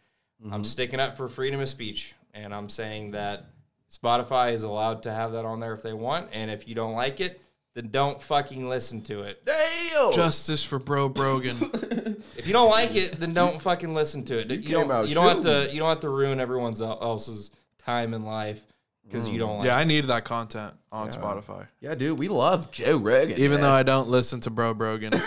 I'm 0.53 0.65
sticking 0.65 1.01
up 1.01 1.17
for 1.17 1.29
freedom 1.29 1.61
of 1.61 1.69
speech, 1.69 2.15
and 2.33 2.55
I'm 2.55 2.69
saying 2.69 3.11
that 3.11 3.47
Spotify 3.91 4.53
is 4.53 4.63
allowed 4.63 5.03
to 5.03 5.11
have 5.13 5.33
that 5.33 5.45
on 5.45 5.59
there 5.59 5.73
if 5.73 5.83
they 5.83 5.93
want, 5.93 6.29
and 6.33 6.49
if 6.49 6.69
you 6.69 6.77
don't 6.77 6.93
like 6.95 7.19
it, 7.19 7.41
then 7.75 7.89
don't 7.91 8.23
fucking 8.23 8.69
listen 8.69 9.03
to 9.03 9.23
it. 9.23 9.45
Damn. 9.91 10.13
Justice 10.13 10.63
for 10.63 10.79
Bro 10.79 11.11
Brogan. 11.11 11.57
If 12.37 12.47
you 12.47 12.53
don't 12.53 12.71
like 12.71 12.95
it, 12.95 13.19
then 13.19 13.35
don't 13.35 13.61
fucking 13.61 13.95
listen 13.95 14.25
to 14.27 14.39
it. 14.39 14.51
You, 14.51 14.59
came 14.59 14.89
don't. 14.89 15.09
You 15.09 15.15
don't 15.15 15.27
have 15.27 15.41
to. 15.43 15.73
You 15.73 15.81
don't 15.81 15.89
have 15.89 16.01
to 16.01 16.09
ruin 16.09 16.41
everyone 16.41 16.75
else's 16.81 17.51
time 17.79 18.15
in 18.15 18.25
life 18.25 18.63
because 19.05 19.29
you 19.29 19.35
mm. 19.35 19.39
don't 19.39 19.59
like. 19.59 19.67
yeah, 19.67 19.77
it. 19.77 19.81
I 19.81 19.85
need 19.85 20.05
that 20.05 20.25
content 20.25 20.75
on 20.93 21.09
Spotify. 21.11 21.67
yeah, 21.81 21.95
dude, 21.95 22.19
we 22.19 22.29
love 22.29 22.71
Joe 22.71 22.97
Rogan. 22.97 23.39
Even 23.39 23.61
though 23.61 23.73
I 23.73 23.83
don't 23.83 24.09
listen 24.09 24.41
to 24.41 24.51
Bro 24.51 24.75
Brogan. 24.75 25.13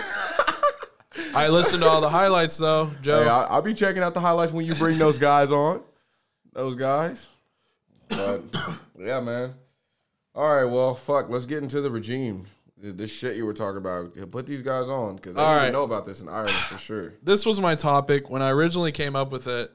I 1.35 1.49
listen 1.49 1.81
to 1.81 1.87
all 1.87 2.01
the 2.01 2.09
highlights 2.09 2.57
though, 2.57 2.91
Joe. 3.01 3.23
Hey, 3.23 3.29
I, 3.29 3.43
I'll 3.43 3.61
be 3.61 3.73
checking 3.73 4.03
out 4.03 4.13
the 4.13 4.21
highlights 4.21 4.53
when 4.53 4.65
you 4.65 4.75
bring 4.75 4.97
those 4.97 5.19
guys 5.19 5.51
on. 5.51 5.81
Those 6.53 6.75
guys. 6.75 7.29
But 8.09 8.43
yeah, 8.99 9.19
man. 9.19 9.53
All 10.33 10.55
right, 10.55 10.65
well, 10.65 10.95
fuck. 10.95 11.29
Let's 11.29 11.45
get 11.45 11.61
into 11.61 11.81
the 11.81 11.91
regime. 11.91 12.45
Th- 12.81 12.95
This 12.95 13.11
shit 13.11 13.35
you 13.37 13.45
were 13.45 13.53
talking 13.53 13.77
about. 13.77 14.15
Put 14.31 14.47
these 14.47 14.61
guys 14.61 14.87
on 14.89 15.15
because 15.17 15.35
they 15.35 15.41
All 15.41 15.53
didn't 15.53 15.63
right. 15.65 15.73
know 15.73 15.83
about 15.83 16.05
this 16.05 16.21
in 16.21 16.29
Ireland 16.29 16.55
for 16.69 16.77
sure. 16.77 17.13
this 17.23 17.45
was 17.45 17.59
my 17.61 17.75
topic 17.75 18.29
when 18.29 18.41
I 18.41 18.49
originally 18.51 18.91
came 18.91 19.15
up 19.15 19.31
with 19.31 19.47
it. 19.47 19.69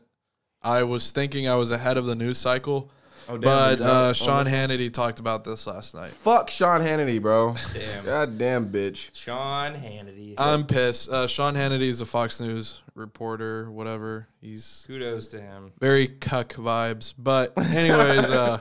I 0.62 0.82
was 0.82 1.12
thinking 1.12 1.48
I 1.48 1.54
was 1.54 1.70
ahead 1.70 1.96
of 1.96 2.06
the 2.06 2.14
news 2.16 2.38
cycle, 2.38 2.90
Oh, 3.28 3.36
damn, 3.38 3.40
but 3.78 3.80
uh, 3.80 4.12
Sean 4.12 4.46
Hannity 4.46 4.92
talked 4.92 5.18
about 5.20 5.44
this 5.44 5.66
last 5.66 5.94
night. 5.94 6.10
Fuck 6.10 6.48
Sean 6.48 6.80
Hannity, 6.80 7.20
bro. 7.20 7.54
Damn. 7.74 8.04
God 8.04 8.38
damn 8.38 8.68
bitch. 8.72 9.10
Sean 9.14 9.74
Hannity. 9.74 10.34
I'm 10.38 10.64
pissed. 10.64 11.08
Uh, 11.10 11.26
Sean 11.26 11.54
Hannity 11.54 11.88
is 11.88 12.00
a 12.00 12.06
Fox 12.06 12.40
News 12.40 12.82
reporter, 12.94 13.68
whatever. 13.70 14.28
He's 14.40 14.84
Kudos 14.86 15.26
to 15.28 15.40
him. 15.40 15.72
very 15.80 16.06
cuck 16.06 16.54
vibes. 16.54 17.14
But 17.18 17.56
anyways, 17.58 18.30
uh, 18.30 18.60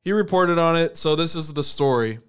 he 0.00 0.12
reported 0.12 0.58
on 0.58 0.76
it. 0.76 0.96
So 0.96 1.14
this 1.14 1.34
is 1.34 1.52
the 1.52 1.64
story. 1.64 2.20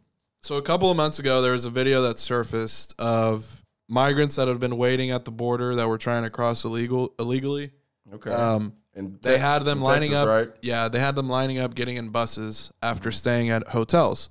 So 0.45 0.57
a 0.57 0.61
couple 0.61 0.91
of 0.91 0.95
months 0.95 1.17
ago, 1.17 1.41
there 1.41 1.53
was 1.53 1.65
a 1.65 1.71
video 1.71 2.03
that 2.03 2.19
surfaced 2.19 2.93
of 2.99 3.65
migrants 3.87 4.35
that 4.35 4.47
have 4.47 4.59
been 4.59 4.77
waiting 4.77 5.09
at 5.09 5.25
the 5.25 5.31
border 5.31 5.73
that 5.73 5.87
were 5.87 5.97
trying 5.97 6.21
to 6.21 6.29
cross 6.29 6.63
illegal 6.65 7.15
illegally. 7.17 7.71
Okay. 8.13 8.29
Um, 8.29 8.73
and 8.93 9.19
they 9.23 9.39
had 9.39 9.63
them 9.63 9.81
lining 9.81 10.11
Texas, 10.11 10.21
up. 10.21 10.27
right? 10.27 10.49
Yeah, 10.61 10.87
they 10.87 10.99
had 10.99 11.15
them 11.15 11.29
lining 11.29 11.57
up, 11.57 11.73
getting 11.73 11.97
in 11.97 12.09
buses 12.09 12.71
after 12.83 13.09
staying 13.09 13.49
at 13.49 13.69
hotels, 13.69 14.29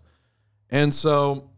and 0.71 0.95
so 0.95 1.51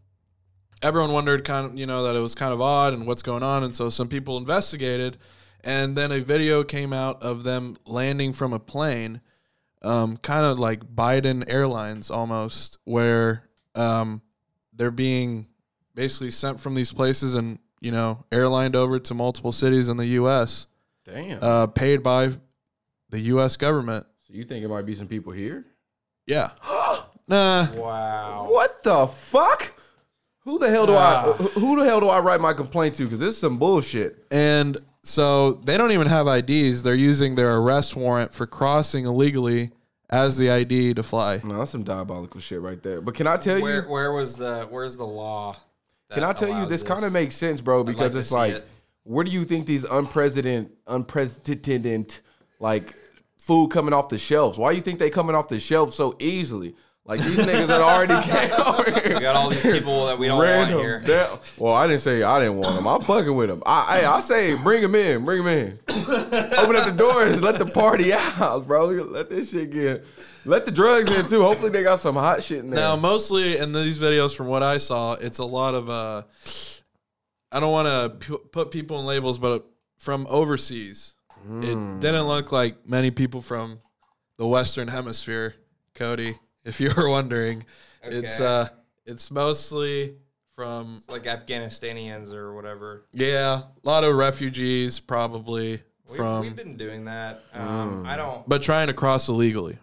everyone 0.81 1.13
wondered, 1.13 1.45
kind 1.45 1.67
of, 1.67 1.77
you 1.77 1.85
know, 1.85 2.05
that 2.05 2.15
it 2.15 2.19
was 2.19 2.33
kind 2.33 2.51
of 2.51 2.59
odd 2.59 2.93
and 2.93 3.05
what's 3.05 3.21
going 3.21 3.43
on, 3.43 3.63
and 3.63 3.75
so 3.75 3.91
some 3.91 4.07
people 4.07 4.37
investigated, 4.37 5.19
and 5.63 5.95
then 5.95 6.11
a 6.11 6.19
video 6.21 6.63
came 6.63 6.93
out 6.93 7.21
of 7.21 7.43
them 7.43 7.77
landing 7.85 8.33
from 8.33 8.53
a 8.53 8.59
plane, 8.59 9.21
um, 9.83 10.17
kind 10.17 10.45
of 10.45 10.57
like 10.57 10.83
Biden 10.83 11.43
Airlines 11.47 12.09
almost, 12.09 12.79
where 12.85 13.43
um, 13.75 14.23
they're 14.77 14.91
being 14.91 15.47
basically 15.95 16.31
sent 16.31 16.59
from 16.59 16.75
these 16.75 16.93
places 16.93 17.35
and 17.35 17.59
you 17.81 17.91
know 17.91 18.23
airlined 18.31 18.75
over 18.75 18.99
to 18.99 19.13
multiple 19.13 19.51
cities 19.51 19.89
in 19.89 19.97
the 19.97 20.05
U.S. 20.07 20.67
Damn. 21.05 21.39
Uh, 21.41 21.67
paid 21.67 22.03
by 22.03 22.29
the 23.09 23.19
U.S. 23.19 23.57
government. 23.57 24.05
so 24.27 24.33
you 24.33 24.43
think 24.43 24.63
it 24.63 24.67
might 24.67 24.85
be 24.85 24.93
some 24.95 25.07
people 25.07 25.31
here? 25.33 25.65
Yeah. 26.25 26.49
Nah. 27.29 27.67
Wow. 27.73 28.45
What 28.47 28.81
the 28.83 29.05
fuck? 29.05 29.73
Who 30.45 30.59
the 30.59 30.69
hell 30.69 30.85
do 30.85 30.93
Ah. 30.95 31.33
I? 31.33 31.43
Who 31.59 31.75
the 31.77 31.83
hell 31.83 31.99
do 31.99 32.07
I 32.07 32.19
write 32.21 32.39
my 32.39 32.53
complaint 32.53 32.95
to? 32.95 33.03
Because 33.03 33.19
this 33.19 33.31
is 33.31 33.37
some 33.37 33.57
bullshit. 33.57 34.25
And 34.31 34.77
so 35.03 35.51
they 35.51 35.75
don't 35.77 35.91
even 35.91 36.07
have 36.07 36.27
IDs. 36.27 36.83
They're 36.83 36.95
using 36.95 37.35
their 37.35 37.57
arrest 37.57 37.97
warrant 37.97 38.33
for 38.33 38.47
crossing 38.47 39.05
illegally 39.07 39.71
as 40.09 40.37
the 40.37 40.49
ID 40.49 40.93
to 40.95 41.03
fly. 41.03 41.41
No, 41.43 41.57
that's 41.59 41.71
some 41.71 41.83
diabolical 41.83 42.39
shit 42.39 42.61
right 42.61 42.81
there. 42.81 43.01
But 43.01 43.15
can 43.15 43.27
I 43.27 43.37
tell 43.37 43.61
Where 43.61 43.83
you? 43.83 43.89
where 43.89 44.11
was 44.11 44.35
the 44.35 44.67
where's 44.69 44.97
the 44.97 45.05
law? 45.05 45.55
Can 46.11 46.23
I 46.23 46.33
tell 46.33 46.47
you? 46.49 46.55
allows 46.55 46.69
This 46.69 46.83
kind 46.83 47.03
of 47.03 47.11
makes 47.11 47.35
sense, 47.35 47.59
bro. 47.59 47.83
Because 47.83 48.13
to 48.13 48.19
it's 48.19 48.31
like, 48.31 48.53
it. 48.53 48.67
where 49.03 49.25
do 49.25 49.31
you 49.31 49.43
think 49.43 49.67
these 49.67 49.83
unprecedented, 49.83 50.71
unprecedented, 50.87 52.19
like 52.59 52.95
food 53.37 53.71
coming 53.71 53.93
off 53.93 54.07
the 54.07 54.17
shelves? 54.17 54.57
Why 54.57 54.71
you 54.71 54.81
think 54.81 54.99
they 54.99 55.09
coming 55.09 55.35
off 55.35 55.49
the 55.49 55.59
shelves 55.59 55.95
so 55.95 56.15
easily? 56.19 56.75
Like 57.07 57.21
these 57.21 57.37
niggas 57.37 57.67
that 57.67 57.79
already 57.79 58.13
came 58.29 58.51
over 58.67 58.99
here. 58.99 59.13
We 59.15 59.19
got 59.21 59.35
all 59.37 59.49
these 59.49 59.61
people 59.61 60.07
that 60.07 60.19
we 60.19 60.27
don't 60.27 60.41
Random. 60.41 60.75
want 60.77 60.85
here. 60.87 61.01
Damn. 61.05 61.39
Well, 61.57 61.73
I 61.73 61.87
didn't 61.87 62.01
say 62.01 62.21
I 62.21 62.39
didn't 62.39 62.57
want 62.57 62.75
them. 62.75 62.85
I'm 62.85 63.01
fucking 63.01 63.33
with 63.33 63.47
them. 63.47 63.63
I, 63.65 64.01
I, 64.01 64.15
I 64.15 64.19
say 64.19 64.55
bring 64.55 64.81
them 64.81 64.93
in, 64.93 65.23
bring 65.23 65.41
them 65.43 65.47
in. 65.47 65.79
Open 65.89 66.75
up 66.75 66.85
the 66.85 66.95
doors, 66.97 67.41
let 67.41 67.55
the 67.55 67.65
party 67.73 68.11
out, 68.13 68.67
bro. 68.67 68.87
Let 68.87 69.29
this 69.29 69.51
shit 69.51 69.71
get. 69.71 70.05
Let 70.43 70.65
the 70.65 70.71
drugs 70.71 71.09
in 71.17 71.25
too. 71.27 71.41
Hopefully 71.43 71.69
they 71.71 71.81
got 71.83 71.99
some 72.01 72.15
hot 72.15 72.43
shit 72.43 72.59
in 72.59 72.71
there. 72.71 72.79
Now, 72.79 72.95
mostly 72.97 73.57
in 73.57 73.71
these 73.71 73.99
videos, 73.99 74.35
from 74.35 74.47
what 74.47 74.61
I 74.63 74.77
saw, 74.77 75.13
it's 75.13 75.39
a 75.39 75.45
lot 75.45 75.75
of. 75.75 75.89
Uh, 75.89 76.23
I 77.51 77.61
don't 77.61 77.71
want 77.71 77.87
to 78.19 78.27
pu- 78.27 78.47
put 78.51 78.71
people 78.71 78.99
in 78.99 79.05
labels, 79.05 79.39
but 79.39 79.65
from 79.97 80.27
overseas, 80.29 81.13
it 81.49 81.99
didn't 82.01 82.27
look 82.27 82.51
like 82.51 82.85
many 82.87 83.11
people 83.11 83.39
from 83.39 83.79
the 84.37 84.45
Western 84.45 84.89
Hemisphere. 84.89 85.55
Cody, 85.95 86.37
if 86.67 86.79
you 86.79 86.91
were 86.95 87.09
wondering, 87.09 87.65
it's 88.03 88.39
uh, 88.39 88.69
it's 89.05 89.31
mostly 89.31 90.15
from 90.55 91.01
Like 91.09 91.23
Afghanistanians 91.23 92.31
or 92.33 92.53
whatever. 92.55 93.05
yeah, 93.13 93.61
a 93.83 93.87
lot 93.87 94.03
of 94.03 94.15
refugees 94.15 94.99
probably 94.99 95.81
We, 96.09 96.15
from, 96.17 96.41
we've 96.41 96.55
been 96.55 96.77
doing 96.77 97.05
that. 97.05 97.43
Um, 97.53 98.05
I 98.05 98.15
don't. 98.15 98.47
but 98.47 98.61
trying 98.61 98.87
to 98.87 98.93
cross 98.93 99.27
illegally. 99.29 99.77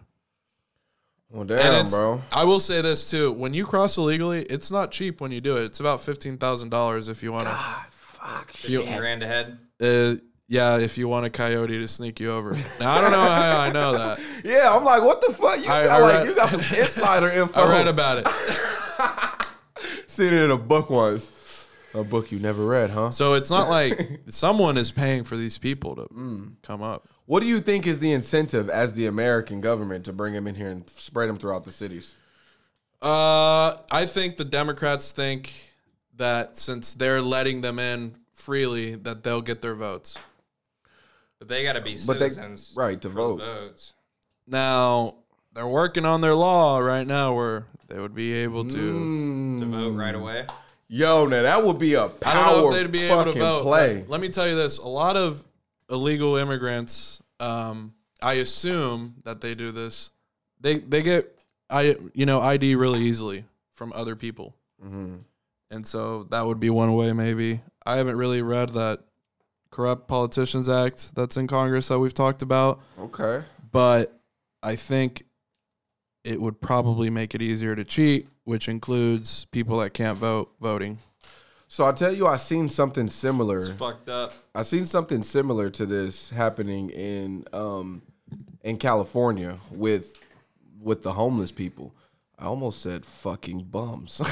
well, 1.29 1.43
damn, 1.45 1.57
it's- 1.73 1.91
bro. 1.93 2.21
I 2.31 2.43
will 2.43 2.59
say 2.59 2.81
this 2.81 3.09
too: 3.09 3.31
when 3.31 3.53
you 3.53 3.65
cross 3.65 3.97
illegally, 3.97 4.43
it's 4.43 4.71
not 4.71 4.91
cheap 4.91 5.21
when 5.21 5.31
you 5.31 5.41
do 5.41 5.57
it. 5.57 5.63
It's 5.65 5.79
about 5.79 6.01
fifteen 6.01 6.37
thousand 6.37 6.69
dollars 6.69 7.07
if 7.09 7.21
you 7.23 7.31
want 7.31 7.47
to. 7.47 7.55
Fuck. 7.91 8.47
You- 8.69 8.79
Fifteen 8.79 8.97
grand 8.97 9.23
ahead. 9.23 9.57
Uh, 9.81 10.15
yeah, 10.47 10.77
if 10.77 10.97
you 10.97 11.07
want 11.07 11.25
a 11.25 11.29
coyote 11.29 11.77
to 11.79 11.87
sneak 11.87 12.19
you 12.19 12.31
over. 12.31 12.53
Now 12.79 12.93
I 12.95 13.01
don't 13.01 13.11
know 13.11 13.17
how 13.19 13.59
I 13.59 13.71
know 13.71 13.97
that. 13.97 14.19
Yeah, 14.45 14.75
I'm 14.75 14.83
like, 14.83 15.01
what 15.03 15.21
the 15.21 15.33
fuck? 15.33 15.57
You 15.57 15.69
I- 15.71 15.85
sound 15.85 16.03
I 16.03 16.17
like 16.19 16.27
you 16.27 16.35
got 16.35 16.49
some 16.49 16.59
insider 16.79 17.29
info. 17.29 17.61
I 17.61 17.71
read 17.71 17.87
about 17.87 18.19
it. 18.19 18.27
Seen 20.07 20.27
it 20.33 20.43
in 20.43 20.51
a 20.51 20.57
book 20.57 20.89
once. 20.89 21.31
A 21.93 22.03
book 22.03 22.31
you 22.31 22.39
never 22.39 22.65
read, 22.65 22.89
huh? 22.89 23.09
So 23.11 23.33
it's 23.35 23.49
not 23.49 23.69
like 23.69 24.19
someone 24.27 24.77
is 24.77 24.91
paying 24.91 25.23
for 25.23 25.37
these 25.37 25.57
people 25.57 25.95
to 25.95 26.01
Mm. 26.13 26.55
come 26.61 26.83
up. 26.83 27.07
What 27.25 27.39
do 27.39 27.47
you 27.47 27.59
think 27.61 27.87
is 27.87 27.99
the 27.99 28.11
incentive 28.11 28.69
as 28.69 28.93
the 28.93 29.07
American 29.07 29.61
government 29.61 30.05
to 30.05 30.13
bring 30.13 30.33
them 30.33 30.45
in 30.45 30.55
here 30.55 30.69
and 30.69 30.87
spread 30.89 31.27
them 31.29 31.37
throughout 31.37 31.63
the 31.63 31.71
cities? 31.71 32.13
Uh, 33.01 33.77
I 33.91 34.05
think 34.07 34.37
the 34.37 34.45
Democrats 34.45 35.11
think 35.11 35.53
that 36.17 36.57
since 36.57 36.93
they're 36.93 37.21
letting 37.21 37.61
them 37.61 37.79
in 37.79 38.15
freely, 38.33 38.95
that 38.95 39.23
they'll 39.23 39.41
get 39.41 39.61
their 39.61 39.75
votes. 39.75 40.17
But 41.45 41.53
they 41.53 41.63
got 41.63 41.73
to 41.73 41.81
be 41.81 41.97
But 42.07 42.17
they- 42.19 42.29
citizens. 42.29 42.73
right, 42.75 42.99
to 43.01 43.09
vote. 43.09 43.37
Votes. 43.39 43.93
Now 44.47 45.15
they're 45.53 45.67
working 45.67 46.05
on 46.05 46.21
their 46.21 46.33
law 46.35 46.79
right 46.79 47.05
now 47.05 47.33
where 47.35 47.65
they 47.87 47.99
would 47.99 48.15
be 48.15 48.33
able 48.33 48.65
to. 48.67 48.75
Mm. 48.77 49.59
To 49.59 49.65
vote 49.67 49.91
right 49.91 50.15
away. 50.15 50.47
Yo, 50.87 51.25
now 51.27 51.41
that 51.43 51.63
would 51.63 51.77
be 51.79 51.93
a 51.95 52.07
power 52.09 52.33
I 52.33 52.33
don't 52.51 52.61
know 52.63 52.67
if 52.69 52.75
they'd 52.75 52.91
be 52.91 53.03
able 53.03 53.25
to 53.25 53.31
vote. 53.39 53.63
play. 53.63 54.05
Let 54.07 54.21
me 54.21 54.29
tell 54.29 54.47
you 54.47 54.55
this: 54.55 54.77
a 54.79 54.87
lot 54.87 55.17
of 55.17 55.45
illegal 55.89 56.35
immigrants, 56.35 57.21
um, 57.39 57.93
I 58.21 58.33
assume 58.35 59.15
that 59.23 59.41
they 59.41 59.53
do 59.55 59.71
this. 59.71 60.11
They 60.61 60.79
they 60.79 61.01
get 61.03 61.31
I 61.69 61.95
you 62.13 62.25
know 62.25 62.39
ID 62.41 62.75
really 62.75 63.01
easily 63.01 63.45
from 63.73 63.93
other 63.93 64.15
people, 64.15 64.55
Mm-hmm. 64.83 65.15
and 65.71 65.85
so 65.87 66.23
that 66.31 66.45
would 66.45 66.59
be 66.59 66.69
one 66.69 66.93
way. 66.95 67.13
Maybe 67.13 67.61
I 67.85 67.97
haven't 67.97 68.17
really 68.17 68.41
read 68.43 68.69
that 68.69 68.99
corrupt 69.75 70.07
politicians 70.07 70.69
act 70.69 71.13
that's 71.15 71.35
in 71.35 71.47
Congress 71.47 71.89
that 71.89 71.99
we've 71.99 72.13
talked 72.13 72.41
about, 72.41 72.79
Okay. 72.97 73.43
but 73.73 74.17
I 74.63 74.77
think 74.77 75.25
it 76.23 76.39
would 76.39 76.61
probably 76.61 77.09
make 77.09 77.35
it 77.35 77.41
easier 77.41 77.75
to 77.75 77.83
cheat, 77.83 78.29
which 78.45 78.69
includes 78.69 79.43
people 79.51 79.79
that 79.79 79.93
can't 79.93 80.17
vote 80.17 80.49
voting. 80.61 80.99
So 81.67 81.85
I 81.85 81.91
tell 81.91 82.13
you, 82.13 82.25
I 82.25 82.37
seen 82.37 82.69
something 82.69 83.09
similar. 83.09 83.59
It's 83.59 83.69
fucked 83.71 84.07
up. 84.07 84.31
I 84.55 84.61
seen 84.61 84.85
something 84.85 85.21
similar 85.23 85.69
to 85.71 85.85
this 85.85 86.29
happening 86.29 86.89
in 86.91 87.43
um 87.51 88.01
in 88.63 88.77
California 88.77 89.57
with 89.71 90.15
with 90.79 91.01
the 91.03 91.11
homeless 91.11 91.51
people. 91.51 91.93
I 92.37 92.45
almost 92.45 92.81
said 92.81 93.05
fucking 93.05 93.63
bums. 93.71 94.21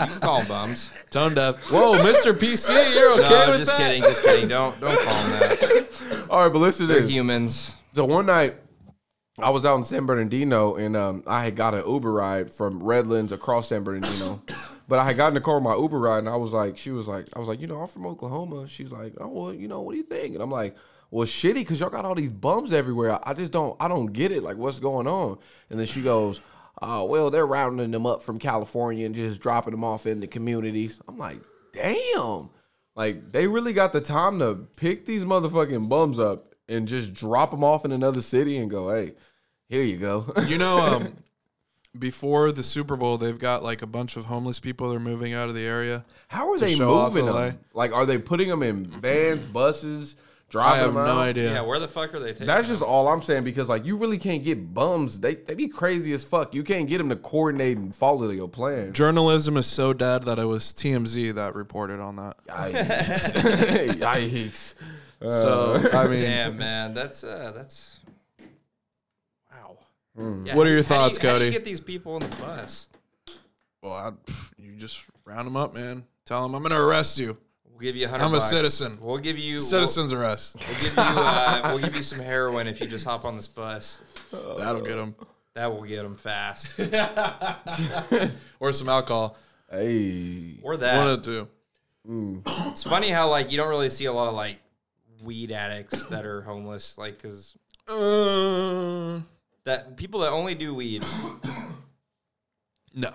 You 0.00 0.06
can 0.06 0.20
call 0.20 0.40
'em 0.40 0.48
bums. 0.48 0.90
Tone 1.10 1.34
deaf. 1.34 1.70
Whoa, 1.70 1.98
Mr. 1.98 2.32
PC, 2.32 2.94
you're 2.94 3.12
okay 3.12 3.28
no, 3.28 3.50
with 3.50 3.58
just 3.60 3.76
that? 3.76 3.86
kidding. 3.88 4.02
Just 4.02 4.24
kidding. 4.24 4.48
Don't 4.48 4.80
don't 4.80 4.98
call 4.98 5.22
them 5.22 5.30
that. 5.40 6.26
All 6.30 6.44
right, 6.44 6.52
but 6.52 6.58
listen 6.60 6.86
to 6.86 6.92
They're 6.92 7.02
this. 7.02 7.10
humans. 7.10 7.74
So 7.94 8.04
one 8.04 8.26
night, 8.26 8.56
I 9.38 9.50
was 9.50 9.64
out 9.66 9.76
in 9.76 9.84
San 9.84 10.06
Bernardino, 10.06 10.76
and 10.76 10.96
um, 10.96 11.22
I 11.26 11.44
had 11.44 11.56
got 11.56 11.74
an 11.74 11.84
Uber 11.86 12.12
ride 12.12 12.50
from 12.50 12.82
Redlands 12.82 13.32
across 13.32 13.68
San 13.68 13.82
Bernardino. 13.84 14.42
but 14.88 14.98
I 14.98 15.04
had 15.04 15.16
gotten 15.16 15.34
the 15.34 15.40
car 15.40 15.56
with 15.56 15.64
my 15.64 15.76
Uber 15.76 15.98
ride, 15.98 16.18
and 16.20 16.28
I 16.28 16.36
was 16.36 16.52
like, 16.52 16.78
she 16.78 16.90
was 16.90 17.06
like, 17.08 17.26
I 17.36 17.38
was 17.38 17.48
like, 17.48 17.60
you 17.60 17.66
know, 17.66 17.80
I'm 17.80 17.88
from 17.88 18.06
Oklahoma. 18.06 18.66
She's 18.68 18.92
like, 18.92 19.14
oh 19.20 19.28
well, 19.28 19.54
you 19.54 19.68
know, 19.68 19.82
what 19.82 19.92
do 19.92 19.98
you 19.98 20.04
think? 20.04 20.34
And 20.34 20.42
I'm 20.42 20.50
like, 20.50 20.76
well, 21.10 21.26
shitty, 21.26 21.54
because 21.54 21.80
y'all 21.80 21.90
got 21.90 22.04
all 22.04 22.14
these 22.14 22.30
bums 22.30 22.72
everywhere. 22.72 23.18
I 23.24 23.34
just 23.34 23.52
don't, 23.52 23.76
I 23.80 23.88
don't 23.88 24.12
get 24.12 24.32
it. 24.32 24.42
Like, 24.42 24.56
what's 24.56 24.78
going 24.78 25.06
on? 25.06 25.38
And 25.68 25.78
then 25.78 25.86
she 25.86 26.02
goes, 26.02 26.40
oh 26.82 27.04
well, 27.04 27.30
they're 27.30 27.46
rounding 27.46 27.90
them 27.90 28.06
up 28.06 28.22
from 28.22 28.38
California 28.38 29.06
and 29.06 29.14
just 29.14 29.40
dropping 29.40 29.72
them 29.72 29.84
off 29.84 30.06
in 30.06 30.20
the 30.20 30.26
communities. 30.26 31.00
I'm 31.08 31.18
like, 31.18 31.40
damn. 31.72 32.50
Like 32.96 33.30
they 33.32 33.46
really 33.46 33.72
got 33.72 33.92
the 33.92 34.00
time 34.00 34.38
to 34.40 34.66
pick 34.76 35.06
these 35.06 35.24
motherfucking 35.24 35.88
bums 35.88 36.18
up 36.18 36.54
and 36.68 36.86
just 36.86 37.14
drop 37.14 37.50
them 37.50 37.64
off 37.64 37.84
in 37.84 37.92
another 37.92 38.20
city 38.20 38.58
and 38.58 38.70
go, 38.70 38.90
hey, 38.90 39.12
here 39.68 39.82
you 39.82 39.96
go. 39.96 40.32
You 40.46 40.58
know, 40.58 40.78
um, 40.78 41.16
before 41.98 42.52
the 42.52 42.62
Super 42.62 42.96
Bowl, 42.96 43.16
they've 43.16 43.38
got 43.38 43.62
like 43.62 43.82
a 43.82 43.86
bunch 43.86 44.16
of 44.16 44.24
homeless 44.24 44.60
people 44.60 44.88
that 44.88 44.96
are 44.96 45.00
moving 45.00 45.34
out 45.34 45.48
of 45.48 45.54
the 45.54 45.64
area. 45.64 46.04
How 46.28 46.50
are 46.50 46.58
they 46.58 46.78
moving 46.78 47.26
them? 47.26 47.58
Like, 47.74 47.92
are 47.92 48.06
they 48.06 48.18
putting 48.18 48.48
them 48.48 48.62
in 48.62 48.84
vans, 48.84 49.46
buses, 49.46 50.16
Driving 50.50 50.72
I 50.72 50.76
have 50.82 50.94
them 50.94 51.04
no 51.04 51.12
out. 51.12 51.18
idea. 51.28 51.52
Yeah, 51.52 51.60
where 51.62 51.78
the 51.78 51.86
fuck 51.88 52.12
are 52.12 52.18
they 52.18 52.32
taking? 52.32 52.46
That's 52.46 52.66
them? 52.66 52.74
just 52.74 52.82
all 52.82 53.06
I'm 53.08 53.22
saying 53.22 53.44
because 53.44 53.68
like 53.68 53.86
you 53.86 53.96
really 53.96 54.18
can't 54.18 54.42
get 54.44 54.74
bums. 54.74 55.20
They 55.20 55.36
they 55.36 55.54
be 55.54 55.68
crazy 55.68 56.12
as 56.12 56.24
fuck. 56.24 56.54
You 56.54 56.62
can't 56.64 56.88
get 56.88 56.98
them 56.98 57.08
to 57.10 57.16
coordinate 57.16 57.76
and 57.76 57.94
follow 57.94 58.28
your 58.30 58.48
plan. 58.48 58.92
Journalism 58.92 59.56
is 59.56 59.66
so 59.66 59.92
dead 59.92 60.24
that 60.24 60.38
it 60.40 60.44
was 60.46 60.64
TMZ 60.74 61.34
that 61.34 61.54
reported 61.54 62.00
on 62.00 62.16
that. 62.16 62.36
Yikes! 62.48 63.32
Yikes! 64.00 64.74
So 65.22 65.74
I 65.92 66.08
mean, 66.08 66.20
Damn, 66.22 66.56
man, 66.58 66.94
that's 66.94 67.22
uh, 67.24 67.52
that's 67.54 68.00
wow. 69.52 69.78
Yeah, 70.44 70.56
What 70.56 70.66
are 70.66 70.70
your 70.70 70.70
how 70.70 70.70
do 70.70 70.76
you- 70.76 70.82
thoughts, 70.82 71.16
How 71.18 71.22
do 71.22 71.28
Cody? 71.28 71.44
you 71.46 71.50
get 71.52 71.64
these 71.64 71.80
people 71.80 72.14
on 72.14 72.20
the 72.22 72.36
bus? 72.36 72.88
well, 73.82 73.92
I, 73.92 74.12
you 74.58 74.72
just 74.76 75.02
round 75.24 75.46
them 75.46 75.56
up, 75.56 75.74
man. 75.74 76.04
Tell 76.26 76.42
them 76.42 76.54
I'm 76.54 76.62
going 76.62 76.72
to 76.72 76.78
arrest 76.80 77.18
you. 77.18 77.36
We'll 77.80 77.86
give 77.86 77.96
you 77.96 78.06
a 78.06 78.10
hundred. 78.10 78.24
I'm 78.26 78.34
a 78.34 78.38
bucks. 78.38 78.50
citizen. 78.50 78.98
We'll 79.00 79.16
give 79.16 79.38
you 79.38 79.54
we'll- 79.56 79.60
Citizens 79.64 80.12
arrest. 80.12 80.56
We'll, 80.56 80.66
give 80.82 80.92
you 80.92 80.98
uh, 80.98 81.60
we'll 81.72 81.78
give 81.78 81.96
you 81.96 82.02
some 82.02 82.18
heroin 82.18 82.66
if 82.66 82.78
you 82.78 82.86
just 82.86 83.06
hop 83.06 83.24
on 83.24 83.36
this 83.36 83.46
bus. 83.46 84.00
That'll 84.30 84.82
get 84.82 84.96
them. 84.96 85.14
That 85.54 85.72
will 85.72 85.82
get 85.84 86.02
them 86.02 86.14
fast. 86.14 86.78
Or 88.60 88.74
some 88.74 88.90
alcohol. 88.90 89.38
Hey, 89.70 90.58
Or 90.62 90.72
One 90.72 90.80
that. 90.80 91.06
of 91.08 91.22
the 91.22 91.46
two. 92.06 92.42
It's 92.70 92.82
funny 92.82 93.08
how 93.08 93.30
like 93.30 93.50
you 93.50 93.56
don't 93.56 93.70
really 93.70 93.88
see 93.88 94.04
a 94.04 94.12
lot 94.12 94.28
of 94.28 94.34
like 94.34 94.58
weed 95.22 95.50
addicts 95.50 96.04
that 96.06 96.26
are 96.26 96.42
homeless, 96.42 96.98
like 96.98 97.16
because 97.22 97.54
Uh, 97.88 99.20
that 99.64 99.96
people 99.96 100.20
that 100.20 100.32
only 100.32 100.54
do 100.54 100.74
weed. 100.74 101.02
no. 102.94 103.10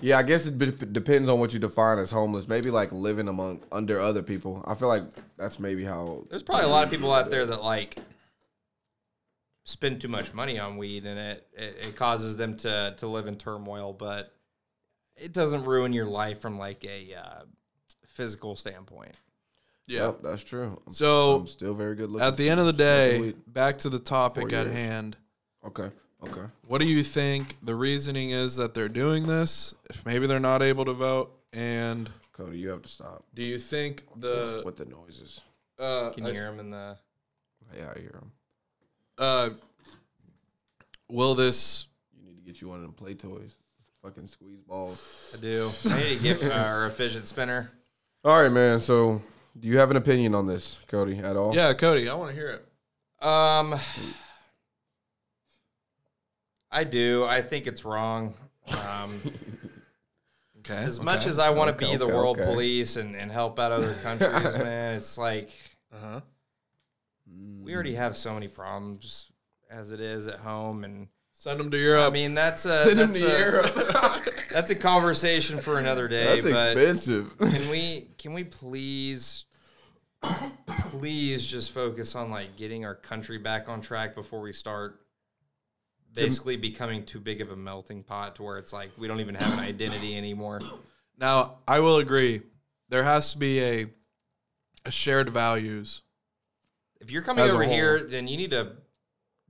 Yeah. 0.00 0.18
I 0.18 0.22
guess 0.22 0.46
it 0.46 0.58
be- 0.58 0.70
depends 0.70 1.28
on 1.28 1.40
what 1.40 1.52
you 1.52 1.58
define 1.58 1.98
as 1.98 2.10
homeless. 2.10 2.48
Maybe 2.48 2.70
like 2.70 2.92
living 2.92 3.28
among 3.28 3.60
under 3.72 4.00
other 4.00 4.22
people. 4.22 4.64
I 4.66 4.74
feel 4.74 4.88
like 4.88 5.02
that's 5.36 5.58
maybe 5.58 5.84
how. 5.84 6.24
There's 6.30 6.42
probably 6.42 6.66
a 6.66 6.68
lot 6.68 6.84
of 6.84 6.90
people 6.90 7.12
out 7.12 7.30
there 7.30 7.46
that 7.46 7.62
like 7.62 7.98
spend 9.64 10.00
too 10.00 10.08
much 10.08 10.32
money 10.32 10.58
on 10.58 10.76
weed 10.76 11.04
and 11.04 11.18
it, 11.18 11.48
it, 11.52 11.76
it 11.88 11.96
causes 11.96 12.36
them 12.36 12.56
to, 12.56 12.94
to 12.98 13.06
live 13.06 13.26
in 13.26 13.36
turmoil, 13.36 13.92
but 13.92 14.32
it 15.16 15.32
doesn't 15.32 15.64
ruin 15.64 15.92
your 15.92 16.04
life 16.06 16.40
from 16.40 16.56
like 16.58 16.84
a 16.84 17.14
uh, 17.14 17.42
physical 18.06 18.54
standpoint. 18.54 19.14
Yeah. 19.88 20.06
Yep, 20.06 20.18
that's 20.22 20.44
true. 20.44 20.80
I'm, 20.86 20.92
So 20.92 21.36
I'm 21.36 21.46
still 21.46 21.74
very 21.74 21.94
good 21.96 22.10
looking. 22.10 22.26
at 22.26 22.36
the 22.36 22.48
end 22.48 22.60
of 22.60 22.66
the 22.66 22.72
day, 22.72 23.34
back 23.46 23.78
to 23.78 23.88
the 23.88 23.98
topic 23.98 24.52
at 24.52 24.66
years. 24.66 24.72
hand. 24.72 25.16
Okay. 25.64 25.90
Okay. 26.22 26.46
What 26.66 26.80
do 26.80 26.86
you 26.86 27.02
think 27.02 27.56
the 27.62 27.74
reasoning 27.74 28.30
is 28.30 28.56
that 28.56 28.74
they're 28.74 28.88
doing 28.88 29.26
this? 29.26 29.74
If 29.90 30.04
maybe 30.06 30.26
they're 30.26 30.40
not 30.40 30.62
able 30.62 30.84
to 30.86 30.92
vote, 30.92 31.30
and 31.52 32.08
Cody, 32.32 32.58
you 32.58 32.70
have 32.70 32.82
to 32.82 32.88
stop 32.88 33.24
do 33.34 33.42
you 33.42 33.58
think 33.58 34.04
the 34.16 34.62
with 34.64 34.76
the 34.76 34.86
noises. 34.86 35.42
uh, 35.78 36.10
Can 36.10 36.26
you 36.26 36.32
hear 36.32 36.44
them 36.46 36.58
in 36.60 36.70
the? 36.70 36.96
Yeah, 37.76 37.92
I 37.94 37.98
hear 37.98 38.10
them. 38.12 38.32
uh, 39.18 39.50
will 41.10 41.34
this? 41.34 41.86
You 42.16 42.24
need 42.24 42.36
to 42.36 42.42
get 42.42 42.60
you 42.60 42.68
one 42.68 42.76
of 42.78 42.82
them 42.82 42.92
play 42.92 43.14
toys. 43.14 43.56
Fucking 44.02 44.26
squeeze 44.26 44.60
balls. 44.60 45.34
I 45.36 45.40
do. 45.40 45.70
I 45.90 45.98
need 45.98 46.16
to 46.18 46.22
get 46.22 46.44
uh, 46.44 46.68
or 46.68 46.86
a 46.86 46.90
fidget 46.90 47.26
spinner. 47.26 47.70
All 48.24 48.40
right, 48.40 48.50
man. 48.52 48.80
So, 48.80 49.20
do 49.58 49.68
you 49.68 49.78
have 49.78 49.90
an 49.90 49.96
opinion 49.96 50.34
on 50.34 50.46
this, 50.46 50.78
Cody, 50.88 51.18
at 51.18 51.36
all? 51.36 51.54
Yeah, 51.54 51.72
Cody, 51.74 52.08
I 52.08 52.14
want 52.14 52.30
to 52.30 52.34
hear 52.36 52.50
it. 52.50 53.24
Um, 53.26 53.74
I 56.76 56.84
do. 56.84 57.24
I 57.24 57.40
think 57.42 57.66
it's 57.66 57.84
wrong. 57.84 58.34
Um, 58.86 59.20
Okay. 60.58 60.82
as 60.82 61.00
much 61.00 61.26
as 61.26 61.38
I 61.38 61.50
want 61.50 61.68
to 61.68 61.74
Okay, 61.84 61.92
be 61.92 61.96
the 61.96 62.06
okay, 62.06 62.14
world 62.14 62.38
okay. 62.38 62.50
police 62.50 62.96
and, 62.96 63.14
and 63.14 63.30
help 63.30 63.56
out 63.60 63.70
other 63.70 63.94
countries, 64.02 64.58
man, 64.58 64.96
it's 64.96 65.16
like 65.16 65.50
Uh 65.92 65.96
huh. 66.02 66.20
we 67.62 67.72
already 67.72 67.94
have 67.94 68.16
so 68.16 68.34
many 68.34 68.48
problems 68.48 69.26
as 69.70 69.92
it 69.92 70.00
is 70.00 70.26
at 70.26 70.40
home, 70.40 70.82
and 70.84 71.06
Send 71.32 71.60
them 71.60 71.70
to 71.70 71.78
Europe. 71.78 72.10
I 72.10 72.10
mean 72.10 72.34
that's 72.34 72.64
a 72.64 72.82
Send 72.82 72.98
that's 72.98 73.20
to 73.20 73.26
a, 73.26 73.38
Europe. 73.38 74.42
that's 74.50 74.70
a 74.72 74.74
conversation 74.74 75.60
for 75.60 75.78
another 75.78 76.08
day. 76.08 76.40
That's 76.40 76.46
expensive. 76.46 77.38
can 77.38 77.68
we 77.70 78.08
can 78.18 78.32
we 78.32 78.42
please 78.42 79.44
please 80.90 81.46
just 81.46 81.70
focus 81.70 82.16
on 82.16 82.30
like 82.30 82.56
getting 82.56 82.84
our 82.84 82.94
country 82.96 83.38
back 83.38 83.68
on 83.68 83.80
track 83.80 84.16
before 84.16 84.40
we 84.40 84.52
start 84.52 85.05
basically 86.16 86.56
becoming 86.56 87.04
too 87.04 87.20
big 87.20 87.40
of 87.40 87.50
a 87.50 87.56
melting 87.56 88.02
pot 88.02 88.36
to 88.36 88.42
where 88.42 88.58
it's 88.58 88.72
like 88.72 88.90
we 88.96 89.08
don't 89.08 89.20
even 89.20 89.34
have 89.34 89.52
an 89.52 89.60
identity 89.60 90.16
anymore. 90.16 90.60
now, 91.18 91.58
I 91.66 91.80
will 91.80 91.98
agree. 91.98 92.42
There 92.88 93.04
has 93.04 93.32
to 93.32 93.38
be 93.38 93.62
a 93.62 93.86
a 94.84 94.90
shared 94.90 95.28
values. 95.30 96.02
If 97.00 97.10
you're 97.10 97.22
coming 97.22 97.44
over 97.44 97.64
here, 97.64 98.04
then 98.04 98.28
you 98.28 98.36
need 98.36 98.52
to 98.52 98.72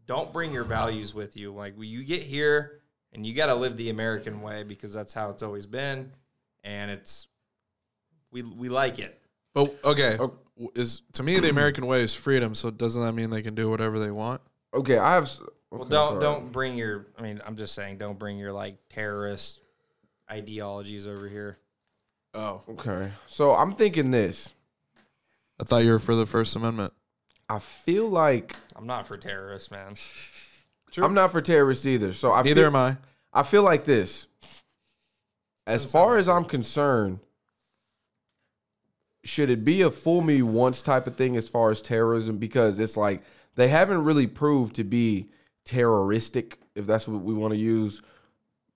don't 0.06 0.32
bring 0.32 0.52
your 0.52 0.64
values 0.64 1.14
with 1.14 1.36
you. 1.36 1.52
Like 1.52 1.76
when 1.76 1.88
you 1.88 2.04
get 2.04 2.22
here 2.22 2.80
and 3.12 3.26
you 3.26 3.34
got 3.34 3.46
to 3.46 3.54
live 3.54 3.76
the 3.76 3.90
American 3.90 4.40
way 4.40 4.62
because 4.62 4.92
that's 4.92 5.12
how 5.12 5.30
it's 5.30 5.42
always 5.42 5.66
been 5.66 6.12
and 6.64 6.90
it's 6.90 7.26
we 8.30 8.42
we 8.42 8.68
like 8.68 8.98
it. 8.98 9.20
But 9.54 9.74
okay, 9.84 10.18
is 10.74 11.02
to 11.12 11.22
me 11.22 11.38
the 11.38 11.50
American 11.50 11.86
way 11.86 12.02
is 12.02 12.14
freedom. 12.14 12.54
So 12.54 12.70
doesn't 12.70 13.02
that 13.02 13.12
mean 13.12 13.30
they 13.30 13.42
can 13.42 13.54
do 13.54 13.70
whatever 13.70 13.98
they 13.98 14.10
want? 14.10 14.40
okay, 14.76 14.98
I 14.98 15.14
have. 15.14 15.30
S- 15.76 15.78
Well, 15.78 15.86
okay, 15.86 15.90
don't 15.90 16.08
sorry. 16.10 16.20
don't 16.20 16.52
bring 16.52 16.76
your. 16.76 17.06
I 17.18 17.22
mean, 17.22 17.40
I'm 17.46 17.56
just 17.56 17.74
saying, 17.74 17.98
don't 17.98 18.18
bring 18.18 18.38
your 18.38 18.52
like 18.52 18.76
terrorist 18.88 19.60
ideologies 20.30 21.06
over 21.06 21.28
here. 21.28 21.58
Oh, 22.34 22.62
Okay, 22.68 23.10
so 23.26 23.52
I'm 23.52 23.72
thinking 23.72 24.10
this. 24.10 24.52
I 25.60 25.64
thought 25.64 25.84
you 25.84 25.90
were 25.92 25.98
for 25.98 26.14
the 26.14 26.26
First 26.26 26.54
Amendment. 26.56 26.92
I 27.48 27.58
feel 27.60 28.08
like 28.08 28.54
I'm 28.74 28.86
not 28.86 29.06
for 29.06 29.16
terrorists, 29.16 29.70
man. 29.70 29.94
True. 30.90 31.04
I'm 31.04 31.14
not 31.14 31.32
for 31.32 31.40
terrorists 31.40 31.86
either. 31.86 32.12
So 32.12 32.32
I 32.32 32.42
Neither 32.42 32.62
feel, 32.62 32.66
am 32.66 32.76
I. 32.76 32.96
I 33.32 33.42
feel 33.42 33.62
like 33.62 33.84
this. 33.84 34.28
As 35.66 35.90
far 35.90 36.18
as 36.18 36.28
I'm 36.28 36.44
concerned, 36.44 37.20
should 39.24 39.50
it 39.50 39.64
be 39.64 39.82
a 39.82 39.90
fool 39.90 40.20
me 40.22 40.42
once 40.42 40.82
type 40.82 41.06
of 41.06 41.16
thing 41.16 41.36
as 41.36 41.48
far 41.48 41.70
as 41.70 41.80
terrorism? 41.82 42.36
Because 42.38 42.78
it's 42.80 42.96
like 42.96 43.22
they 43.54 43.68
haven't 43.68 44.04
really 44.04 44.26
proved 44.26 44.74
to 44.76 44.84
be 44.84 45.28
terroristic, 45.66 46.58
if 46.74 46.86
that's 46.86 47.06
what 47.06 47.20
we 47.22 47.34
want 47.34 47.52
to 47.52 47.58
use, 47.58 48.00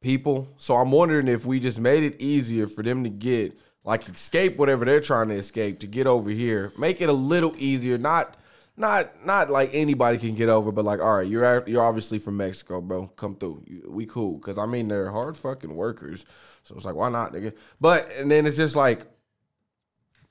people. 0.02 0.46
So 0.58 0.74
I'm 0.76 0.90
wondering 0.90 1.28
if 1.28 1.46
we 1.46 1.58
just 1.58 1.80
made 1.80 2.02
it 2.02 2.20
easier 2.20 2.66
for 2.66 2.82
them 2.82 3.04
to 3.04 3.10
get 3.10 3.58
like 3.84 4.06
escape 4.08 4.58
whatever 4.58 4.84
they're 4.84 5.00
trying 5.00 5.28
to 5.28 5.34
escape 5.34 5.80
to 5.80 5.86
get 5.86 6.06
over 6.06 6.28
here. 6.28 6.72
Make 6.78 7.00
it 7.00 7.08
a 7.08 7.14
little 7.14 7.54
easier, 7.56 7.96
not 7.96 8.36
not 8.76 9.24
not 9.24 9.50
like 9.50 9.70
anybody 9.72 10.18
can 10.18 10.34
get 10.34 10.48
over, 10.48 10.72
but 10.72 10.84
like, 10.84 11.00
all 11.00 11.18
right, 11.18 11.26
you're 11.26 11.66
you're 11.66 11.82
obviously 11.82 12.18
from 12.18 12.36
Mexico, 12.36 12.80
bro. 12.80 13.06
Come 13.08 13.36
through, 13.36 13.64
we 13.88 14.06
cool. 14.06 14.38
Cause 14.40 14.58
I 14.58 14.66
mean 14.66 14.88
they're 14.88 15.10
hard 15.10 15.36
fucking 15.36 15.74
workers, 15.74 16.26
so 16.62 16.74
it's 16.74 16.84
like 16.84 16.94
why 16.94 17.08
not, 17.08 17.32
nigga? 17.32 17.54
But 17.80 18.12
and 18.16 18.30
then 18.30 18.46
it's 18.46 18.56
just 18.56 18.76
like 18.76 19.06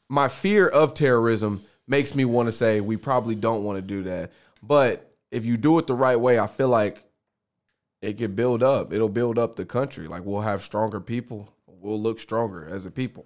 my 0.10 0.28
fear 0.28 0.68
of 0.68 0.94
terrorism 0.94 1.64
makes 1.88 2.16
me 2.16 2.26
want 2.26 2.48
to 2.48 2.52
say 2.52 2.82
we 2.82 2.98
probably 2.98 3.36
don't 3.36 3.64
want 3.64 3.78
to 3.78 3.82
do 3.82 4.04
that. 4.04 4.32
But 4.62 5.09
if 5.32 5.46
you 5.46 5.58
do 5.58 5.78
it 5.80 5.88
the 5.88 5.94
right 5.94 6.20
way, 6.20 6.40
I 6.40 6.48
feel 6.48 6.70
like 6.70 7.04
it 8.02 8.18
can 8.18 8.34
build 8.36 8.64
up. 8.64 8.94
It'll 8.94 9.10
build 9.10 9.38
up 9.38 9.56
the 9.56 9.66
country. 9.66 10.08
Like 10.08 10.24
we'll 10.26 10.42
have 10.42 10.62
stronger 10.64 11.00
people. 11.00 11.50
We'll 11.68 12.02
look 12.02 12.20
stronger 12.20 12.68
as 12.70 12.86
a 12.86 12.92
people. 12.92 13.26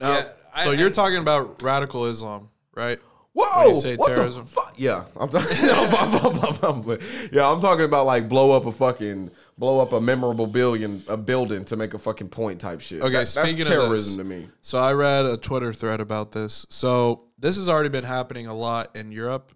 Now, 0.00 0.12
Yeah, 0.18 0.28
I- 0.54 0.64
so 0.64 0.70
you're 0.72 0.86
and- 0.86 0.94
talking 0.94 1.18
about 1.18 1.62
radical 1.62 2.06
Islam, 2.06 2.48
right? 2.74 2.98
Whoa! 3.38 3.68
you 3.68 3.74
say 3.74 3.96
what 3.96 4.14
terrorism? 4.14 4.44
the 4.46 4.50
fuck? 4.50 4.72
Yeah, 4.78 5.04
I'm 5.20 5.28
talking. 5.28 5.48
yeah, 7.32 7.50
I'm 7.50 7.60
talking 7.60 7.84
about 7.84 8.06
like 8.06 8.30
blow 8.30 8.52
up 8.52 8.64
a 8.64 8.72
fucking 8.72 9.30
blow 9.58 9.78
up 9.80 9.92
a 9.92 10.00
memorable 10.00 10.46
billion 10.46 11.02
a 11.08 11.16
building 11.18 11.64
to 11.66 11.76
make 11.76 11.92
a 11.92 11.98
fucking 11.98 12.28
point 12.30 12.60
type 12.60 12.80
shit. 12.80 13.02
Okay, 13.02 13.12
That- 13.12 13.28
speaking 13.28 13.58
that's 13.58 13.68
of 13.68 13.74
terrorism 13.74 14.16
this- 14.16 14.26
to 14.26 14.34
me. 14.42 14.48
So 14.62 14.78
I 14.78 14.92
read 14.94 15.26
a 15.26 15.36
Twitter 15.36 15.74
thread 15.74 16.00
about 16.00 16.32
this. 16.32 16.66
So 16.70 17.24
this 17.38 17.56
has 17.56 17.68
already 17.68 17.90
been 17.90 18.04
happening 18.04 18.46
a 18.46 18.54
lot 18.54 18.96
in 18.96 19.12
Europe, 19.12 19.52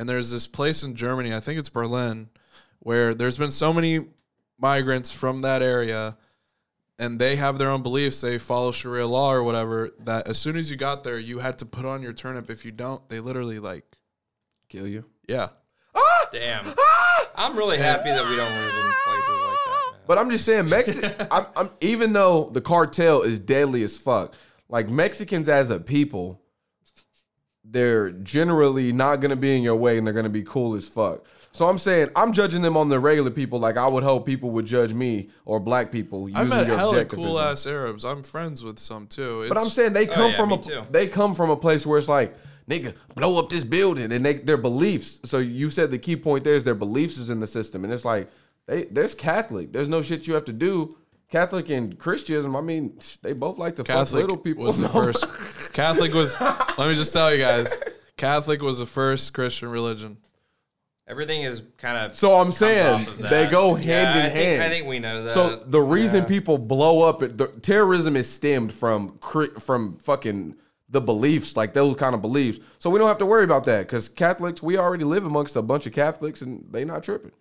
and 0.00 0.08
there's 0.08 0.30
this 0.30 0.46
place 0.46 0.82
in 0.82 0.94
Germany, 0.94 1.34
I 1.34 1.40
think 1.40 1.58
it's 1.58 1.68
Berlin, 1.68 2.30
where 2.78 3.12
there's 3.12 3.36
been 3.36 3.50
so 3.50 3.70
many 3.70 4.06
migrants 4.58 5.12
from 5.12 5.42
that 5.42 5.60
area, 5.60 6.16
and 6.98 7.18
they 7.18 7.36
have 7.36 7.58
their 7.58 7.68
own 7.68 7.82
beliefs. 7.82 8.22
They 8.22 8.38
follow 8.38 8.72
Sharia 8.72 9.06
law 9.06 9.30
or 9.30 9.42
whatever. 9.42 9.90
That 10.06 10.26
as 10.26 10.38
soon 10.38 10.56
as 10.56 10.70
you 10.70 10.78
got 10.78 11.04
there, 11.04 11.18
you 11.18 11.38
had 11.38 11.58
to 11.58 11.66
put 11.66 11.84
on 11.84 12.00
your 12.00 12.14
turnip. 12.14 12.48
If 12.48 12.64
you 12.64 12.70
don't, 12.70 13.06
they 13.10 13.20
literally 13.20 13.58
like, 13.58 13.84
Kill 14.70 14.86
you. 14.86 15.04
yeah. 15.28 15.48
ah! 15.94 16.28
Damn. 16.32 16.64
ah! 16.78 17.30
I'm 17.36 17.54
really 17.54 17.76
happy 17.76 18.08
that 18.08 18.26
we 18.26 18.36
don't 18.36 18.54
live 18.54 18.74
in 18.74 18.92
places 19.04 19.28
like 19.28 19.58
that. 19.66 19.84
Man. 19.92 20.00
But 20.06 20.16
I'm 20.16 20.30
just 20.30 20.46
saying, 20.46 20.66
Mexico. 20.66 21.26
I'm, 21.30 21.44
I'm 21.54 21.70
even 21.82 22.14
though 22.14 22.48
the 22.48 22.62
cartel 22.62 23.20
is 23.20 23.38
deadly 23.38 23.82
as 23.82 23.98
fuck, 23.98 24.34
like 24.70 24.88
Mexicans 24.88 25.50
as 25.50 25.68
a 25.68 25.78
people, 25.78 26.40
they're 27.70 28.10
generally 28.10 28.92
not 28.92 29.20
gonna 29.20 29.36
be 29.36 29.56
in 29.56 29.62
your 29.62 29.76
way 29.76 29.98
and 29.98 30.06
they're 30.06 30.14
gonna 30.14 30.28
be 30.28 30.42
cool 30.42 30.74
as 30.74 30.88
fuck. 30.88 31.24
So 31.52 31.66
I'm 31.66 31.78
saying 31.78 32.10
I'm 32.14 32.32
judging 32.32 32.62
them 32.62 32.76
on 32.76 32.88
the 32.88 33.00
regular 33.00 33.30
people, 33.30 33.58
like 33.58 33.76
I 33.76 33.86
would 33.86 34.04
hope 34.04 34.26
people 34.26 34.50
would 34.50 34.66
judge 34.66 34.92
me 34.92 35.30
or 35.44 35.58
black 35.58 35.90
people 35.90 36.28
using 36.28 36.44
I 36.44 36.44
met 36.44 36.66
your 36.66 36.76
hella 36.76 37.04
cool 37.04 37.40
ass 37.40 37.66
Arabs. 37.66 38.04
I'm 38.04 38.22
friends 38.22 38.62
with 38.62 38.78
some 38.78 39.06
too. 39.06 39.42
It's, 39.42 39.48
But 39.48 39.60
I'm 39.60 39.68
saying 39.68 39.92
they 39.92 40.08
oh, 40.08 40.12
come 40.12 40.30
yeah, 40.30 40.36
from 40.36 40.52
a 40.52 40.58
too. 40.58 40.82
they 40.90 41.08
come 41.08 41.34
from 41.34 41.50
a 41.50 41.56
place 41.56 41.86
where 41.86 41.98
it's 41.98 42.08
like 42.08 42.36
nigga, 42.68 42.94
blow 43.16 43.38
up 43.38 43.48
this 43.48 43.64
building, 43.64 44.12
and 44.12 44.24
they 44.24 44.34
their 44.34 44.56
beliefs. 44.56 45.20
So 45.24 45.38
you 45.38 45.70
said 45.70 45.90
the 45.90 45.98
key 45.98 46.16
point 46.16 46.44
there 46.44 46.54
is 46.54 46.64
their 46.64 46.74
beliefs 46.74 47.18
is 47.18 47.30
in 47.30 47.40
the 47.40 47.46
system, 47.46 47.84
and 47.84 47.92
it's 47.92 48.04
like 48.04 48.30
they 48.66 48.84
there's 48.84 49.14
Catholic. 49.14 49.72
There's 49.72 49.88
no 49.88 50.02
shit 50.02 50.26
you 50.26 50.34
have 50.34 50.44
to 50.46 50.52
do. 50.52 50.96
Catholic 51.30 51.70
and 51.70 51.96
Christianism, 51.96 52.56
I 52.56 52.60
mean, 52.60 52.98
they 53.22 53.32
both 53.32 53.56
like 53.56 53.76
to 53.76 53.84
fuck 53.84 54.10
little 54.12 54.36
people. 54.36 54.64
was 54.64 54.78
the 54.78 54.88
first. 54.88 55.72
Catholic 55.72 56.12
was. 56.12 56.38
let 56.40 56.78
me 56.78 56.94
just 56.94 57.12
tell 57.12 57.32
you 57.32 57.38
guys, 57.38 57.80
Catholic 58.16 58.60
was 58.60 58.80
the 58.80 58.86
first 58.86 59.32
Christian 59.32 59.68
religion. 59.68 60.16
Everything 61.06 61.42
is 61.42 61.62
kind 61.78 61.96
of. 61.96 62.16
So 62.16 62.34
I'm 62.34 62.52
saying 62.52 63.06
they 63.18 63.46
go 63.46 63.74
hand 63.74 63.86
yeah, 63.88 64.18
in 64.18 64.26
I 64.26 64.30
think, 64.30 64.34
hand. 64.34 64.62
I 64.62 64.68
think 64.68 64.86
we 64.86 64.98
know 64.98 65.24
that. 65.24 65.34
So 65.34 65.62
the 65.66 65.80
reason 65.80 66.24
people 66.24 66.58
blow 66.58 67.02
up, 67.02 67.20
the 67.20 67.48
terrorism 67.62 68.16
is 68.16 68.28
stemmed 68.28 68.72
from 68.72 69.18
from 69.58 69.98
fucking 69.98 70.56
the 70.88 71.00
beliefs, 71.00 71.56
like 71.56 71.74
those 71.74 71.96
kind 71.96 72.14
of 72.14 72.22
beliefs. 72.22 72.58
So 72.78 72.90
we 72.90 72.98
don't 72.98 73.08
have 73.08 73.18
to 73.18 73.26
worry 73.26 73.44
about 73.44 73.64
that 73.64 73.86
because 73.86 74.08
Catholics, 74.08 74.62
we 74.62 74.76
already 74.78 75.04
live 75.04 75.24
amongst 75.24 75.54
a 75.54 75.62
bunch 75.62 75.86
of 75.86 75.92
Catholics, 75.92 76.42
and 76.42 76.64
they 76.70 76.84
not 76.84 77.04
tripping. 77.04 77.32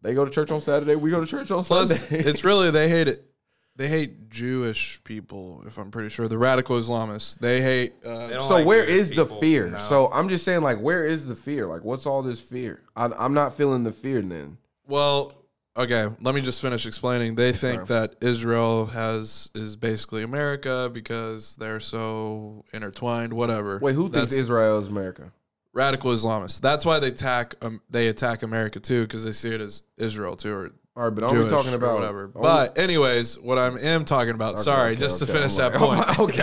They 0.00 0.14
go 0.14 0.24
to 0.24 0.30
church 0.30 0.50
on 0.50 0.60
Saturday. 0.60 0.96
We 0.96 1.10
go 1.10 1.20
to 1.20 1.26
church 1.26 1.50
on 1.50 1.62
Plus, 1.64 2.00
Sunday. 2.00 2.24
it's 2.24 2.44
really 2.44 2.70
they 2.70 2.88
hate 2.88 3.08
it. 3.08 3.31
They 3.74 3.88
hate 3.88 4.28
Jewish 4.28 5.02
people. 5.02 5.62
If 5.66 5.78
I'm 5.78 5.90
pretty 5.90 6.10
sure 6.10 6.28
the 6.28 6.36
radical 6.38 6.78
Islamists, 6.78 7.38
they 7.38 7.62
hate. 7.62 7.94
Uh, 8.04 8.26
They 8.28 8.32
don't 8.34 8.42
so 8.42 8.54
like 8.56 8.66
where 8.66 8.84
Jewish 8.84 8.96
is 9.00 9.10
the 9.10 9.24
people. 9.24 9.40
fear? 9.40 9.70
No. 9.70 9.78
So 9.78 10.10
I'm 10.12 10.28
just 10.28 10.44
saying, 10.44 10.60
like, 10.62 10.78
where 10.78 11.06
is 11.06 11.26
the 11.26 11.34
fear? 11.34 11.66
Like, 11.66 11.82
what's 11.82 12.04
all 12.06 12.22
this 12.22 12.40
fear? 12.40 12.82
I, 12.94 13.06
I'm 13.06 13.32
not 13.34 13.54
feeling 13.56 13.82
the 13.84 13.92
fear 13.92 14.20
then. 14.20 14.58
Well, 14.86 15.32
okay. 15.74 16.06
Let 16.20 16.34
me 16.34 16.42
just 16.42 16.60
finish 16.60 16.84
explaining. 16.86 17.34
They 17.34 17.52
think 17.52 17.86
that 17.86 18.16
Israel 18.20 18.86
has 18.86 19.48
is 19.54 19.76
basically 19.76 20.22
America 20.22 20.90
because 20.92 21.56
they're 21.56 21.80
so 21.80 22.64
intertwined. 22.74 23.32
Whatever. 23.32 23.78
Wait, 23.78 23.94
who 23.94 24.02
thinks 24.10 24.26
That's 24.30 24.32
Israel 24.34 24.78
is 24.80 24.88
America? 24.88 25.32
radical 25.72 26.10
Islamists? 26.12 26.60
That's 26.60 26.84
why 26.84 26.98
they 27.00 27.08
attack. 27.08 27.54
Um, 27.62 27.80
they 27.88 28.08
attack 28.08 28.42
America 28.42 28.80
too 28.80 29.04
because 29.04 29.24
they 29.24 29.32
see 29.32 29.54
it 29.54 29.62
as 29.62 29.82
Israel 29.96 30.36
too, 30.36 30.52
or 30.54 30.72
All 30.94 31.04
right, 31.04 31.14
but 31.14 31.24
I'm 31.24 31.30
we 31.30 31.36
Jewish 31.38 31.50
talking 31.50 31.72
or 31.72 31.76
about 31.76 31.94
whatever. 31.94 32.24
are 32.24 32.26
we- 32.34 32.42
But 32.42 32.76
anyways, 32.78 33.38
what 33.38 33.56
I 33.58 33.68
am 33.80 34.04
talking 34.04 34.34
about. 34.34 34.58
sorry, 34.58 34.92
Okay, 34.92 35.00
just 35.00 35.18
to 35.20 35.24
okay, 35.24 35.32
finish 35.32 35.58
I'm 35.58 35.72
that 35.72 35.80
like- 35.80 36.16
point. 36.16 36.18
okay, 36.18 36.42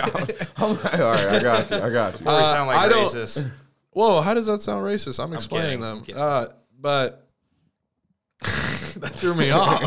I'm 0.56 0.70
like, 0.82 0.98
all 0.98 1.12
right, 1.12 1.28
I 1.28 1.40
got 1.40 1.70
you. 1.70 1.76
I 1.76 1.90
got 1.90 2.20
you. 2.20 2.26
Uh, 2.30 2.52
sound 2.52 2.66
like 2.68 2.76
I 2.78 2.88
don't- 2.88 3.12
racist. 3.14 3.48
Whoa, 3.92 4.20
how 4.20 4.34
does 4.34 4.46
that 4.46 4.60
sound 4.60 4.84
racist? 4.84 5.22
I'm 5.22 5.32
explaining 5.34 5.78
kidding, 5.80 5.84
I'm 5.84 5.96
them. 5.98 6.04
kidding. 6.04 6.20
Uh, 6.20 6.46
but 6.80 7.28
that 8.42 9.12
threw 9.14 9.34
me 9.34 9.50
off. 9.50 9.80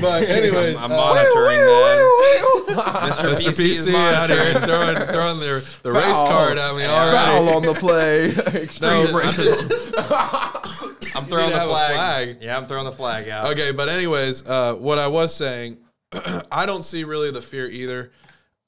but 0.00 0.22
anyways, 0.28 0.76
I'm 0.76 0.92
uh, 0.92 0.96
monitoring 0.96 1.58
that. 1.58 2.12
Mr. 2.76 3.30
Mr. 3.30 3.48
PC 3.50 3.64
is 3.64 3.86
PC 3.88 3.94
out 3.94 4.28
here 4.30 4.38
monitoring. 4.38 4.64
throwing 4.68 4.96
throwing 5.12 5.38
the, 5.40 5.78
the 5.82 5.92
race 5.92 6.02
Foul. 6.04 6.28
card 6.28 6.58
at 6.58 6.74
me 6.76 6.84
Foul 6.84 7.08
already. 7.08 7.48
on 7.56 7.62
the 7.62 7.74
play. 7.74 8.26
Extreme 8.62 8.90
No, 8.90 9.18
I'm 9.18 9.24
racism. 9.26 9.94
I'm 10.10 10.55
throwing 11.26 11.50
the 11.50 11.56
flag. 11.60 11.94
flag. 11.94 12.38
Yeah, 12.40 12.56
I'm 12.56 12.66
throwing 12.66 12.84
the 12.84 12.92
flag 12.92 13.28
out. 13.28 13.52
Okay, 13.52 13.72
but 13.72 13.88
anyways, 13.88 14.48
uh, 14.48 14.74
what 14.74 14.98
I 14.98 15.06
was 15.08 15.34
saying, 15.34 15.78
I 16.52 16.66
don't 16.66 16.84
see 16.84 17.04
really 17.04 17.30
the 17.30 17.42
fear 17.42 17.66
either. 17.68 18.12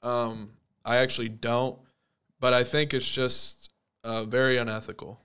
Um, 0.03 0.51
I 0.85 0.97
actually 0.97 1.29
don't, 1.29 1.77
but 2.39 2.53
I 2.53 2.63
think 2.63 2.93
it's 2.93 3.11
just 3.11 3.69
uh, 4.03 4.23
very 4.23 4.57
unethical 4.57 5.19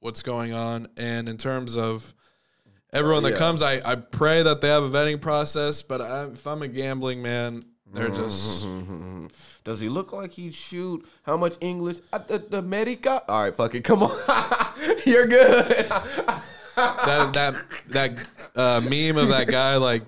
what's 0.00 0.22
going 0.22 0.52
on. 0.52 0.88
And 0.96 1.28
in 1.28 1.36
terms 1.38 1.76
of 1.76 2.12
everyone 2.92 3.22
that 3.24 3.32
Yeah. 3.32 3.38
comes, 3.38 3.62
I, 3.62 3.80
I 3.84 3.96
pray 3.96 4.42
that 4.42 4.60
they 4.60 4.68
have 4.68 4.82
a 4.84 4.90
vetting 4.90 5.20
process. 5.20 5.82
But 5.82 6.00
I, 6.02 6.24
if 6.26 6.46
I'm 6.46 6.62
a 6.62 6.68
gambling 6.68 7.20
man, 7.22 7.64
they're 7.92 8.10
just 8.10 8.68
Does 9.64 9.80
he 9.80 9.88
look 9.88 10.12
like 10.12 10.32
he'd 10.32 10.54
shoot? 10.54 11.06
How 11.24 11.36
much 11.36 11.56
English? 11.60 11.98
Uh, 12.12 12.18
the, 12.18 12.38
the 12.38 12.58
America? 12.58 13.22
All 13.28 13.42
right, 13.42 13.54
fuck 13.54 13.74
it. 13.74 13.82
Come 13.84 14.02
on. 14.02 14.16
You're 15.06 15.26
good. 15.26 15.90
that 16.78 17.32
that 17.34 17.54
that 17.88 18.26
uh, 18.56 18.80
meme 18.80 19.16
of 19.16 19.28
that 19.28 19.46
guy 19.48 19.76
like 19.76 20.02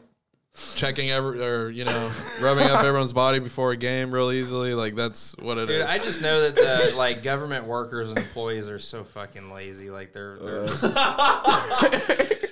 checking 0.74 1.10
every 1.10 1.42
or 1.42 1.70
you 1.70 1.84
know 1.84 2.10
rubbing 2.42 2.66
up 2.66 2.84
everyone's 2.84 3.12
body 3.12 3.38
before 3.38 3.72
a 3.72 3.76
game 3.76 4.12
real 4.12 4.30
easily. 4.30 4.74
Like 4.74 4.94
that's 4.94 5.34
what 5.38 5.58
it 5.58 5.70
is. 5.70 5.78
Dude, 5.78 5.86
I 5.86 5.98
just 5.98 6.20
know 6.20 6.40
that 6.48 6.54
the 6.54 6.96
like 6.96 7.22
government 7.22 7.66
workers 7.66 8.08
and 8.10 8.18
employees 8.18 8.68
are 8.68 8.78
so 8.78 9.04
fucking 9.04 9.50
lazy. 9.52 9.90
Like 9.90 10.12
they're 10.12 10.38
they're 10.38 10.66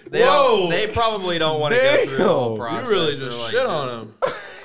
they 0.08 0.22
Whoa. 0.22 0.58
don't 0.60 0.70
they 0.70 0.86
probably 0.88 1.38
don't 1.38 1.60
want 1.60 1.74
to 1.74 1.80
go 1.80 2.04
through 2.06 2.16
the 2.16 2.24
whole 2.28 2.56
Damn. 2.56 2.66
process. 2.66 2.88
you 2.88 2.94
really 2.94 3.12
They're 3.14 3.28
just 3.30 3.38
like, 3.40 3.50
shit 3.50 3.60
dude, 3.60 3.70
on 3.70 3.98
him. 3.98 4.14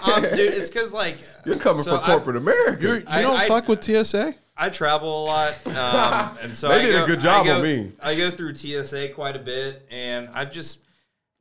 Um, 0.06 0.22
dude, 0.22 0.39
it's 0.54 0.70
because 0.70 0.93
like 0.93 1.18
You're 1.45 1.56
coming 1.56 1.84
so 1.84 1.95
from 1.97 2.04
I- 2.04 2.08
corporate 2.14 2.36
America. 2.38 2.82
You're, 2.82 2.97
you 2.99 3.04
I- 3.08 3.22
don't 3.22 3.39
I- 3.39 3.47
fuck 3.47 3.68
with 3.68 3.84
TSA. 3.84 4.36
I 4.56 4.70
travel 4.70 5.24
a 5.24 5.26
lot, 5.26 5.68
um, 5.76 6.38
and 6.41 6.56
so 6.56 6.70
They 6.70 6.76
I 6.76 6.82
did 6.82 7.04
a 7.04 7.06
good 7.06 7.20
job 7.20 7.45
go, 7.45 7.58
on 7.58 7.64
me. 7.64 7.91
I 8.01 8.16
go 8.16 8.32
through 8.32 8.56
TSA 8.56 9.10
quite 9.10 9.36
a 9.36 9.39
bit, 9.39 9.88
and 9.89 10.30
I 10.34 10.45
just, 10.45 10.80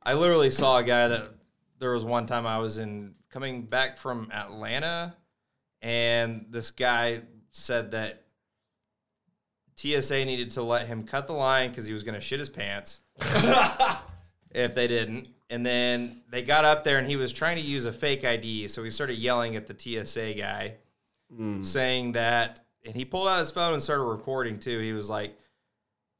I 0.01 0.13
literally 0.13 0.51
saw 0.51 0.79
a 0.79 0.83
guy 0.83 1.07
that 1.07 1.29
there 1.79 1.91
was 1.91 2.03
one 2.03 2.25
time 2.25 2.47
I 2.47 2.57
was 2.57 2.77
in 2.77 3.13
coming 3.29 3.63
back 3.63 3.97
from 3.97 4.29
Atlanta, 4.31 5.15
and 5.81 6.45
this 6.49 6.71
guy 6.71 7.21
said 7.51 7.91
that 7.91 8.23
TSA 9.75 10.25
needed 10.25 10.51
to 10.51 10.63
let 10.63 10.87
him 10.87 11.03
cut 11.03 11.27
the 11.27 11.33
line 11.33 11.69
because 11.69 11.85
he 11.85 11.93
was 11.93 12.03
going 12.03 12.15
to 12.15 12.21
shit 12.21 12.39
his 12.39 12.49
pants 12.49 13.01
if 14.51 14.73
they 14.75 14.87
didn't. 14.87 15.27
And 15.49 15.63
then 15.63 16.21
they 16.29 16.41
got 16.41 16.65
up 16.65 16.83
there, 16.83 16.97
and 16.97 17.07
he 17.07 17.15
was 17.15 17.31
trying 17.31 17.57
to 17.57 17.61
use 17.61 17.85
a 17.85 17.93
fake 17.93 18.25
ID, 18.25 18.67
so 18.69 18.83
he 18.83 18.89
started 18.89 19.17
yelling 19.17 19.55
at 19.55 19.67
the 19.67 19.77
TSA 19.77 20.33
guy 20.33 20.75
saying 21.63 22.11
that 22.13 22.62
and 22.85 22.95
he 22.95 23.05
pulled 23.05 23.27
out 23.27 23.39
his 23.39 23.51
phone 23.51 23.73
and 23.73 23.81
started 23.81 24.03
recording 24.03 24.59
too. 24.59 24.79
He 24.79 24.93
was 24.93 25.09
like, 25.09 25.37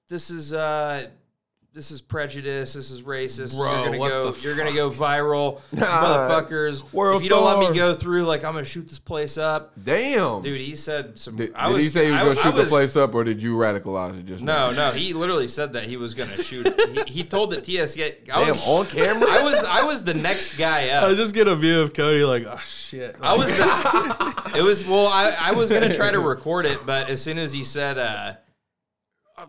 This 0.09 0.29
is 0.29 0.53
uh 0.53 1.07
this 1.73 1.89
is 1.89 2.01
prejudice, 2.03 2.73
this 2.73 2.91
is 2.91 3.01
racist. 3.01 3.57
Bro, 3.57 3.71
you're 3.73 3.85
gonna 3.85 3.97
what 3.97 4.09
go 4.09 4.31
the 4.31 4.41
you're 4.47 4.55
gonna 4.55 4.73
go 4.73 4.89
viral, 4.91 5.59
motherfuckers. 5.75 6.93
World 6.93 7.17
if 7.17 7.23
you 7.23 7.29
don't 7.29 7.43
let 7.59 7.69
me 7.69 7.75
go 7.75 7.93
through, 7.95 8.23
like 8.25 8.43
I'm 8.43 8.53
gonna 8.53 8.63
shoot 8.65 8.87
this 8.87 8.99
place 8.99 9.37
up. 9.37 9.73
Damn. 9.83 10.43
Dude, 10.43 10.61
he 10.61 10.75
said 10.75 11.17
some 11.17 11.35
did, 11.35 11.51
I 11.55 11.67
did 11.67 11.73
was 11.73 11.83
he 11.85 11.89
say 11.89 12.05
he 12.05 12.11
was 12.11 12.19
I 12.19 12.23
going 12.23 12.35
to 12.35 12.39
I 12.41 12.43
shoot 12.43 12.51
the 12.55 12.61
was- 12.61 12.69
place 12.69 12.95
up, 12.95 13.15
or 13.15 13.23
did 13.23 13.41
you 13.41 13.55
radicalize 13.57 14.19
it 14.19 14.25
just 14.25 14.43
No, 14.43 14.71
now? 14.71 14.89
no, 14.89 14.91
he 14.91 15.13
literally 15.13 15.47
said 15.47 15.73
that 15.73 15.83
he 15.83 15.97
was 15.97 16.13
gonna 16.13 16.41
shoot. 16.41 16.67
He, 17.07 17.11
he 17.11 17.23
told 17.23 17.51
the 17.51 17.63
TSA 17.63 18.05
I 18.05 18.11
Damn, 18.27 18.49
was, 18.49 18.67
on 18.67 18.85
camera? 18.85 19.27
I 19.29 19.41
was 19.41 19.63
I 19.63 19.83
was 19.85 20.03
the 20.03 20.13
next 20.13 20.57
guy 20.57 20.89
up. 20.91 21.05
I 21.05 21.13
just 21.15 21.33
get 21.33 21.47
a 21.47 21.55
view 21.55 21.81
of 21.81 21.93
Cody 21.93 22.23
like, 22.23 22.45
oh 22.45 22.61
shit. 22.67 23.15
I 23.21 23.35
was. 23.35 23.47
The, 23.47 24.53
it 24.59 24.61
was 24.61 24.85
well. 24.85 25.07
I, 25.07 25.35
I 25.39 25.51
was 25.53 25.71
gonna 25.71 25.93
try 25.93 26.11
to 26.11 26.19
record 26.19 26.65
it, 26.67 26.77
but 26.85 27.09
as 27.09 27.21
soon 27.21 27.39
as 27.39 27.51
he 27.51 27.63
said, 27.63 27.97
uh, 27.97 28.33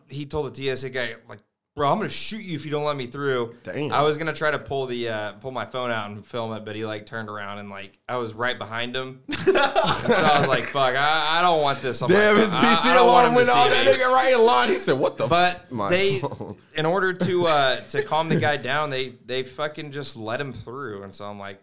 he 0.08 0.24
told 0.24 0.54
the 0.54 0.76
TSA 0.76 0.88
guy 0.90 1.14
like, 1.28 1.40
"Bro, 1.76 1.90
I'm 1.90 1.98
gonna 1.98 2.08
shoot 2.08 2.42
you 2.42 2.54
if 2.54 2.64
you 2.64 2.70
don't 2.70 2.84
let 2.84 2.96
me 2.96 3.06
through." 3.06 3.56
Damn. 3.64 3.92
I 3.92 4.02
was 4.02 4.16
gonna 4.16 4.32
try 4.32 4.50
to 4.50 4.58
pull 4.58 4.86
the 4.86 5.08
uh, 5.08 5.32
pull 5.32 5.50
my 5.50 5.64
phone 5.64 5.90
out 5.90 6.08
and 6.10 6.24
film 6.24 6.52
it, 6.52 6.64
but 6.64 6.76
he 6.76 6.84
like 6.84 7.06
turned 7.06 7.28
around 7.28 7.58
and 7.58 7.68
like 7.70 7.98
I 8.08 8.16
was 8.16 8.32
right 8.32 8.56
behind 8.58 8.94
him, 8.94 9.22
so 9.30 9.52
I 9.56 10.36
was 10.40 10.48
like, 10.48 10.64
"Fuck, 10.64 10.94
I, 10.96 11.38
I 11.38 11.42
don't 11.42 11.60
want 11.62 11.80
this." 11.82 12.00
On 12.02 12.08
Damn, 12.08 12.34
my 12.36 12.40
his 12.40 12.50
phone. 12.50 12.64
I- 12.64 12.74
PC 12.76 12.84
I 12.90 12.94
don't 12.94 13.06
want 13.06 13.24
alarm 13.26 13.34
went 13.34 13.48
to 13.48 13.54
off. 13.54 13.72
see 13.72 13.84
That 13.84 13.96
nigga 13.98 14.06
right 14.12 14.32
in 14.34 14.44
line. 14.44 14.68
He 14.68 14.78
said, 14.78 14.98
"What 14.98 15.16
the?" 15.16 15.26
But 15.26 15.56
f-? 15.56 15.70
My 15.72 15.88
they, 15.90 16.18
phone. 16.20 16.56
in 16.76 16.86
order 16.86 17.12
to 17.12 17.46
uh, 17.46 17.80
to 17.90 18.02
calm 18.04 18.28
the 18.28 18.36
guy 18.40 18.56
down, 18.56 18.90
they 18.90 19.10
they 19.26 19.42
fucking 19.42 19.90
just 19.92 20.16
let 20.16 20.40
him 20.40 20.52
through, 20.52 21.02
and 21.02 21.14
so 21.14 21.24
I'm 21.24 21.38
like, 21.38 21.60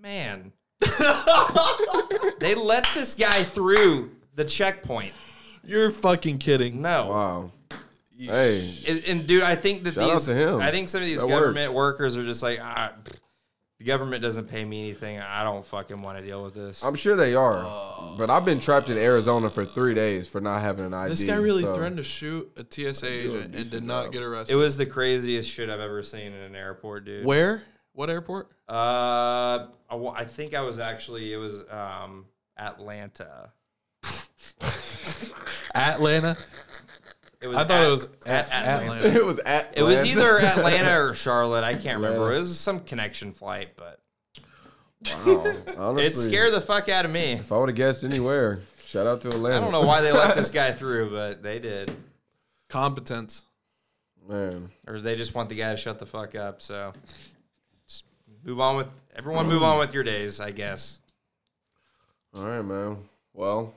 man, 0.00 0.52
they 2.38 2.54
let 2.54 2.86
this 2.94 3.14
guy 3.14 3.42
through 3.42 4.10
the 4.34 4.44
checkpoint. 4.44 5.12
You're 5.64 5.90
fucking 5.90 6.38
kidding. 6.38 6.80
No, 6.82 7.08
Wow. 7.08 7.50
Hey, 8.18 8.74
and, 8.88 9.02
and 9.06 9.26
dude, 9.26 9.42
I 9.42 9.56
think 9.56 9.84
that 9.84 9.94
Shout 9.94 10.04
out 10.04 10.12
these, 10.14 10.26
to 10.26 10.34
him. 10.34 10.60
I 10.60 10.70
think 10.70 10.88
some 10.88 11.00
of 11.02 11.06
these 11.06 11.20
That 11.20 11.28
government 11.28 11.72
workers 11.72 12.16
are 12.16 12.24
just 12.24 12.42
like, 12.42 12.58
ah, 12.62 12.92
the 13.78 13.84
government 13.84 14.22
doesn't 14.22 14.46
pay 14.48 14.64
me 14.64 14.84
anything. 14.88 15.20
I 15.20 15.44
don't 15.44 15.64
fucking 15.64 16.00
want 16.00 16.18
to 16.18 16.24
deal 16.24 16.42
with 16.42 16.54
this. 16.54 16.82
I'm 16.82 16.94
sure 16.94 17.14
they 17.14 17.34
are, 17.34 18.16
but 18.16 18.30
I've 18.30 18.44
been 18.46 18.58
trapped 18.58 18.88
in 18.88 18.96
Arizona 18.96 19.50
for 19.50 19.66
three 19.66 19.92
days 19.92 20.26
for 20.28 20.40
not 20.40 20.62
having 20.62 20.86
an 20.86 20.94
ID. 20.94 21.10
This 21.10 21.24
guy 21.24 21.36
really 21.36 21.62
so- 21.62 21.76
threatened 21.76 21.98
to 21.98 22.02
shoot 22.02 22.50
a 22.56 22.64
TSA 22.64 23.06
agent 23.06 23.54
and 23.54 23.70
did 23.70 23.84
not 23.84 24.04
job. 24.04 24.12
get 24.12 24.22
arrested. 24.22 24.54
it 24.54 24.56
was 24.56 24.78
the 24.78 24.86
craziest 24.86 25.50
shit 25.50 25.68
I've 25.68 25.80
ever 25.80 26.02
seen 26.02 26.32
in 26.32 26.40
an 26.40 26.56
airport, 26.56 27.04
dude. 27.04 27.26
where? 27.26 27.62
What 27.92 28.10
airport? 28.10 28.50
Uh, 28.68 29.68
I, 29.90 29.96
I 30.14 30.24
think 30.24 30.54
I 30.54 30.60
was 30.60 30.78
actually 30.78 31.32
it 31.32 31.38
was 31.38 31.64
um 31.70 32.26
Atlanta. 32.58 33.50
Atlanta. 35.74 36.36
It 37.40 37.48
was 37.48 37.56
I 37.58 37.64
thought 37.64 37.70
at- 37.82 37.86
it 37.86 37.90
was 37.90 38.04
at 38.26 38.52
at 38.52 38.82
Atlanta. 38.82 38.94
Atlanta. 39.00 39.18
it 39.18 39.26
was 39.26 39.38
at. 39.40 39.74
It 39.76 39.82
was 39.82 40.04
either 40.04 40.38
Atlanta 40.40 41.00
or 41.00 41.14
Charlotte. 41.14 41.64
I 41.64 41.72
can't 41.74 41.96
remember. 42.00 42.16
Atlanta. 42.24 42.34
It 42.36 42.38
was 42.38 42.58
some 42.58 42.80
connection 42.80 43.32
flight, 43.32 43.70
but 43.76 44.00
Wow. 45.26 45.52
Honestly, 45.78 46.06
it 46.06 46.16
scared 46.16 46.52
the 46.54 46.60
fuck 46.60 46.88
out 46.88 47.04
of 47.04 47.10
me. 47.10 47.32
If 47.34 47.52
I 47.52 47.58
would 47.58 47.68
have 47.68 47.76
guessed 47.76 48.02
anywhere, 48.04 48.60
shout 48.82 49.06
out 49.06 49.20
to 49.20 49.28
Atlanta. 49.28 49.56
I 49.56 49.60
don't 49.60 49.72
know 49.72 49.86
why 49.86 50.00
they 50.00 50.10
let 50.12 50.34
this 50.34 50.50
guy 50.62 50.72
through, 50.72 51.10
but 51.10 51.42
they 51.42 51.58
did. 51.58 51.92
Competence. 52.68 53.44
Man, 54.28 54.70
Or 54.88 54.98
they 54.98 55.14
just 55.14 55.34
want 55.36 55.48
the 55.50 55.54
guy 55.54 55.70
to 55.70 55.76
shut 55.76 56.00
the 56.00 56.06
fuck 56.06 56.34
up. 56.34 56.60
So 56.60 56.92
just 57.86 58.04
move 58.44 58.58
on 58.58 58.76
with 58.76 58.88
everyone. 59.14 59.46
Move 59.46 59.62
on 59.62 59.78
with 59.78 59.94
your 59.94 60.02
days, 60.02 60.40
I 60.40 60.50
guess. 60.50 60.98
all 62.36 62.42
right, 62.42 62.62
man. 62.64 62.96
Well, 63.34 63.72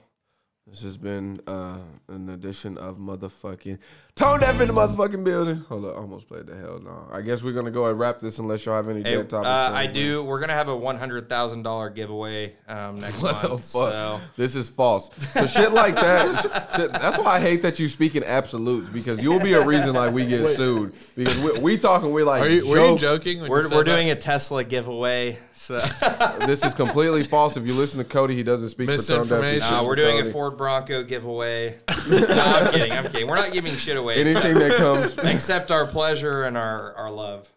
This 0.69 0.83
has 0.83 0.97
been 0.97 1.39
uh, 1.47 1.79
an 2.09 2.29
edition 2.29 2.77
of 2.77 2.97
motherfucking 2.97 3.79
Tone 4.13 4.39
Deaf 4.39 4.61
in 4.61 4.67
the 4.67 4.73
motherfucking 4.73 5.23
building. 5.23 5.55
Hold 5.67 5.85
up, 5.85 5.95
I 5.95 5.99
almost 5.99 6.27
played 6.27 6.45
the 6.45 6.55
hell 6.55 6.79
no. 6.83 7.07
I 7.11 7.21
guess 7.21 7.41
we're 7.41 7.53
gonna 7.53 7.71
go 7.71 7.87
and 7.87 7.97
wrap 7.97 8.19
this 8.19 8.37
unless 8.37 8.65
y'all 8.65 8.75
have 8.75 8.87
any 8.87 9.01
Hey, 9.01 9.15
dead 9.15 9.29
topics. 9.31 9.47
uh, 9.47 9.71
I 9.73 9.87
do. 9.87 10.23
We're 10.23 10.39
gonna 10.39 10.53
have 10.53 10.67
a 10.67 10.75
one 10.75 10.97
hundred 10.97 11.27
thousand 11.27 11.63
dollar 11.63 11.89
giveaway 11.89 12.55
um, 12.67 12.99
next 12.99 13.19
What 13.23 13.31
month. 13.31 13.41
the 13.41 13.57
fuck? 13.57 13.61
So 13.91 14.19
This 14.37 14.55
is 14.55 14.69
false. 14.69 15.09
So 15.33 15.47
shit 15.47 15.71
like 15.71 15.95
that. 15.95 16.69
shit- 16.75 16.91
that's 16.91 17.17
why 17.17 17.37
I 17.37 17.39
hate 17.39 17.63
that 17.63 17.79
you 17.79 17.87
speak 17.87 18.15
in 18.15 18.23
absolutes 18.23 18.89
because 18.89 19.23
you'll 19.23 19.39
be 19.39 19.53
a 19.53 19.65
reason 19.65 19.93
like 19.95 20.13
we 20.13 20.27
get 20.27 20.45
sued 20.49 20.93
because 21.15 21.39
we, 21.39 21.57
we 21.59 21.77
talking 21.79 22.11
we're 22.11 22.25
like 22.25 22.43
Are 22.43 22.49
you, 22.49 22.67
were 22.69 22.91
you 22.91 22.97
joking? 22.97 23.41
When 23.41 23.49
we're, 23.49 23.61
you 23.63 23.69
said 23.69 23.75
we're 23.75 23.83
that? 23.85 23.91
doing 23.91 24.11
a 24.11 24.15
Tesla 24.15 24.63
giveaway. 24.63 25.39
So 25.59 25.77
This 26.47 26.63
is 26.63 26.73
completely 26.73 27.23
false. 27.25 27.57
If 27.57 27.67
you 27.67 27.73
listen 27.73 27.97
to 27.99 28.05
Cody, 28.05 28.33
he 28.33 28.43
doesn't 28.43 28.69
speak 28.69 28.89
for 28.89 28.95
tone 28.97 29.05
deaf. 29.05 29.07
He 29.07 29.19
Misinformation. 29.19 29.61
speaks 29.67 29.83
we're 29.83 29.95
doing 29.97 30.25
a 30.27 30.31
Ford 30.31 30.55
Bronco 30.57 31.03
giveaway. 31.03 31.75
no, 32.09 32.25
I'm 32.29 32.71
kidding. 32.71 32.91
I'm 32.93 33.03
kidding. 33.11 33.27
We're 33.27 33.35
not 33.35 33.51
giving 33.51 33.75
shit 33.75 33.97
away. 33.97 34.15
Anything 34.15 34.53
that 34.57 34.71
comes. 34.77 35.17
Except 35.17 35.69
our 35.69 35.85
pleasure 35.85 36.43
and 36.45 36.57
our, 36.57 36.93
our 36.95 37.11
love, 37.11 37.49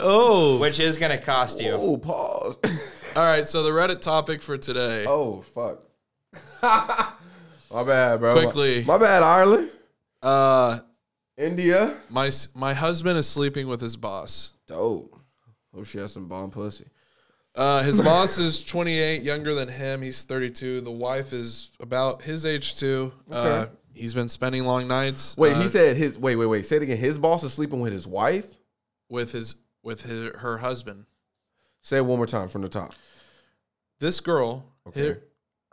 Oh. 0.00 0.58
which 0.60 0.80
is 0.80 0.98
going 0.98 1.12
to 1.16 1.22
cost 1.22 1.60
you. 1.60 1.72
Oh, 1.72 1.98
pause. 1.98 2.56
All 3.16 3.22
right. 3.22 3.46
So 3.46 3.62
the 3.62 3.70
Reddit 3.70 4.00
topic 4.00 4.40
for 4.42 4.56
today. 4.56 5.04
Oh 5.06 5.42
fuck. 5.42 5.82
My 6.62 7.84
bad, 7.84 8.20
bro. 8.20 8.32
Quickly. 8.32 8.82
My, 8.84 8.96
my 8.96 9.04
bad, 9.04 9.22
Ireland. 9.22 9.70
Uh, 10.22 10.78
India. 11.36 11.94
my 12.08 12.28
s- 12.28 12.48
my 12.54 12.72
husband 12.72 13.18
is 13.18 13.28
sleeping 13.28 13.66
with 13.68 13.80
his 13.80 13.96
boss. 13.96 14.52
Dope. 14.66 15.13
Hope 15.74 15.86
she 15.86 15.98
has 15.98 16.12
some 16.12 16.26
bomb 16.28 16.50
pussy. 16.50 16.86
Uh, 17.54 17.82
his 17.82 18.00
boss 18.04 18.38
is 18.38 18.64
28, 18.64 19.22
younger 19.22 19.54
than 19.54 19.68
him. 19.68 20.02
He's 20.02 20.24
32. 20.24 20.80
The 20.80 20.90
wife 20.90 21.32
is 21.32 21.70
about 21.80 22.22
his 22.22 22.44
age 22.44 22.76
too. 22.78 23.12
Uh, 23.30 23.36
Okay. 23.66 23.72
he's 23.94 24.14
been 24.14 24.28
spending 24.28 24.64
long 24.64 24.86
nights. 24.88 25.36
Wait, 25.36 25.54
uh, 25.54 25.60
he 25.60 25.68
said 25.68 25.96
his 25.96 26.18
wait, 26.18 26.36
wait, 26.36 26.46
wait. 26.46 26.64
Say 26.66 26.76
it 26.76 26.82
again. 26.82 26.96
His 26.98 27.18
boss 27.18 27.42
is 27.44 27.52
sleeping 27.52 27.80
with 27.80 27.92
his 27.92 28.06
wife? 28.06 28.56
with 29.10 29.30
his 29.32 29.56
with 29.82 30.02
his, 30.02 30.32
her 30.36 30.56
husband. 30.58 31.04
Say 31.82 31.98
it 31.98 32.04
one 32.06 32.16
more 32.16 32.26
time 32.26 32.48
from 32.48 32.62
the 32.62 32.68
top. 32.68 32.92
This 34.00 34.18
girl, 34.20 34.64
Okay. 34.88 35.08
her, 35.08 35.22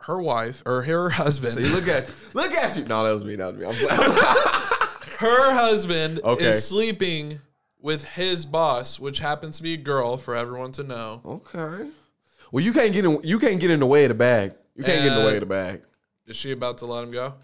her 0.02 0.20
wife 0.22 0.62
or 0.66 0.82
her 0.82 1.08
husband, 1.10 1.54
See, 1.54 1.64
look 1.64 1.88
at 1.88 2.08
look 2.34 2.52
at 2.52 2.76
you. 2.76 2.84
No, 2.84 3.02
that 3.04 3.10
was 3.12 3.24
me. 3.24 3.36
That 3.36 3.56
was 3.56 3.58
me. 3.58 3.86
I'm 3.90 4.10
her 5.18 5.54
husband 5.54 6.20
Okay. 6.22 6.44
is 6.44 6.68
sleeping 6.68 7.40
with 7.82 8.04
his 8.04 8.46
boss, 8.46 8.98
which 8.98 9.18
happens 9.18 9.58
to 9.58 9.62
be 9.62 9.74
a 9.74 9.78
girl 9.78 10.16
for 10.16 10.34
everyone 10.34 10.72
to 10.72 10.82
know. 10.82 11.20
okay. 11.24 11.88
Well, 12.50 12.64
you 12.64 12.72
can't 12.72 12.92
get 12.92 13.04
in. 13.04 13.20
You 13.24 13.38
can't 13.38 13.60
get 13.60 13.70
in 13.70 13.80
the 13.80 13.86
way 13.86 14.04
of 14.04 14.10
the 14.10 14.14
bag. 14.14 14.52
You 14.74 14.84
can't 14.84 15.02
get 15.02 15.12
in 15.12 15.18
the 15.18 15.26
way 15.26 15.34
of 15.34 15.40
the 15.40 15.46
bag. 15.46 15.82
Is 16.26 16.36
she 16.36 16.52
about 16.52 16.78
to 16.78 16.86
let 16.86 17.02
him 17.02 17.10
go? 17.10 17.34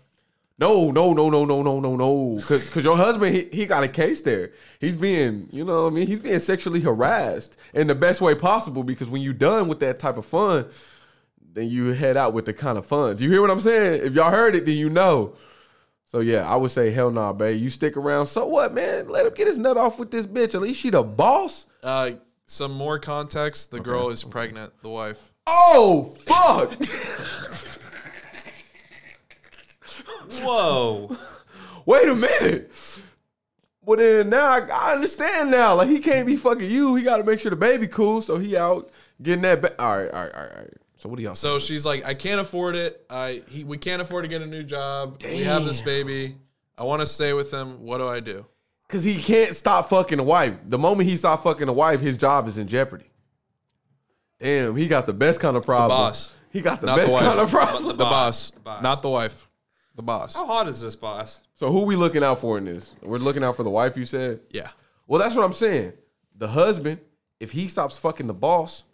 No, 0.58 0.90
no, 0.90 1.12
no, 1.12 1.30
no, 1.30 1.44
no, 1.44 1.62
no, 1.62 1.80
no, 1.80 1.96
no. 1.96 2.40
Cause, 2.42 2.68
cause 2.70 2.84
your 2.84 2.96
husband, 2.96 3.34
he, 3.34 3.48
he 3.52 3.66
got 3.66 3.84
a 3.84 3.88
case 3.88 4.22
there. 4.22 4.52
He's 4.80 4.96
being, 4.96 5.48
you 5.52 5.64
know 5.64 5.84
what 5.84 5.92
I 5.92 5.94
mean? 5.94 6.06
He's 6.06 6.18
being 6.18 6.40
sexually 6.40 6.80
harassed 6.80 7.58
in 7.74 7.86
the 7.86 7.94
best 7.94 8.20
way 8.20 8.34
possible 8.34 8.82
because 8.82 9.08
when 9.08 9.22
you're 9.22 9.32
done 9.32 9.68
with 9.68 9.78
that 9.80 10.00
type 10.00 10.16
of 10.16 10.26
fun, 10.26 10.66
then 11.52 11.68
you 11.68 11.92
head 11.92 12.16
out 12.16 12.32
with 12.32 12.44
the 12.44 12.52
kind 12.52 12.76
of 12.76 12.84
funds. 12.84 13.22
You 13.22 13.30
hear 13.30 13.40
what 13.40 13.50
I'm 13.50 13.60
saying? 13.60 14.04
If 14.04 14.14
y'all 14.14 14.32
heard 14.32 14.56
it, 14.56 14.66
then 14.66 14.76
you 14.76 14.90
know. 14.90 15.34
So 16.08 16.20
yeah, 16.20 16.50
I 16.50 16.56
would 16.56 16.70
say 16.70 16.90
hell 16.90 17.10
nah, 17.10 17.34
babe. 17.34 17.60
You 17.60 17.68
stick 17.68 17.96
around. 17.96 18.26
So 18.26 18.46
what, 18.46 18.72
man? 18.72 19.08
Let 19.08 19.26
him 19.26 19.34
get 19.34 19.46
his 19.46 19.58
nut 19.58 19.76
off 19.76 19.98
with 19.98 20.10
this 20.10 20.26
bitch. 20.26 20.54
At 20.54 20.62
least 20.62 20.80
she 20.80 20.90
the 20.90 21.02
boss. 21.02 21.66
Uh, 21.82 22.12
some 22.46 22.72
more 22.72 22.98
context: 22.98 23.70
the 23.70 23.80
girl 23.80 24.08
is 24.08 24.24
pregnant. 24.24 24.72
The 24.82 24.88
wife. 24.88 25.32
Oh 25.46 26.04
fuck. 26.04 26.72
Whoa. 30.42 31.16
Wait 31.86 32.08
a 32.08 32.14
minute. 32.14 33.02
Well 33.82 33.98
then 33.98 34.30
now 34.30 34.46
I, 34.46 34.60
I 34.72 34.92
understand 34.94 35.50
now. 35.50 35.74
Like 35.74 35.88
he 35.88 35.98
can't 35.98 36.26
be 36.26 36.36
fucking 36.36 36.70
you. 36.70 36.94
He 36.94 37.04
got 37.04 37.18
to 37.18 37.24
make 37.24 37.40
sure 37.40 37.50
the 37.50 37.56
baby 37.56 37.86
cool. 37.86 38.22
So 38.22 38.38
he 38.38 38.56
out 38.56 38.90
getting 39.22 39.42
that. 39.42 39.60
Ba- 39.60 39.80
all 39.82 39.96
right, 39.98 40.10
all 40.10 40.22
right, 40.24 40.34
all 40.34 40.42
right, 40.42 40.52
all 40.52 40.62
right. 40.62 40.76
So 40.98 41.08
what 41.08 41.16
do 41.16 41.22
y'all? 41.22 41.34
say? 41.34 41.48
So 41.48 41.58
she's 41.58 41.86
like, 41.86 42.04
I 42.04 42.12
can't 42.12 42.40
afford 42.40 42.74
it. 42.76 43.04
I 43.08 43.42
he, 43.48 43.64
we 43.64 43.78
can't 43.78 44.02
afford 44.02 44.24
to 44.24 44.28
get 44.28 44.42
a 44.42 44.46
new 44.46 44.62
job. 44.64 45.22
We 45.22 45.42
have 45.44 45.64
this 45.64 45.80
baby. 45.80 46.36
I 46.76 46.84
want 46.84 47.00
to 47.00 47.06
stay 47.06 47.32
with 47.32 47.50
him. 47.52 47.80
What 47.82 47.98
do 47.98 48.08
I 48.08 48.20
do? 48.20 48.44
Cause 48.88 49.04
he 49.04 49.16
can't 49.16 49.54
stop 49.54 49.88
fucking 49.90 50.18
the 50.18 50.24
wife. 50.24 50.54
The 50.66 50.78
moment 50.78 51.08
he 51.08 51.16
stop 51.16 51.42
fucking 51.44 51.66
the 51.66 51.72
wife, 51.72 52.00
his 52.00 52.16
job 52.16 52.48
is 52.48 52.58
in 52.58 52.68
jeopardy. 52.68 53.04
Damn, 54.40 54.76
he 54.76 54.86
got 54.86 55.06
the 55.06 55.12
best 55.12 55.40
kind 55.40 55.56
of 55.56 55.64
problem. 55.64 55.90
boss. 55.98 56.36
He 56.50 56.60
got 56.62 56.80
the 56.80 56.86
Not 56.86 56.96
best 56.96 57.12
wife. 57.12 57.22
kind 57.22 57.38
of 57.40 57.50
problem. 57.50 57.96
The 57.96 58.04
boss, 58.04 58.50
The 58.50 58.60
boss. 58.60 58.82
not 58.82 59.02
the 59.02 59.10
wife. 59.10 59.48
The 59.96 60.02
boss. 60.02 60.34
How 60.34 60.46
hot 60.46 60.68
is 60.68 60.80
this 60.80 60.96
boss? 60.96 61.40
So 61.54 61.70
who 61.70 61.84
we 61.84 61.96
looking 61.96 62.22
out 62.24 62.38
for 62.38 62.56
in 62.56 62.64
this? 62.64 62.94
We're 63.02 63.18
looking 63.18 63.44
out 63.44 63.56
for 63.56 63.62
the 63.64 63.70
wife. 63.70 63.96
You 63.96 64.04
said. 64.04 64.40
Yeah. 64.50 64.68
Well, 65.06 65.20
that's 65.20 65.34
what 65.34 65.44
I'm 65.44 65.52
saying. 65.52 65.92
The 66.36 66.48
husband, 66.48 67.00
if 67.40 67.50
he 67.50 67.68
stops 67.68 67.98
fucking 67.98 68.26
the 68.28 68.34
boss, 68.34 68.84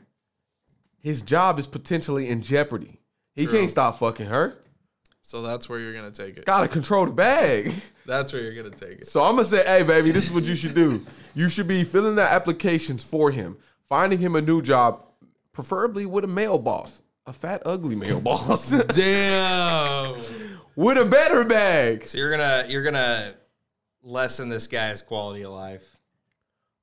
his 1.05 1.20
job 1.20 1.59
is 1.59 1.66
potentially 1.66 2.30
in 2.30 2.40
jeopardy. 2.40 2.98
He 3.34 3.44
True. 3.44 3.59
can't 3.59 3.70
stop 3.70 3.98
fucking 3.98 4.24
her. 4.24 4.57
So 5.20 5.42
that's 5.42 5.68
where 5.68 5.78
you're 5.78 5.92
gonna 5.92 6.11
take 6.11 6.38
it. 6.38 6.46
Gotta 6.46 6.66
control 6.66 7.05
the 7.05 7.12
bag. 7.12 7.72
That's 8.07 8.34
where 8.34 8.42
you're 8.42 8.55
gonna 8.55 8.74
take 8.74 9.00
it. 9.00 9.07
So 9.07 9.22
I'm 9.22 9.36
gonna 9.36 9.46
say, 9.46 9.64
hey, 9.64 9.82
baby, 9.82 10.11
this 10.11 10.26
is 10.26 10.32
what 10.32 10.44
you 10.44 10.55
should 10.55 10.74
do. 10.74 11.05
You 11.34 11.48
should 11.48 11.66
be 11.66 11.82
filling 11.84 12.18
out 12.18 12.30
applications 12.30 13.02
for 13.02 13.30
him, 13.30 13.57
finding 13.88 14.18
him 14.18 14.36
a 14.36 14.42
new 14.42 14.61
job, 14.61 15.02
preferably 15.52 16.05
with 16.05 16.24
a 16.24 16.26
male 16.26 16.59
boss, 16.59 17.00
a 17.26 17.32
fat, 17.32 17.62
ugly 17.64 17.96
male 17.96 18.20
boss, 18.22 18.70
Damn. 18.70 20.14
with 20.76 20.98
a 20.98 21.05
better 21.07 21.44
bag. 21.44 22.07
So 22.07 22.18
you're 22.18 22.30
gonna 22.30 22.64
you're 22.68 22.82
gonna 22.82 23.34
lessen 24.02 24.50
this 24.50 24.66
guy's 24.66 25.00
quality 25.00 25.44
of 25.44 25.52
life. 25.52 25.93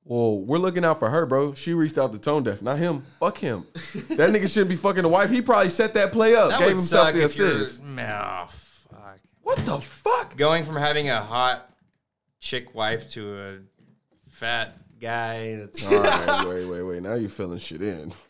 Well, 0.04 0.40
we're 0.40 0.58
looking 0.58 0.84
out 0.84 0.98
for 0.98 1.08
her, 1.10 1.26
bro. 1.26 1.54
She 1.54 1.74
reached 1.74 1.96
out 1.96 2.12
to 2.12 2.18
Tone 2.18 2.42
Deaf, 2.42 2.60
not 2.60 2.78
him. 2.78 3.04
Fuck 3.20 3.38
him. 3.38 3.66
that 3.74 4.30
nigga 4.30 4.48
shouldn't 4.52 4.70
be 4.70 4.76
fucking 4.76 5.02
the 5.04 5.08
wife. 5.08 5.30
He 5.30 5.40
probably 5.40 5.68
set 5.68 5.94
that 5.94 6.10
play 6.12 6.34
up, 6.34 6.50
That 6.50 6.58
gave 6.58 6.66
would 6.66 6.76
himself 6.76 7.06
suck 7.08 7.14
the 7.14 7.22
if 7.24 7.36
you're. 7.36 7.46
assist. 7.48 7.82
Fuck. 7.84 9.20
What 9.42 9.58
the 9.64 9.80
fuck? 9.80 10.36
Going 10.36 10.64
from 10.64 10.76
having 10.76 11.08
a 11.08 11.20
hot 11.20 11.70
chick 12.40 12.74
wife 12.74 13.08
to 13.12 13.38
a 13.38 13.58
fat 14.28 14.76
guy 15.00 15.54
that's. 15.56 15.86
All 15.86 16.02
right, 16.02 16.44
wait, 16.48 16.64
wait, 16.66 16.82
wait. 16.82 17.02
Now 17.02 17.14
you're 17.14 17.30
filling 17.30 17.58
shit 17.58 17.82
in. 17.82 18.12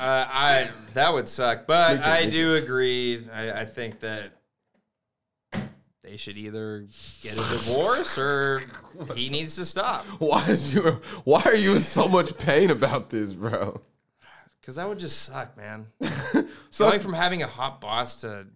Uh, 0.00 0.26
I 0.28 0.68
that 0.92 1.12
would 1.12 1.26
suck, 1.26 1.66
but 1.66 1.96
Me 1.96 2.02
too, 2.02 2.08
I 2.08 2.24
me 2.26 2.30
do 2.30 2.54
agree. 2.56 3.26
I, 3.34 3.50
I 3.62 3.64
think 3.64 3.98
that 4.00 4.32
they 6.08 6.16
should 6.16 6.36
either 6.38 6.86
get 7.22 7.32
a 7.34 7.36
divorce 7.36 8.16
or 8.18 8.62
he 9.14 9.28
needs 9.28 9.56
to 9.56 9.64
stop 9.64 10.04
Why 10.18 10.44
is 10.46 10.74
you? 10.74 10.82
Why 11.24 11.42
are 11.44 11.54
you 11.54 11.76
in 11.76 11.82
so 11.82 12.08
much 12.08 12.36
pain 12.38 12.70
about 12.70 13.10
this, 13.10 13.32
bro? 13.32 13.80
because 14.60 14.76
that 14.76 14.88
would 14.88 14.98
just 14.98 15.22
suck, 15.22 15.56
man. 15.56 15.86
So, 16.70 16.86
Going 16.88 17.00
from 17.00 17.14
having 17.14 17.42
a 17.42 17.46
hot 17.46 17.80
boss 17.80 18.16
to 18.22 18.46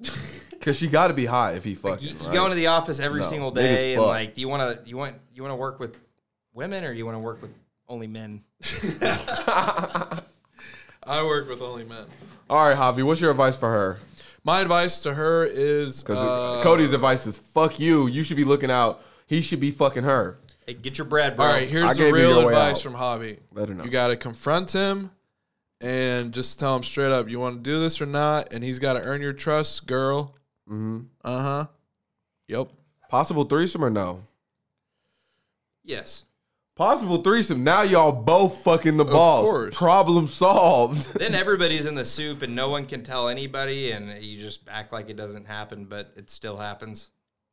because 0.50 0.76
she 0.76 0.88
got 0.88 1.08
to 1.08 1.14
be 1.14 1.24
hot 1.24 1.54
if 1.56 1.64
he 1.64 1.74
fucking. 1.74 2.06
you, 2.06 2.14
you 2.14 2.26
right? 2.26 2.34
go 2.34 2.44
into 2.44 2.56
the 2.56 2.66
office 2.68 3.00
every 3.00 3.20
No, 3.20 3.26
single 3.26 3.50
niggas 3.50 3.54
day 3.54 3.94
and 3.94 4.02
fuck. 4.02 4.10
like, 4.10 4.34
do 4.34 4.40
you 4.42 4.48
want 4.48 4.84
to 4.84 4.88
you 4.88 4.96
want 4.96 5.16
you 5.34 5.42
want 5.42 5.52
to 5.52 5.56
work 5.56 5.80
with 5.80 5.98
women 6.52 6.84
or 6.84 6.92
do 6.92 6.98
you 6.98 7.04
want 7.06 7.16
to 7.16 7.20
work 7.20 7.40
with 7.40 7.50
only 7.88 8.06
men? 8.06 8.42
I 11.04 11.24
work 11.24 11.48
with 11.48 11.62
only 11.62 11.84
men. 11.84 12.04
All 12.50 12.68
right, 12.68 12.76
Javi, 12.76 13.02
what's 13.02 13.20
your 13.20 13.30
advice 13.30 13.56
for 13.58 13.70
her? 13.70 13.98
My 14.44 14.60
advice 14.60 15.02
to 15.02 15.14
her 15.14 15.44
is 15.44 16.02
Because 16.02 16.18
uh, 16.18 16.62
Cody's 16.62 16.92
advice 16.92 17.26
is 17.26 17.38
fuck 17.38 17.78
you. 17.78 18.08
You 18.08 18.22
should 18.22 18.36
be 18.36 18.44
looking 18.44 18.70
out. 18.70 19.02
He 19.26 19.40
should 19.40 19.60
be 19.60 19.70
fucking 19.70 20.02
her. 20.02 20.38
Hey, 20.66 20.74
get 20.74 20.98
your 20.98 21.06
bread, 21.06 21.36
bro. 21.36 21.46
All 21.46 21.52
right, 21.52 21.68
here's 21.68 21.96
the 21.96 22.12
real 22.12 22.46
advice 22.46 22.80
from 22.80 22.94
Javi. 22.94 23.38
Let 23.52 23.68
her 23.68 23.74
know. 23.74 23.84
You 23.84 23.90
got 23.90 24.08
to 24.08 24.16
confront 24.16 24.72
him 24.72 25.10
and 25.80 26.32
just 26.32 26.60
tell 26.60 26.76
him 26.76 26.82
straight 26.82 27.10
up, 27.10 27.28
you 27.28 27.40
want 27.40 27.56
to 27.56 27.62
do 27.62 27.80
this 27.80 28.00
or 28.00 28.06
not? 28.06 28.52
And 28.52 28.62
he's 28.62 28.78
got 28.78 28.92
to 28.94 29.02
earn 29.02 29.20
your 29.20 29.32
trust, 29.32 29.86
girl. 29.86 30.34
Mm-hmm. 30.68 31.00
Uh 31.24 31.42
huh. 31.42 31.66
Yep. 32.48 32.68
Possible 33.08 33.44
threesome 33.44 33.84
or 33.84 33.90
no? 33.90 34.22
Yes. 35.84 36.24
Possible 36.74 37.18
threesome. 37.18 37.62
Now 37.62 37.82
y'all 37.82 38.12
both 38.12 38.62
fucking 38.64 38.96
the 38.96 39.04
balls. 39.04 39.48
course. 39.48 39.74
Problem 39.76 40.26
solved. 40.26 41.12
Then 41.18 41.34
everybody's 41.34 41.84
in 41.86 41.94
the 41.94 42.04
soup 42.04 42.40
and 42.42 42.54
no 42.54 42.70
one 42.70 42.86
can 42.86 43.02
tell 43.02 43.28
anybody, 43.28 43.92
and 43.92 44.22
you 44.24 44.40
just 44.40 44.60
act 44.68 44.90
like 44.92 45.10
it 45.10 45.16
doesn't 45.16 45.46
happen, 45.46 45.84
but 45.84 46.12
it 46.16 46.30
still 46.30 46.56
happens. 46.56 47.10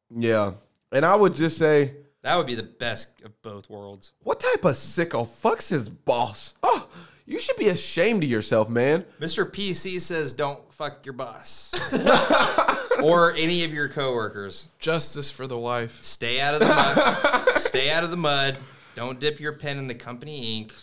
yeah. 0.09 0.51
And 0.91 1.05
I 1.05 1.15
would 1.15 1.34
just 1.36 1.57
say, 1.59 1.93
That 2.24 2.36
would 2.38 2.47
be 2.47 2.55
the 2.55 2.63
best 2.63 3.22
of 3.24 3.39
both 3.43 3.70
worlds. 3.70 4.13
what 4.24 4.39
type 4.39 4.63
of 4.65 4.72
sicko 4.76 5.28
fucks 5.28 5.70
his 5.70 5.88
boss? 5.89 6.55
Oh, 6.63 6.88
you 7.28 7.39
should 7.39 7.57
be 7.57 7.67
ashamed 7.67 8.24
of 8.24 8.30
yourself, 8.30 8.70
man. 8.70 9.05
Mr. 9.20 9.45
PC 9.45 10.01
says 10.01 10.34
don't 10.34 10.74
fuck 10.74 11.05
your 11.05 11.13
boss 11.13 11.72
or 13.03 13.34
any 13.34 13.63
of 13.65 13.72
your 13.74 13.88
coworkers. 13.89 14.70
Justice 14.80 15.30
for 15.30 15.45
the 15.45 15.57
wife. 15.59 16.01
Stay 16.03 16.39
out 16.41 16.53
of 16.55 16.61
the 16.61 16.65
mud. 16.67 17.57
Stay 17.57 17.91
out 17.91 18.03
of 18.03 18.09
the 18.09 18.17
mud. 18.17 18.57
Don't 18.95 19.19
dip 19.19 19.39
your 19.39 19.53
pen 19.53 19.77
in 19.77 19.87
the 19.87 19.95
company 19.95 20.57
ink. 20.57 20.73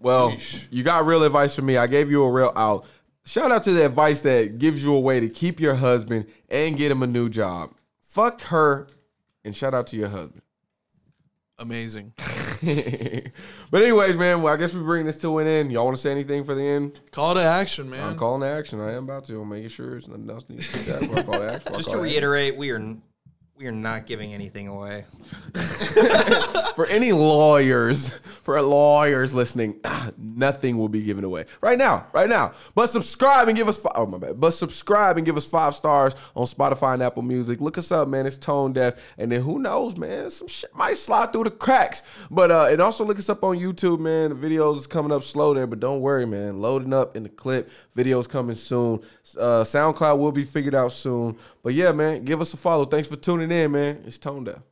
Well, 0.00 0.34
you 0.70 0.82
got 0.82 1.04
real 1.06 1.22
advice 1.24 1.54
from 1.54 1.66
me. 1.66 1.76
I 1.76 1.86
gave 1.86 2.10
you 2.10 2.24
a 2.24 2.30
real 2.30 2.52
out. 2.56 2.86
shout 3.24 3.52
out 3.52 3.62
to 3.64 3.72
the 3.72 3.84
advice 3.84 4.22
that 4.22 4.58
gives 4.58 4.82
you 4.82 4.94
a 4.94 5.00
way 5.00 5.20
to 5.20 5.28
keep 5.28 5.60
your 5.60 5.74
husband 5.74 6.26
and 6.48 6.76
get 6.76 6.90
him 6.90 7.02
a 7.02 7.06
new 7.06 7.28
job. 7.28 7.74
Fuck 8.00 8.40
her, 8.42 8.88
and 9.44 9.54
shout 9.54 9.74
out 9.74 9.86
to 9.88 9.96
your 9.96 10.08
husband. 10.08 10.42
Amazing. 11.58 12.14
but 13.70 13.82
anyways, 13.82 14.16
man, 14.16 14.40
well, 14.40 14.52
I 14.54 14.56
guess 14.56 14.72
we 14.72 14.80
bring 14.80 15.04
this 15.04 15.20
to 15.20 15.38
an 15.38 15.46
end. 15.46 15.70
Y'all 15.70 15.84
want 15.84 15.96
to 15.96 16.00
say 16.00 16.10
anything 16.10 16.42
for 16.42 16.54
the 16.54 16.62
end? 16.62 16.98
Call 17.10 17.34
to 17.34 17.42
action, 17.42 17.90
man. 17.90 18.02
I'm 18.02 18.16
calling 18.16 18.40
to 18.40 18.46
action. 18.46 18.80
I 18.80 18.92
am 18.94 19.04
about 19.04 19.26
to. 19.26 19.40
I'm 19.42 19.48
making 19.50 19.68
sure 19.68 19.96
it's 19.96 20.08
nothing 20.08 20.30
else 20.30 20.46
needs 20.48 20.70
to 20.72 20.78
be 20.78 20.84
said. 20.84 21.00
before 21.00 21.18
I 21.18 21.22
call 21.22 21.34
to 21.34 21.52
action. 21.52 21.72
Just 21.76 21.88
Call 21.90 21.98
to 21.98 22.00
action. 22.00 22.00
reiterate, 22.00 22.56
we 22.56 22.70
are 22.70 22.78
we 23.60 23.66
are 23.66 23.72
not 23.72 24.06
giving 24.06 24.32
anything 24.32 24.68
away. 24.68 25.04
for 26.74 26.86
any 26.86 27.12
lawyers, 27.12 28.08
for 28.08 28.60
lawyers 28.62 29.34
listening, 29.34 29.78
nothing 30.18 30.78
will 30.78 30.88
be 30.88 31.02
given 31.02 31.24
away 31.24 31.44
right 31.60 31.76
now, 31.76 32.06
right 32.14 32.28
now. 32.28 32.54
But 32.74 32.86
subscribe 32.86 33.48
and 33.48 33.56
give 33.56 33.68
us 33.68 33.78
five, 33.82 33.92
oh 33.96 34.06
my 34.06 34.16
bad. 34.16 34.40
But 34.40 34.52
subscribe 34.52 35.18
and 35.18 35.26
give 35.26 35.36
us 35.36 35.48
five 35.48 35.74
stars 35.74 36.16
on 36.34 36.46
Spotify 36.46 36.94
and 36.94 37.02
Apple 37.02 37.20
Music. 37.20 37.60
Look 37.60 37.76
us 37.76 37.92
up, 37.92 38.08
man. 38.08 38.26
It's 38.26 38.38
tone 38.38 38.72
deaf, 38.72 39.14
and 39.18 39.30
then 39.30 39.42
who 39.42 39.58
knows, 39.58 39.94
man? 39.98 40.30
Some 40.30 40.48
shit 40.48 40.74
might 40.74 40.96
slide 40.96 41.30
through 41.30 41.44
the 41.44 41.50
cracks. 41.50 42.02
But 42.30 42.50
uh, 42.50 42.68
and 42.70 42.80
also 42.80 43.04
look 43.04 43.18
us 43.18 43.28
up 43.28 43.44
on 43.44 43.58
YouTube, 43.58 44.00
man. 44.00 44.30
The 44.30 44.36
videos 44.36 44.78
is 44.78 44.86
coming 44.86 45.12
up 45.12 45.22
slow 45.22 45.52
there, 45.52 45.66
but 45.66 45.80
don't 45.80 46.00
worry, 46.00 46.24
man. 46.24 46.62
Loading 46.62 46.94
up 46.94 47.14
in 47.14 47.24
the 47.24 47.28
clip. 47.28 47.70
Videos 47.94 48.26
coming 48.26 48.56
soon. 48.56 49.00
Uh, 49.38 49.64
SoundCloud 49.64 50.18
will 50.18 50.32
be 50.32 50.44
figured 50.44 50.74
out 50.74 50.92
soon. 50.92 51.36
But 51.62 51.74
yeah, 51.74 51.92
man, 51.92 52.24
give 52.24 52.40
us 52.40 52.54
a 52.54 52.56
follow. 52.56 52.84
Thanks 52.84 53.08
for 53.08 53.16
tuning 53.16 53.50
in, 53.50 53.72
man. 53.72 54.02
It's 54.06 54.18
tone 54.18 54.44
deaf. 54.44 54.62